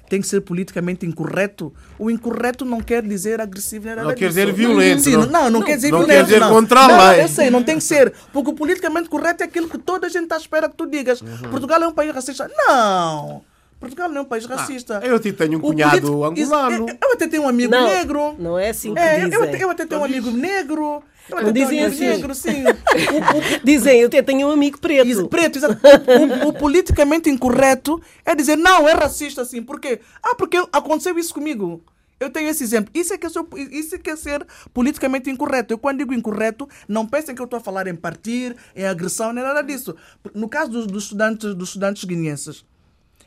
tem 0.10 0.22
que 0.22 0.28
ser 0.28 0.42
politicamente 0.42 1.06
incorreto, 1.06 1.74
o 2.00 2.10
incorreto 2.10 2.64
não 2.66 2.80
quer 2.82 3.04
dizer 3.04 3.40
agressivo 3.42 3.88
nada 3.90 4.04
Não 4.04 4.14
quer 4.16 4.30
dizer 4.30 4.52
violento, 4.54 5.10
não. 5.10 5.26
não, 5.28 5.50
não, 5.50 5.62
quer 5.62 5.76
dizer 5.76 5.92
Não 5.92 6.00
quer 6.06 6.06
violento. 6.08 6.26
dizer 6.28 6.40
não. 6.40 6.50
contra 6.50 6.80
a 6.82 6.88
Não, 6.88 6.98
não, 6.98 7.10
lei. 7.10 7.24
Eu 7.24 7.28
sei, 7.28 7.50
não 7.50 7.64
tem 7.64 7.76
que 7.78 7.84
ser. 7.84 8.14
Porque 8.32 8.50
o 8.52 8.54
politicamente 8.54 9.10
correto 9.10 9.44
é 9.44 9.46
aquilo 9.48 9.68
que 9.70 9.78
toda 9.78 10.08
a 10.08 10.10
gente 10.10 10.24
está 10.24 10.36
à 10.36 10.40
espera 10.40 10.70
que 10.70 10.76
tu 10.76 10.86
digas. 10.88 11.22
Uhum. 11.22 11.50
Portugal 11.50 11.82
é 11.84 11.88
um 11.88 11.94
país 11.94 12.14
racista. 12.14 12.50
Não! 12.68 13.42
Portugal 13.80 14.10
não 14.10 14.18
é 14.18 14.22
um 14.22 14.26
país 14.26 14.46
racista. 14.46 15.02
eu 15.04 15.16
até 15.16 15.32
tenho 15.32 15.54
um 15.54 15.58
O 15.58 15.62
cunhado 15.62 16.00
político- 16.02 16.24
angolano. 16.24 16.88
Eu, 16.88 16.98
eu 17.02 17.14
até 17.14 17.28
tenho 17.28 17.44
um 17.44 17.48
amigo 17.50 17.72
Não, 17.72 17.88
negro. 17.88 18.36
não 18.38 18.58
é 18.60 18.70
assim 18.70 18.94
que 18.94 19.00
É, 19.00 19.16
eu, 19.24 19.30
dizem. 19.30 19.34
eu 19.34 19.44
até, 19.44 19.64
eu 19.64 19.70
até 19.72 19.86
tenho 19.88 20.02
um 20.02 20.06
amigo 20.06 20.30
negro. 20.32 21.02
Um 21.40 21.52
dizem 21.52 21.84
assim. 21.84 22.00
negro, 22.08 22.36
sim. 22.36 22.64
O- 22.64 22.68
o- 23.62 23.66
Dizem, 23.66 24.00
eu 24.02 24.10
tenho 24.10 24.48
um 24.48 24.52
amigo 24.52 24.80
preto. 24.80 25.08
Isso, 25.08 25.28
preto, 25.28 25.58
exato. 25.58 25.78
O, 25.84 26.46
o- 26.46 26.50
o 26.50 26.54
politicamente 26.54 27.30
incorreto 27.30 28.02
é 28.26 28.36
dizer 28.36 28.56
não, 28.58 28.88
é 28.88 28.94
racista 28.94 29.42
assim. 29.42 29.62
Por 29.62 29.80
quê? 29.80 30.00
Ah, 30.22 30.36
porque 30.36 30.58
aconteceu 30.72 31.18
isso 31.18 31.34
comigo. 31.34 31.84
Eu 32.20 32.30
tenho 32.30 32.50
esse 32.50 32.64
exemplo. 32.64 32.92
Isso 32.94 33.14
é 33.14 33.18
que 33.18 33.26
é, 33.26 33.30
ser- 33.30 33.44
isso 33.72 33.96
é, 33.96 33.98
que 33.98 34.10
é 34.10 34.16
ser 34.16 34.46
politicamente 34.74 35.30
incorreto. 35.30 35.74
Eu, 35.74 35.78
quando 35.80 35.98
digo 36.00 36.14
incorreto, 36.14 36.70
não 36.88 37.06
pensem 37.08 37.34
que 37.34 37.42
eu 37.42 37.46
estou 37.46 37.58
a 37.58 37.62
falar 37.62 37.88
em 37.88 37.96
partir, 37.96 38.56
em 38.76 38.86
agressão, 38.86 39.34
nem 39.34 39.44
nada 39.44 39.62
disso. 39.64 39.96
No 40.36 40.48
caso 40.48 40.70
dos, 40.70 40.86
dos 40.86 41.04
estudantes, 41.06 41.56
dos 41.56 41.70
estudantes 41.70 42.04
guineenses, 42.04 42.64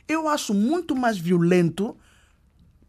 eu 0.07 0.28
acho 0.28 0.55
muito 0.55 0.94
mais 0.94 1.18
violento 1.18 1.96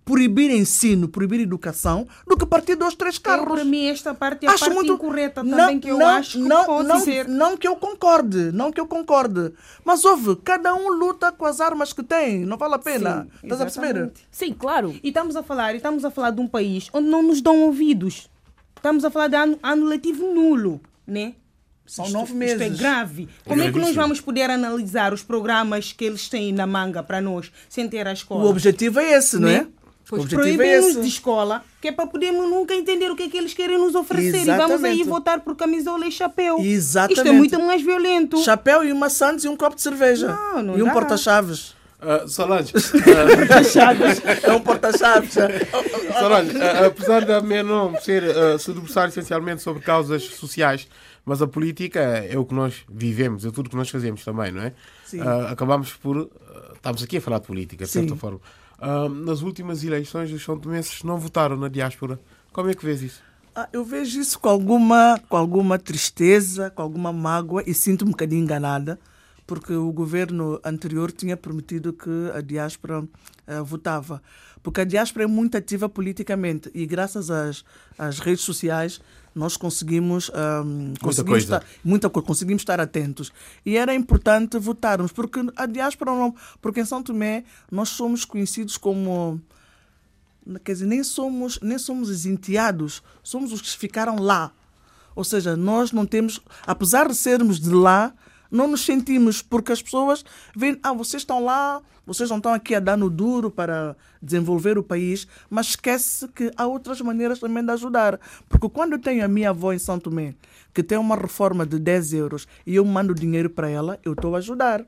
proibir 0.05 0.51
ensino, 0.51 1.07
proibir 1.09 1.41
educação, 1.41 2.07
do 2.27 2.37
que 2.37 2.45
partir 2.45 2.75
dois, 2.75 2.93
três 2.93 3.15
Eu, 3.15 3.21
carros. 3.21 3.51
para 3.51 3.65
mim, 3.65 3.87
esta 3.87 4.13
parte 4.13 4.45
é 4.45 4.49
a 4.49 4.53
Acho 4.53 4.65
parte 4.65 4.75
muito 4.75 4.93
incorreta 4.93 5.43
também, 5.43 5.79
que 5.79 5.89
eu 5.89 6.05
acho 6.05 6.33
que 6.33 6.47
não, 6.47 6.63
pode 6.65 6.87
não, 6.87 6.99
ser. 6.99 7.27
Não 7.27 7.57
que 7.57 7.67
eu 7.67 7.75
concorde, 7.75 8.51
não 8.53 8.71
que 8.71 8.79
eu 8.79 8.85
concorde. 8.85 9.51
Mas 9.83 10.05
houve, 10.05 10.35
cada 10.37 10.75
um 10.75 10.89
luta 10.89 11.31
com 11.31 11.45
as 11.45 11.59
armas 11.59 11.91
que 11.91 12.03
tem, 12.03 12.45
não 12.45 12.55
vale 12.55 12.75
a 12.75 12.79
pena. 12.79 13.23
Sim, 13.23 13.29
Estás 13.43 13.61
a 13.61 13.65
perceber? 13.65 13.87
exatamente. 13.87 14.27
Sim, 14.29 14.53
claro. 14.53 14.95
E 15.03 15.07
estamos 15.07 15.35
a 15.35 15.41
falar, 15.41 15.73
e 15.73 15.77
estamos 15.77 16.05
a 16.05 16.11
falar 16.11 16.29
de 16.29 16.39
um 16.39 16.47
país 16.47 16.87
onde 16.93 17.07
não 17.09 17.23
nos 17.23 17.41
dão 17.41 17.63
ouvidos. 17.63 18.29
Estamos 18.77 19.03
a 19.03 19.09
falar 19.09 19.27
de 19.29 19.35
ano, 19.35 19.57
ano 19.63 19.85
letivo 19.87 20.31
nulo, 20.31 20.79
né? 21.07 21.33
São 21.87 22.09
nove 22.09 22.33
Isto 22.33 22.43
é 22.43 22.57
meses. 22.67 22.79
grave. 22.79 23.29
Como 23.45 23.61
é 23.61 23.71
que 23.71 23.77
nós 23.77 23.95
vamos 23.95 24.19
poder 24.19 24.49
analisar 24.49 25.13
os 25.13 25.21
programas 25.21 25.93
que 25.93 26.03
eles 26.03 26.27
têm 26.27 26.51
na 26.51 26.65
manga 26.65 27.03
para 27.03 27.21
nós, 27.21 27.51
sem 27.69 27.87
ter 27.87 28.07
a 28.07 28.13
escola? 28.13 28.43
O 28.43 28.49
objetivo 28.49 28.99
é 28.99 29.11
esse, 29.13 29.37
não 29.37 29.47
é? 29.47 29.67
O 30.05 30.09
Pois 30.09 30.21
objetivo 30.21 30.61
é 30.61 30.67
proíbem-nos 30.67 31.01
de 31.01 31.07
escola, 31.07 31.63
que 31.81 31.87
é 31.87 31.91
para 31.91 32.05
podermos 32.05 32.47
nunca 32.47 32.75
entender 32.75 33.09
o 33.09 33.15
que 33.15 33.23
é 33.23 33.29
que 33.29 33.37
eles 33.37 33.55
querem 33.55 33.79
nos 33.79 33.95
oferecer. 33.95 34.41
E 34.41 34.45
vamos 34.45 34.61
aí 34.61 35.01
Exatamente. 35.01 35.03
votar 35.05 35.39
por 35.39 35.55
camisola 35.55 36.05
e 36.05 36.11
chapéu. 36.11 36.59
Exatamente. 36.59 37.17
Isto 37.17 37.27
é 37.27 37.31
muito 37.31 37.59
mais 37.59 37.81
violento. 37.81 38.37
Chapéu 38.43 38.83
e 38.83 38.91
uma 38.91 39.09
Santos 39.09 39.45
e 39.45 39.47
um 39.47 39.57
copo 39.57 39.75
de 39.75 39.81
cerveja. 39.81 40.27
Não, 40.27 40.61
não 40.61 40.77
e 40.77 40.83
um 40.83 40.91
porta-chaves. 40.91 41.73
Ah, 41.99 42.27
Solange, 42.27 42.71
é 44.43 44.51
um 44.51 44.59
porta-chaves. 44.59 45.33
Solange, 46.19 46.61
ah, 46.61 46.85
apesar 46.85 47.25
da 47.25 47.41
minha 47.41 47.63
não 47.63 47.99
ser, 47.99 48.23
ah, 48.23 48.59
se 48.59 48.71
debruçar 48.71 49.09
essencialmente 49.09 49.63
sobre 49.63 49.81
causas 49.81 50.23
sociais, 50.23 50.87
mas 51.25 51.41
a 51.41 51.47
política 51.47 51.99
é 51.99 52.37
o 52.37 52.45
que 52.45 52.53
nós 52.53 52.83
vivemos, 52.87 53.43
é 53.43 53.49
tudo 53.49 53.71
que 53.71 53.75
nós 53.75 53.89
fazemos 53.89 54.23
também, 54.23 54.51
não 54.51 54.61
é? 54.61 54.73
Sim. 55.03 55.19
Ah, 55.21 55.49
acabamos 55.51 55.93
por. 55.93 56.29
estamos 56.75 57.01
aqui 57.01 57.17
a 57.17 57.21
falar 57.21 57.39
de 57.39 57.47
política, 57.47 57.85
de 57.85 57.89
Sim. 57.89 58.01
certa 58.01 58.15
forma. 58.15 58.39
Ah, 58.79 59.09
nas 59.09 59.41
últimas 59.41 59.83
eleições, 59.83 60.31
os 60.31 60.43
são 60.43 60.59
não 61.03 61.17
votaram 61.17 61.55
na 61.55 61.67
diáspora. 61.67 62.19
Como 62.51 62.69
é 62.69 62.73
que 62.73 62.85
vês 62.85 63.01
isso? 63.01 63.21
Ah, 63.55 63.69
eu 63.71 63.85
vejo 63.85 64.19
isso 64.19 64.37
com 64.37 64.49
alguma, 64.49 65.19
com 65.29 65.37
alguma 65.37 65.79
tristeza, 65.79 66.69
com 66.69 66.81
alguma 66.81 67.13
mágoa 67.13 67.63
e 67.65 67.73
sinto-me 67.73 68.09
um 68.09 68.11
bocadinho 68.11 68.43
enganada, 68.43 68.99
porque 69.47 69.73
o 69.73 69.91
governo 69.93 70.59
anterior 70.63 71.11
tinha 71.11 71.37
prometido 71.37 71.93
que 71.93 72.09
a 72.33 72.41
diáspora 72.41 73.07
eh, 73.47 73.61
votava. 73.61 74.21
Porque 74.61 74.81
a 74.81 74.83
diáspora 74.83 75.23
é 75.23 75.27
muito 75.27 75.55
ativa 75.55 75.87
politicamente 75.87 76.69
e, 76.73 76.85
graças 76.85 77.29
às, 77.29 77.63
às 77.97 78.19
redes 78.19 78.43
sociais, 78.43 78.99
nós 79.35 79.57
conseguimos, 79.57 80.31
ahm, 80.33 80.93
conseguimos 81.01 81.43
coisa. 81.43 81.57
estar, 81.57 81.65
muita 81.83 82.09
coisa, 82.09 82.25
conseguimos 82.25 82.61
estar 82.61 82.79
atentos. 82.79 83.33
E 83.65 83.75
era 83.75 83.93
importante 83.93 84.57
votarmos, 84.57 85.11
porque 85.11 85.41
a 85.57 85.65
diáspora, 85.65 86.11
não, 86.11 86.33
porque 86.61 86.79
em 86.79 86.85
São 86.85 87.03
Tomé, 87.03 87.43
nós 87.69 87.89
somos 87.89 88.23
conhecidos 88.23 88.77
como 88.77 89.41
quer 90.63 90.73
dizer, 90.73 90.85
nem 90.85 91.03
somos, 91.03 91.59
nem 91.61 91.77
somos 91.77 92.09
os 92.09 92.25
enteados, 92.25 93.01
somos 93.23 93.51
os 93.51 93.61
que 93.61 93.77
ficaram 93.77 94.17
lá. 94.17 94.51
Ou 95.15 95.23
seja, 95.23 95.55
nós 95.55 95.91
não 95.91 96.05
temos, 96.05 96.39
apesar 96.67 97.07
de 97.07 97.15
sermos 97.15 97.59
de 97.59 97.69
lá, 97.69 98.13
não 98.51 98.67
nos 98.67 98.85
sentimos, 98.85 99.41
porque 99.41 99.71
as 99.71 99.81
pessoas 99.81 100.23
veem, 100.55 100.79
ah, 100.83 100.93
vocês 100.93 101.21
estão 101.21 101.43
lá, 101.43 101.81
vocês 102.05 102.29
não 102.29 102.37
estão 102.37 102.53
aqui 102.53 102.75
a 102.75 102.79
dar 102.79 102.97
no 102.97 103.09
duro 103.09 103.49
para 103.49 103.95
desenvolver 104.21 104.77
o 104.77 104.83
país, 104.83 105.27
mas 105.49 105.69
esquece 105.69 106.27
que 106.29 106.51
há 106.55 106.67
outras 106.67 107.01
maneiras 107.01 107.39
também 107.39 107.63
de 107.63 107.71
ajudar. 107.71 108.19
Porque 108.47 108.69
quando 108.69 108.93
eu 108.93 108.99
tenho 108.99 109.25
a 109.25 109.27
minha 109.27 109.49
avó 109.49 109.73
em 109.73 109.79
São 109.79 109.99
Tomé, 109.99 110.35
que 110.73 110.83
tem 110.83 110.97
uma 110.97 111.15
reforma 111.15 111.65
de 111.65 111.79
10 111.79 112.13
euros, 112.13 112.47
e 112.65 112.75
eu 112.75 112.85
mando 112.85 113.13
dinheiro 113.13 113.49
para 113.49 113.69
ela, 113.69 113.99
eu 114.03 114.13
estou 114.13 114.35
a 114.35 114.37
ajudar. 114.39 114.85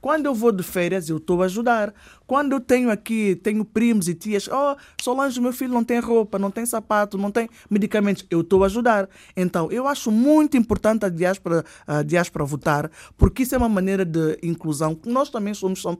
Quando 0.00 0.26
eu 0.26 0.34
vou 0.34 0.50
de 0.50 0.62
férias, 0.62 1.08
eu 1.08 1.18
estou 1.18 1.42
a 1.42 1.44
ajudar. 1.44 1.92
Quando 2.26 2.52
eu 2.52 2.60
tenho 2.60 2.90
aqui, 2.90 3.36
tenho 3.36 3.64
primos 3.64 4.08
e 4.08 4.14
tias, 4.14 4.48
oh, 4.48 4.76
Solange, 5.00 5.40
meu 5.40 5.52
filho 5.52 5.74
não 5.74 5.84
tem 5.84 6.00
roupa, 6.00 6.38
não 6.38 6.50
tem 6.50 6.64
sapato, 6.64 7.18
não 7.18 7.30
tem 7.30 7.48
medicamentos, 7.68 8.24
eu 8.30 8.40
estou 8.40 8.62
a 8.62 8.66
ajudar. 8.66 9.08
Então, 9.36 9.70
eu 9.70 9.86
acho 9.86 10.10
muito 10.10 10.56
importante 10.56 11.04
a 11.04 11.08
diáspora, 11.08 11.64
a 11.86 12.02
diáspora 12.02 12.44
votar, 12.44 12.90
porque 13.18 13.42
isso 13.42 13.54
é 13.54 13.58
uma 13.58 13.68
maneira 13.68 14.04
de 14.04 14.38
inclusão. 14.42 14.98
Nós 15.04 15.28
também 15.28 15.52
somos 15.54 15.82
são 15.82 15.96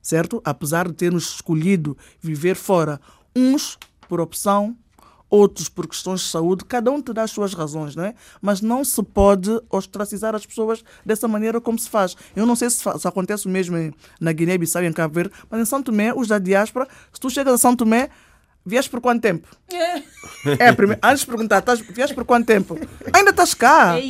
certo? 0.00 0.40
Apesar 0.44 0.86
de 0.86 0.94
termos 0.94 1.34
escolhido 1.34 1.96
viver 2.20 2.54
fora, 2.54 3.00
uns 3.34 3.76
por 4.08 4.20
opção, 4.20 4.76
outros 5.28 5.68
por 5.68 5.86
questões 5.86 6.20
de 6.20 6.28
saúde, 6.28 6.64
cada 6.64 6.90
um 6.90 7.00
terá 7.00 7.22
as 7.22 7.30
suas 7.30 7.54
razões, 7.54 7.96
não 7.96 8.04
é? 8.04 8.14
Mas 8.40 8.60
não 8.60 8.84
se 8.84 9.02
pode 9.02 9.50
ostracizar 9.70 10.34
as 10.34 10.46
pessoas 10.46 10.84
dessa 11.04 11.26
maneira 11.26 11.60
como 11.60 11.78
se 11.78 11.88
faz. 11.88 12.16
Eu 12.34 12.46
não 12.46 12.56
sei 12.56 12.70
se, 12.70 12.78
se 12.78 13.08
acontece 13.08 13.46
o 13.46 13.50
mesmo 13.50 13.76
na 14.20 14.32
Guiné-Bissau 14.32 14.82
e 14.82 14.86
em 14.86 14.92
Cabo 14.92 15.14
Verde, 15.14 15.34
mas 15.50 15.60
em 15.60 15.64
São 15.64 15.82
Tomé, 15.82 16.12
os 16.14 16.28
da 16.28 16.38
diáspora, 16.38 16.86
se 17.12 17.20
tu 17.20 17.28
chegas 17.28 17.54
a 17.54 17.58
São 17.58 17.74
Tomé, 17.74 18.10
Vieste 18.66 18.90
por 18.90 19.00
quanto 19.00 19.22
tempo? 19.22 19.46
É, 19.72 20.68
é 20.68 20.72
primeiro, 20.72 21.00
antes 21.02 21.20
de 21.20 21.26
perguntar, 21.26 21.58
estás, 21.58 21.80
vieste 21.80 22.14
por 22.14 22.24
quanto 22.24 22.46
tempo? 22.46 22.76
Ainda 23.12 23.30
estás 23.30 23.54
cá. 23.54 23.96
É 23.96 24.02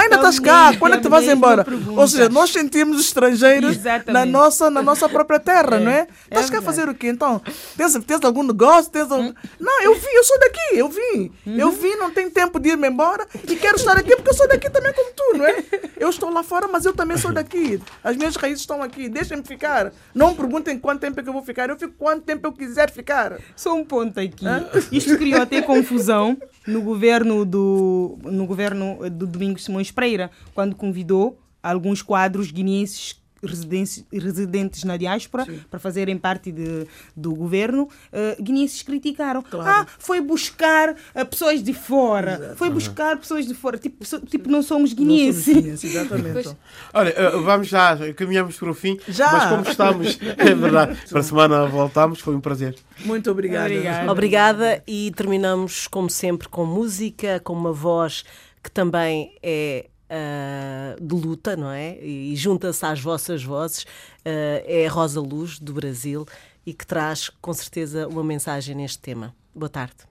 Ainda 0.00 0.16
estás 0.16 0.38
cá. 0.38 0.74
Quando 0.78 0.94
é 0.94 0.96
que 0.96 1.02
tu 1.02 1.10
vais 1.10 1.28
embora? 1.28 1.62
Pergunta. 1.62 2.00
Ou 2.00 2.08
seja, 2.08 2.28
nós 2.30 2.50
sentimos 2.50 3.00
estrangeiros 3.00 3.78
na 4.06 4.24
nossa, 4.24 4.70
na 4.70 4.82
nossa 4.82 5.08
própria 5.10 5.38
terra, 5.38 5.76
é. 5.76 5.80
não 5.80 5.90
é? 5.90 6.06
Estás 6.24 6.48
é 6.48 6.52
cá 6.52 6.58
a 6.58 6.62
fazer 6.62 6.88
o 6.88 6.94
quê 6.94 7.08
então? 7.08 7.42
Tens, 7.76 7.92
tens 8.06 8.24
algum 8.24 8.42
negócio? 8.42 8.90
Tens 8.90 9.10
algum... 9.10 9.28
Hum? 9.28 9.34
Não, 9.60 9.82
eu 9.82 9.94
vim, 9.94 10.08
eu 10.14 10.24
sou 10.24 10.38
daqui, 10.40 10.60
eu 10.72 10.88
vim. 10.88 11.32
Uhum. 11.46 11.58
Eu 11.58 11.70
vim, 11.70 11.94
não 11.96 12.10
tenho 12.10 12.30
tempo 12.30 12.58
de 12.58 12.70
ir-me 12.70 12.88
embora 12.88 13.26
e 13.46 13.56
quero 13.56 13.76
estar 13.76 13.96
aqui 13.96 14.16
porque 14.16 14.30
eu 14.30 14.34
sou 14.34 14.48
daqui 14.48 14.70
também 14.70 14.92
como 14.94 15.10
tu, 15.14 15.38
não 15.38 15.46
é? 15.46 15.64
Eu 15.98 16.08
estou 16.08 16.30
lá 16.30 16.42
fora, 16.42 16.66
mas 16.68 16.84
eu 16.84 16.94
também 16.94 17.18
sou 17.18 17.32
daqui. 17.32 17.80
As 18.02 18.16
minhas 18.16 18.36
raízes 18.36 18.60
estão 18.60 18.82
aqui, 18.82 19.08
deixem-me 19.08 19.44
ficar. 19.44 19.92
Não 20.14 20.30
me 20.30 20.36
perguntem 20.36 20.78
quanto 20.78 21.00
tempo 21.00 21.20
é 21.20 21.22
que 21.22 21.28
eu 21.28 21.32
vou 21.32 21.42
ficar, 21.42 21.68
eu 21.68 21.78
fico 21.78 21.92
quanto 21.98 22.22
tempo 22.22 22.46
eu 22.46 22.52
quiser 22.52 22.90
ficar. 22.90 23.38
Sou 23.56 23.76
um 23.76 23.84
ponto 23.98 24.20
aqui. 24.20 24.44
Isto 24.92 25.16
criou 25.16 25.42
até 25.42 25.60
confusão 25.62 26.36
no 26.66 26.82
governo 26.82 27.44
do, 27.44 28.18
no 28.22 28.46
governo 28.46 29.10
do 29.10 29.26
Domingos 29.26 29.64
Simões 29.64 29.90
Pereira, 29.90 30.30
quando 30.54 30.76
convidou 30.76 31.38
alguns 31.62 32.02
quadros 32.02 32.50
guineenses 32.50 33.20
residentes 33.42 34.84
na 34.84 34.96
diáspora 34.96 35.44
Sim. 35.44 35.60
para 35.70 35.78
fazerem 35.78 36.16
parte 36.16 36.50
de, 36.50 36.86
do 37.16 37.34
governo, 37.34 37.84
uh, 37.84 38.42
guineenses 38.42 38.82
criticaram. 38.82 39.42
Claro. 39.42 39.68
Ah, 39.68 39.86
foi 39.98 40.20
buscar 40.20 40.90
uh, 40.90 41.26
pessoas 41.26 41.62
de 41.62 41.72
fora, 41.72 42.34
Exato. 42.34 42.56
foi 42.56 42.70
buscar 42.70 43.14
uhum. 43.14 43.20
pessoas 43.20 43.46
de 43.46 43.54
fora. 43.54 43.78
Tipo, 43.78 44.04
so, 44.04 44.20
tipo 44.20 44.50
não 44.50 44.62
somos 44.62 44.92
guineenses. 44.92 45.46
Não 45.46 45.54
somos 45.54 45.62
guineenses 45.62 45.94
exatamente. 45.94 46.56
Olha, 46.92 47.36
uh, 47.36 47.42
vamos 47.42 47.68
já, 47.68 47.96
caminhamos 48.14 48.56
para 48.56 48.70
o 48.70 48.74
fim, 48.74 48.98
já. 49.08 49.30
mas 49.32 49.48
como 49.48 49.62
estamos, 49.62 50.18
é 50.36 50.54
verdade, 50.54 50.98
para 51.08 51.20
a 51.20 51.22
semana 51.22 51.66
voltamos, 51.66 52.20
foi 52.20 52.34
um 52.34 52.40
prazer. 52.40 52.76
Muito 53.04 53.30
obrigada. 53.30 53.66
Obrigada. 53.66 54.12
Obrigada 54.12 54.82
e 54.86 55.12
terminamos, 55.16 55.86
como 55.86 56.10
sempre, 56.10 56.48
com 56.48 56.64
música, 56.64 57.40
com 57.40 57.52
uma 57.52 57.72
voz 57.72 58.24
que 58.62 58.70
também 58.70 59.34
é 59.42 59.86
uh, 60.10 61.04
de 61.04 61.14
luta, 61.14 61.56
não 61.56 61.70
é? 61.70 61.98
E, 61.98 62.34
junta-se 62.36 62.84
às 62.84 63.00
vossas 63.00 63.42
vozes. 63.42 63.82
Uh, 63.82 64.64
é 64.64 64.86
Rosa 64.86 65.20
Luz, 65.20 65.58
do 65.58 65.72
Brasil, 65.72 66.26
e 66.66 66.72
que 66.72 66.86
traz, 66.86 67.30
com 67.40 67.52
certeza, 67.52 68.08
uma 68.08 68.24
mensagem 68.24 68.74
neste 68.74 68.98
tema. 68.98 69.34
Boa 69.54 69.68
tarde. 69.68 70.07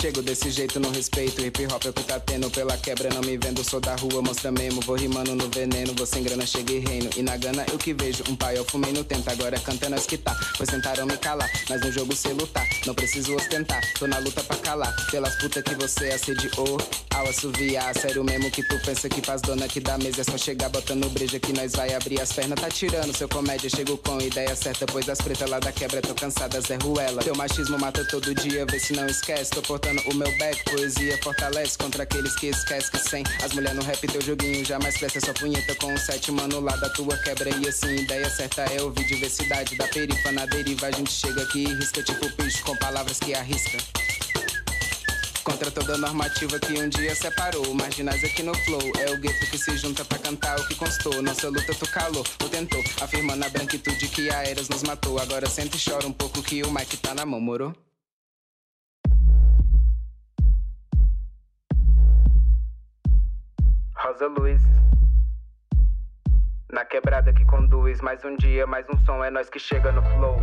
Chego 0.00 0.22
desse 0.22 0.48
jeito, 0.52 0.78
no 0.78 0.90
respeito. 0.90 1.44
Hip 1.44 1.66
hop 1.66 1.84
é 1.84 1.88
o 1.88 1.92
que 1.92 2.04
tá 2.04 2.20
tendo. 2.20 2.48
Pela 2.50 2.76
quebra, 2.76 3.10
não 3.12 3.20
me 3.20 3.36
vendo. 3.36 3.68
Sou 3.68 3.80
da 3.80 3.96
rua, 3.96 4.22
mostra 4.22 4.52
mesmo. 4.52 4.80
Vou 4.82 4.94
rimando 4.94 5.34
no 5.34 5.48
veneno. 5.50 5.92
Vou 5.96 6.06
sem 6.06 6.22
grana, 6.22 6.46
cheguei 6.46 6.78
reino. 6.78 7.10
E 7.16 7.22
na 7.22 7.36
gana 7.36 7.66
eu 7.72 7.76
que 7.76 7.92
vejo. 7.92 8.22
Um 8.28 8.36
pai 8.36 8.56
eu 8.56 8.64
fumei 8.64 8.92
no 8.92 9.02
tenta. 9.02 9.32
Agora 9.32 9.58
cantando 9.58 9.96
as 9.96 10.06
que 10.06 10.16
tá. 10.16 10.38
Pois 10.56 10.70
tentaram 10.70 11.04
me 11.04 11.16
calar. 11.16 11.50
Mas 11.68 11.80
no 11.80 11.90
jogo 11.90 12.14
sei 12.14 12.32
lutar. 12.32 12.64
Não 12.86 12.94
preciso 12.94 13.34
ostentar. 13.34 13.82
Tô 13.98 14.06
na 14.06 14.18
luta 14.18 14.40
pra 14.44 14.56
calar. 14.58 14.94
Pelas 15.10 15.34
putas 15.34 15.64
que 15.64 15.74
você 15.74 16.10
assediou. 16.10 16.78
Ao 17.16 17.28
assoviar. 17.28 17.92
Sério 17.98 18.22
mesmo 18.22 18.52
que 18.52 18.62
tu 18.62 18.78
pensa 18.84 19.08
que 19.08 19.20
faz 19.20 19.42
dona 19.42 19.64
aqui 19.64 19.80
da 19.80 19.98
mesa. 19.98 20.20
É 20.20 20.24
só 20.24 20.38
chegar 20.38 20.68
botando 20.68 21.10
breja 21.10 21.40
que 21.40 21.52
nós 21.52 21.72
vai 21.72 21.92
abrir 21.92 22.20
as 22.20 22.32
pernas. 22.32 22.60
Tá 22.60 22.68
tirando 22.70 23.16
seu 23.16 23.28
comédia. 23.28 23.68
Chego 23.68 23.98
com 23.98 24.20
ideia 24.20 24.54
certa. 24.54 24.86
Pois 24.86 25.08
as 25.08 25.18
pretas 25.18 25.50
lá 25.50 25.58
da 25.58 25.72
quebra 25.72 26.00
tô 26.00 26.14
cansadas. 26.14 26.70
É 26.70 26.76
ruela. 26.76 27.20
Teu 27.20 27.34
machismo 27.34 27.76
mata 27.80 28.04
todo 28.04 28.32
dia. 28.32 28.64
Vê 28.64 28.78
se 28.78 28.92
não 28.92 29.08
esquece. 29.08 29.50
Tô 29.50 29.60
portando 29.60 29.87
o 30.06 30.14
meu 30.14 30.38
back, 30.38 30.62
poesia 30.64 31.18
fortalece 31.22 31.78
contra 31.78 32.02
aqueles 32.02 32.34
que 32.36 32.48
esquecem 32.48 32.90
que 32.90 32.98
sem 32.98 33.24
as 33.42 33.52
mulheres 33.52 33.76
no 33.76 33.82
rap 33.82 34.06
teu 34.06 34.20
joguinho 34.20 34.64
jamais 34.64 34.96
cresce 34.96 35.20
sua 35.20 35.34
punheta 35.34 35.74
com 35.76 35.92
um 35.92 35.96
sete 35.96 36.30
mano 36.30 36.60
lá 36.60 36.76
da 36.76 36.88
tua 36.90 37.16
quebra 37.18 37.50
e 37.56 37.68
assim 37.68 37.96
ideia 37.96 38.28
certa 38.30 38.62
é 38.62 38.82
ouvir 38.82 39.06
diversidade 39.06 39.76
da 39.76 39.86
perifa 39.88 40.32
na 40.32 40.46
deriva 40.46 40.86
a 40.86 40.90
gente 40.90 41.10
chega 41.10 41.42
aqui 41.42 41.64
e 41.64 41.74
risca 41.74 42.02
tipo 42.02 42.28
bicho 42.42 42.62
com 42.64 42.76
palavras 42.76 43.18
que 43.18 43.34
arrisca 43.34 43.78
Contra 45.48 45.70
toda 45.70 45.96
normativa 45.96 46.58
que 46.58 46.74
um 46.78 46.90
dia 46.90 47.14
separou. 47.14 47.72
Marginais 47.72 48.22
aqui 48.22 48.42
no 48.42 48.54
flow. 48.54 48.82
É 48.98 49.10
o 49.10 49.18
gueto 49.18 49.50
que 49.50 49.56
se 49.56 49.78
junta 49.78 50.04
pra 50.04 50.18
cantar 50.18 50.60
o 50.60 50.68
que 50.68 50.74
constou. 50.74 51.22
Nossa 51.22 51.48
luta 51.48 51.74
tu 51.74 51.90
calou, 51.90 52.22
ou 52.42 52.48
tentou. 52.50 52.84
Afirmando 53.00 53.46
a 53.46 53.48
branquitude 53.48 54.08
que 54.08 54.28
a 54.30 54.44
Eras 54.44 54.68
nos 54.68 54.82
matou. 54.82 55.18
Agora 55.18 55.48
sente 55.48 55.78
e 55.78 55.90
chora 55.90 56.06
um 56.06 56.12
pouco 56.12 56.42
que 56.42 56.62
o 56.62 56.70
Mike 56.70 56.98
tá 56.98 57.14
na 57.14 57.24
mão, 57.24 57.40
moro? 57.40 57.74
Rosa 64.00 64.28
Luz. 64.28 64.62
Na 66.72 66.84
quebrada 66.84 67.32
que 67.32 67.44
conduz, 67.44 68.00
mais 68.00 68.24
um 68.24 68.36
dia, 68.36 68.64
mais 68.64 68.86
um 68.88 68.96
som, 68.98 69.24
é 69.24 69.30
nós 69.30 69.50
que 69.50 69.58
chega 69.58 69.90
no 69.90 70.02
flow. 70.02 70.36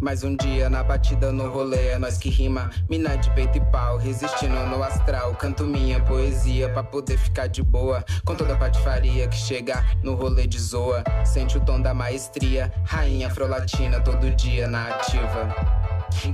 Mais 0.00 0.22
um 0.22 0.36
dia 0.36 0.70
na 0.70 0.84
batida 0.84 1.32
no 1.32 1.50
rolê, 1.50 1.88
é 1.88 1.98
nós 1.98 2.16
que 2.16 2.28
rima. 2.28 2.70
Mina 2.88 3.16
de 3.16 3.28
peito 3.34 3.58
e 3.58 3.60
pau, 3.72 3.96
resistindo 3.96 4.54
no 4.66 4.82
astral. 4.82 5.34
Canto 5.34 5.64
minha 5.64 6.00
poesia 6.04 6.68
pra 6.68 6.84
poder 6.84 7.18
ficar 7.18 7.48
de 7.48 7.62
boa. 7.62 8.04
Com 8.24 8.36
toda 8.36 8.54
a 8.54 8.56
patifaria 8.56 9.26
que 9.26 9.36
chega 9.36 9.84
no 10.02 10.14
rolê 10.14 10.46
de 10.46 10.60
zoa. 10.60 11.02
Sente 11.24 11.58
o 11.58 11.60
tom 11.64 11.80
da 11.80 11.92
maestria, 11.92 12.72
rainha 12.84 13.26
afrolatina 13.26 14.00
todo 14.00 14.30
dia 14.30 14.68
na 14.68 14.88
ativa. 14.90 15.83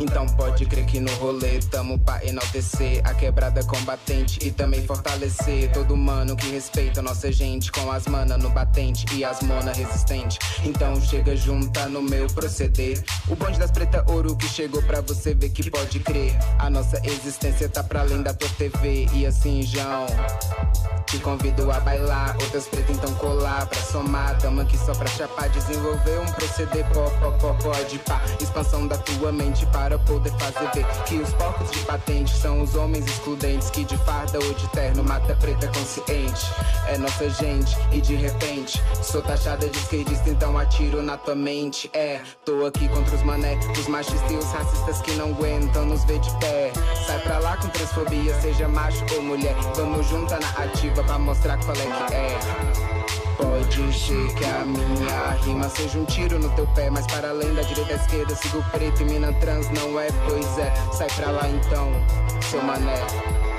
Então 0.00 0.26
pode 0.26 0.66
crer 0.66 0.86
que 0.86 1.00
no 1.00 1.12
rolê 1.16 1.58
tamo 1.70 1.98
pra 1.98 2.24
enaltecer 2.24 3.00
a 3.04 3.14
quebrada 3.14 3.62
combatente 3.64 4.38
e 4.42 4.50
também 4.50 4.86
fortalecer 4.86 5.70
todo 5.72 5.96
mano 5.96 6.36
que 6.36 6.50
respeita 6.50 7.02
nossa 7.02 7.30
gente 7.32 7.70
com 7.72 7.90
as 7.90 8.06
mana 8.06 8.36
no 8.36 8.50
batente 8.50 9.04
e 9.14 9.24
as 9.24 9.40
mona 9.42 9.72
resistente. 9.72 10.38
Então 10.64 11.00
chega 11.00 11.36
junta 11.36 11.86
no 11.86 12.02
meu 12.02 12.26
proceder. 12.28 13.02
O 13.28 13.36
bonde 13.36 13.58
das 13.58 13.70
preta 13.70 14.04
ouro 14.08 14.36
que 14.36 14.48
chegou 14.48 14.82
pra 14.82 15.00
você 15.00 15.34
ver 15.34 15.50
que 15.50 15.70
pode 15.70 16.00
crer. 16.00 16.36
A 16.58 16.68
nossa 16.70 17.00
existência 17.04 17.68
tá 17.68 17.82
pra 17.82 18.00
além 18.00 18.22
da 18.22 18.34
tua 18.34 18.48
TV 18.50 19.06
e 19.12 19.26
assim, 19.26 19.62
João. 19.62 20.06
Te 21.06 21.18
convido 21.18 21.70
a 21.70 21.80
bailar, 21.80 22.36
outras 22.40 22.66
pretas 22.66 22.96
então 22.96 23.12
colar 23.14 23.66
pra 23.66 23.80
somar. 23.82 24.38
Tamo 24.38 24.60
aqui 24.60 24.78
só 24.78 24.92
pra 24.92 25.06
chapar, 25.08 25.48
desenvolver 25.48 26.20
um 26.20 26.32
proceder 26.32 26.86
pó, 26.92 27.10
pó, 27.20 27.30
pó, 27.32 27.54
pode 27.54 27.98
pá. 28.00 28.22
Expansão 28.40 28.86
da 28.86 28.96
tua 28.98 29.32
mente 29.32 29.66
para 29.72 29.98
poder 29.98 30.32
fazer 30.32 30.70
ver 30.74 30.86
que 31.04 31.16
os 31.16 31.32
porcos 31.34 31.70
de 31.70 31.78
patente 31.80 32.36
são 32.36 32.62
os 32.62 32.74
homens 32.74 33.06
excludentes 33.06 33.70
que 33.70 33.84
de 33.84 33.96
farda 33.98 34.38
ou 34.38 34.54
de 34.54 34.68
terno 34.68 35.02
mata 35.04 35.34
preta 35.36 35.66
consciente. 35.68 36.46
É 36.86 36.98
nossa 36.98 37.28
gente 37.30 37.76
e 37.92 38.00
de 38.00 38.14
repente 38.14 38.82
sou 39.02 39.22
taxada 39.22 39.68
de 39.68 39.78
esquerdista, 39.78 40.30
então 40.30 40.56
atiro 40.58 41.02
na 41.02 41.16
tua 41.16 41.34
mente. 41.34 41.90
É, 41.92 42.20
tô 42.44 42.66
aqui 42.66 42.88
contra 42.88 43.14
os 43.14 43.22
mané, 43.22 43.58
os 43.78 43.88
machistas 43.88 44.30
e 44.30 44.34
os 44.34 44.52
racistas 44.52 45.00
que 45.02 45.12
não 45.12 45.30
aguentam 45.30 45.86
nos 45.86 46.04
ver 46.04 46.18
de 46.18 46.30
pé. 46.38 46.72
Sai 47.06 47.20
pra 47.20 47.38
lá 47.38 47.56
com 47.56 47.68
transfobia, 47.68 48.34
seja 48.40 48.68
macho 48.68 49.04
ou 49.14 49.22
mulher. 49.22 49.54
Vamos 49.74 50.06
juntar 50.08 50.40
na 50.40 50.48
ativa 50.64 51.02
pra 51.04 51.18
mostrar 51.18 51.58
qual 51.58 51.76
é 51.76 52.08
que 52.08 52.14
é. 52.14 52.99
Pode 53.40 53.98
ser 53.98 54.34
que 54.34 54.44
a 54.44 54.64
minha 54.64 55.30
rima 55.44 55.68
seja 55.68 55.98
um 55.98 56.04
tiro 56.04 56.38
no 56.38 56.50
teu 56.50 56.66
pé, 56.74 56.90
mas 56.90 57.06
para 57.06 57.30
além 57.30 57.54
da 57.54 57.62
direita 57.62 57.94
à 57.94 57.96
esquerda, 57.96 58.34
sigo 58.34 58.62
preto 58.70 59.00
e 59.02 59.04
mina 59.06 59.32
trans 59.34 59.70
não 59.70 59.98
é, 59.98 60.08
pois 60.28 60.58
é. 60.58 60.72
Sai 60.92 61.08
pra 61.16 61.30
lá 61.30 61.48
então, 61.48 61.90
seu 62.42 62.62
mané. 62.62 63.49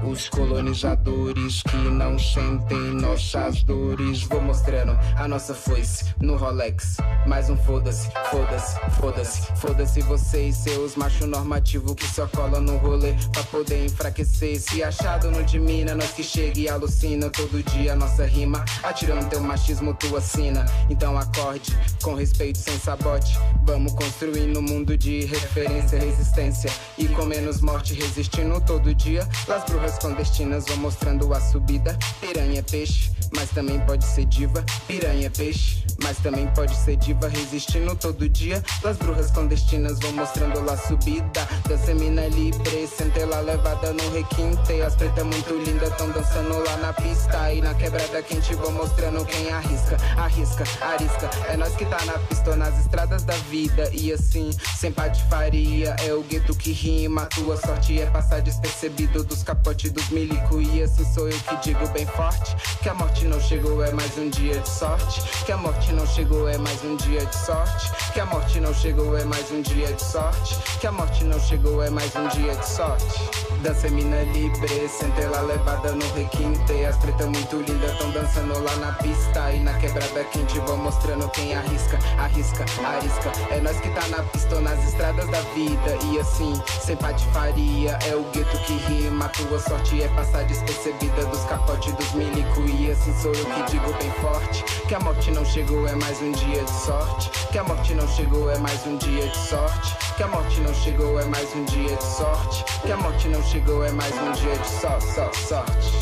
Os 0.00 0.28
colonizadores 0.28 1.62
que 1.62 1.76
não 1.76 2.18
sentem 2.18 2.78
nossas 2.94 3.62
dores. 3.62 4.22
Vou 4.22 4.40
mostrando 4.40 4.98
a 5.16 5.28
nossa 5.28 5.54
foice 5.54 6.06
no 6.20 6.36
Rolex. 6.36 6.96
Mais 7.26 7.50
um 7.50 7.56
foda-se, 7.56 8.08
foda-se, 8.30 8.80
foda-se, 8.98 9.42
foda-se 9.56 10.00
vocês, 10.02 10.56
seus 10.56 10.96
macho 10.96 11.26
normativo 11.26 11.94
que 11.94 12.06
só 12.06 12.26
cola 12.26 12.60
no 12.60 12.78
rolê 12.78 13.14
pra 13.32 13.42
poder 13.44 13.84
enfraquecer. 13.84 14.60
Se 14.60 14.82
achado 14.82 15.30
no 15.30 15.44
de 15.44 15.60
mina, 15.60 15.94
nós 15.94 16.10
que 16.12 16.22
chega 16.22 16.58
e 16.58 16.68
alucina 16.68 17.30
todo 17.30 17.62
dia 17.62 17.94
nossa 17.94 18.24
rima, 18.24 18.64
atirando 18.82 19.28
teu 19.28 19.40
machismo, 19.40 19.94
tua 19.94 20.20
sina. 20.20 20.64
Então 20.90 21.16
acorde 21.16 21.76
com 22.02 22.14
respeito 22.14 22.58
sem 22.58 22.78
sabote. 22.78 23.38
Vamos 23.64 23.92
construir 23.92 24.48
no 24.48 24.62
mundo 24.62 24.96
de 24.96 25.24
referência, 25.26 25.98
resistência 25.98 26.70
e 26.98 27.06
com 27.08 27.24
menos 27.24 27.60
morte 27.60 27.94
resistindo 27.94 28.60
todo 28.60 28.94
dia. 28.94 29.28
Las 29.46 29.64
brujas 29.82 29.98
clandestinas 29.98 30.64
vão 30.66 30.76
mostrando 30.76 31.34
a 31.34 31.40
subida. 31.40 31.98
Piranha 32.20 32.60
é 32.60 32.62
peixe, 32.62 33.10
mas 33.36 33.50
também 33.50 33.80
pode 33.80 34.04
ser 34.04 34.24
diva. 34.26 34.64
Piranha 34.86 35.30
peixe, 35.30 35.84
mas 36.02 36.18
também 36.18 36.46
pode 36.48 36.74
ser 36.76 36.96
diva 36.96 37.28
resistindo 37.28 37.94
todo 37.96 38.28
dia. 38.28 38.62
Las 38.82 38.96
brujas 38.98 39.30
clandestinas 39.30 39.98
vão 40.00 40.12
mostrando 40.12 40.58
a 40.70 40.76
subida. 40.76 41.48
Dança 41.68 41.94
mina 41.94 42.26
livre, 42.28 42.86
sente 42.86 43.24
lá 43.24 43.40
levada 43.40 43.92
no 43.92 44.10
requinte. 44.10 44.80
As 44.82 44.94
pretas 44.94 45.24
muito 45.24 45.54
lindas 45.54 45.94
tão 45.96 46.10
dançando 46.10 46.58
lá 46.64 46.76
na 46.78 46.92
pista. 46.92 47.52
E 47.52 47.60
na 47.60 47.74
quebrada 47.74 48.22
quente 48.22 48.54
vou 48.54 48.72
mostrando 48.72 49.24
quem 49.24 49.50
arrisca, 49.50 49.96
arrisca, 50.16 50.64
arisca. 50.80 51.30
É 51.48 51.56
nós 51.56 51.74
que 51.74 51.84
tá 51.86 52.04
na 52.04 52.18
pista 52.18 52.56
nas 52.56 52.78
estradas 52.80 53.22
da 53.24 53.34
vida. 53.50 53.90
E 53.92 54.12
assim, 54.12 54.50
sem 54.76 54.92
patifaria, 54.92 55.96
é 56.04 56.12
o 56.12 56.22
gueto 56.22 56.54
que 56.54 56.72
rima. 56.72 57.26
Tua 57.26 57.56
sorte 57.56 58.00
é 58.00 58.06
passar 58.06 58.40
despercebido 58.40 59.24
dos 59.24 59.42
capotes 59.42 59.90
dos 59.90 60.08
milico. 60.10 60.60
E 60.60 60.82
assim 60.82 61.04
sou 61.12 61.28
eu 61.28 61.38
que 61.38 61.56
digo 61.56 61.86
bem 61.88 62.06
forte: 62.06 62.56
que 62.82 62.88
a 62.88 62.94
morte 62.94 63.21
não 63.24 63.40
chegou, 63.40 63.82
é 63.84 63.92
mais 63.92 64.16
um 64.18 64.28
dia 64.28 64.58
de 64.58 64.68
sorte. 64.68 65.22
Que 65.44 65.52
a 65.52 65.56
morte 65.56 65.92
não 65.92 66.06
chegou, 66.06 66.48
é 66.48 66.58
mais 66.58 66.84
um 66.84 66.96
dia 66.96 67.24
de 67.24 67.36
sorte. 67.36 67.90
Que 68.12 68.20
a 68.20 68.26
morte 68.26 68.60
não 68.60 68.74
chegou, 68.74 69.16
é 69.16 69.24
mais 69.24 69.50
um 69.50 69.62
dia 69.62 69.92
de 69.92 70.02
sorte. 70.02 70.56
Que 70.80 70.86
a 70.86 70.92
morte 70.92 71.24
não 71.24 71.40
chegou, 71.40 71.82
é 71.82 71.90
mais 71.90 72.14
um 72.16 72.28
dia 72.28 72.54
de 72.54 72.68
sorte. 72.68 73.30
Dança 73.62 73.88
mina 73.88 74.22
livre, 74.32 74.88
sente 74.88 75.20
lá 75.26 75.40
levada 75.42 75.92
no 75.92 76.04
requinte. 76.14 76.84
As 76.84 76.96
pretas 76.96 77.26
muito 77.28 77.56
lindas 77.56 77.96
tão 77.98 78.10
dançando 78.10 78.58
lá 78.62 78.74
na 78.76 78.92
pista. 78.94 79.52
E 79.52 79.60
na 79.60 79.72
quebrada 79.74 80.24
quente 80.24 80.58
vão 80.60 80.76
mostrando 80.78 81.28
quem 81.30 81.54
arrisca, 81.54 81.98
arrisca, 82.18 82.64
arisca. 82.84 83.32
É 83.50 83.60
nós 83.60 83.78
que 83.80 83.88
tá 83.90 84.06
na 84.08 84.22
pista 84.24 84.60
nas 84.60 84.82
estradas 84.84 85.28
da 85.30 85.40
vida. 85.54 85.98
E 86.10 86.18
assim, 86.18 86.60
sem 86.80 86.96
patifaria, 86.96 87.98
é 88.06 88.16
o 88.16 88.24
gueto 88.32 88.58
que 88.64 88.74
rima. 88.74 89.28
Tua 89.28 89.58
sorte 89.60 90.02
é 90.02 90.08
passar 90.08 90.44
despercebida 90.44 91.24
dos 91.26 91.44
capotes 91.44 91.92
dos 91.94 92.12
milico. 92.12 92.62
E 92.62 92.90
assim 92.90 93.11
sou 93.14 93.32
eu 93.34 93.44
que 93.44 93.72
digo 93.72 93.92
bem 93.98 94.10
forte: 94.20 94.64
que 94.86 94.94
a 94.94 95.00
morte 95.00 95.30
não 95.30 95.44
chegou, 95.44 95.86
é 95.86 95.94
mais 95.94 96.20
um 96.22 96.32
dia 96.32 96.62
de 96.62 96.70
sorte. 96.70 97.30
Que 97.50 97.58
a 97.58 97.64
morte 97.64 97.94
não 97.94 98.08
chegou, 98.08 98.50
é 98.50 98.58
mais 98.58 98.86
um 98.86 98.96
dia 98.96 99.28
de 99.28 99.36
sorte. 99.36 99.96
Que 100.16 100.22
a 100.22 100.28
morte 100.28 100.60
não 100.60 100.74
chegou, 100.74 101.20
é 101.20 101.24
mais 101.26 101.54
um 101.54 101.64
dia 101.64 101.96
de 101.96 102.04
sorte. 102.04 102.64
Que 102.82 102.92
a 102.92 102.96
morte 102.96 103.28
não 103.28 103.42
chegou, 103.42 103.84
é 103.84 103.92
mais 103.92 104.14
um 104.14 104.32
dia 104.32 104.56
de 104.56 104.68
só, 104.68 105.00
só, 105.00 105.32
sorte. 105.32 105.92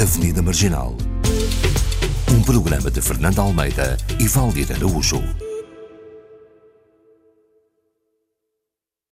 Avenida 0.00 0.42
Marginal. 0.42 0.94
Um 2.30 2.42
programa 2.42 2.90
de 2.90 3.00
Fernando 3.00 3.38
Almeida 3.40 3.96
e 4.20 4.28
Valdir 4.28 4.70
Araújo. 4.72 5.22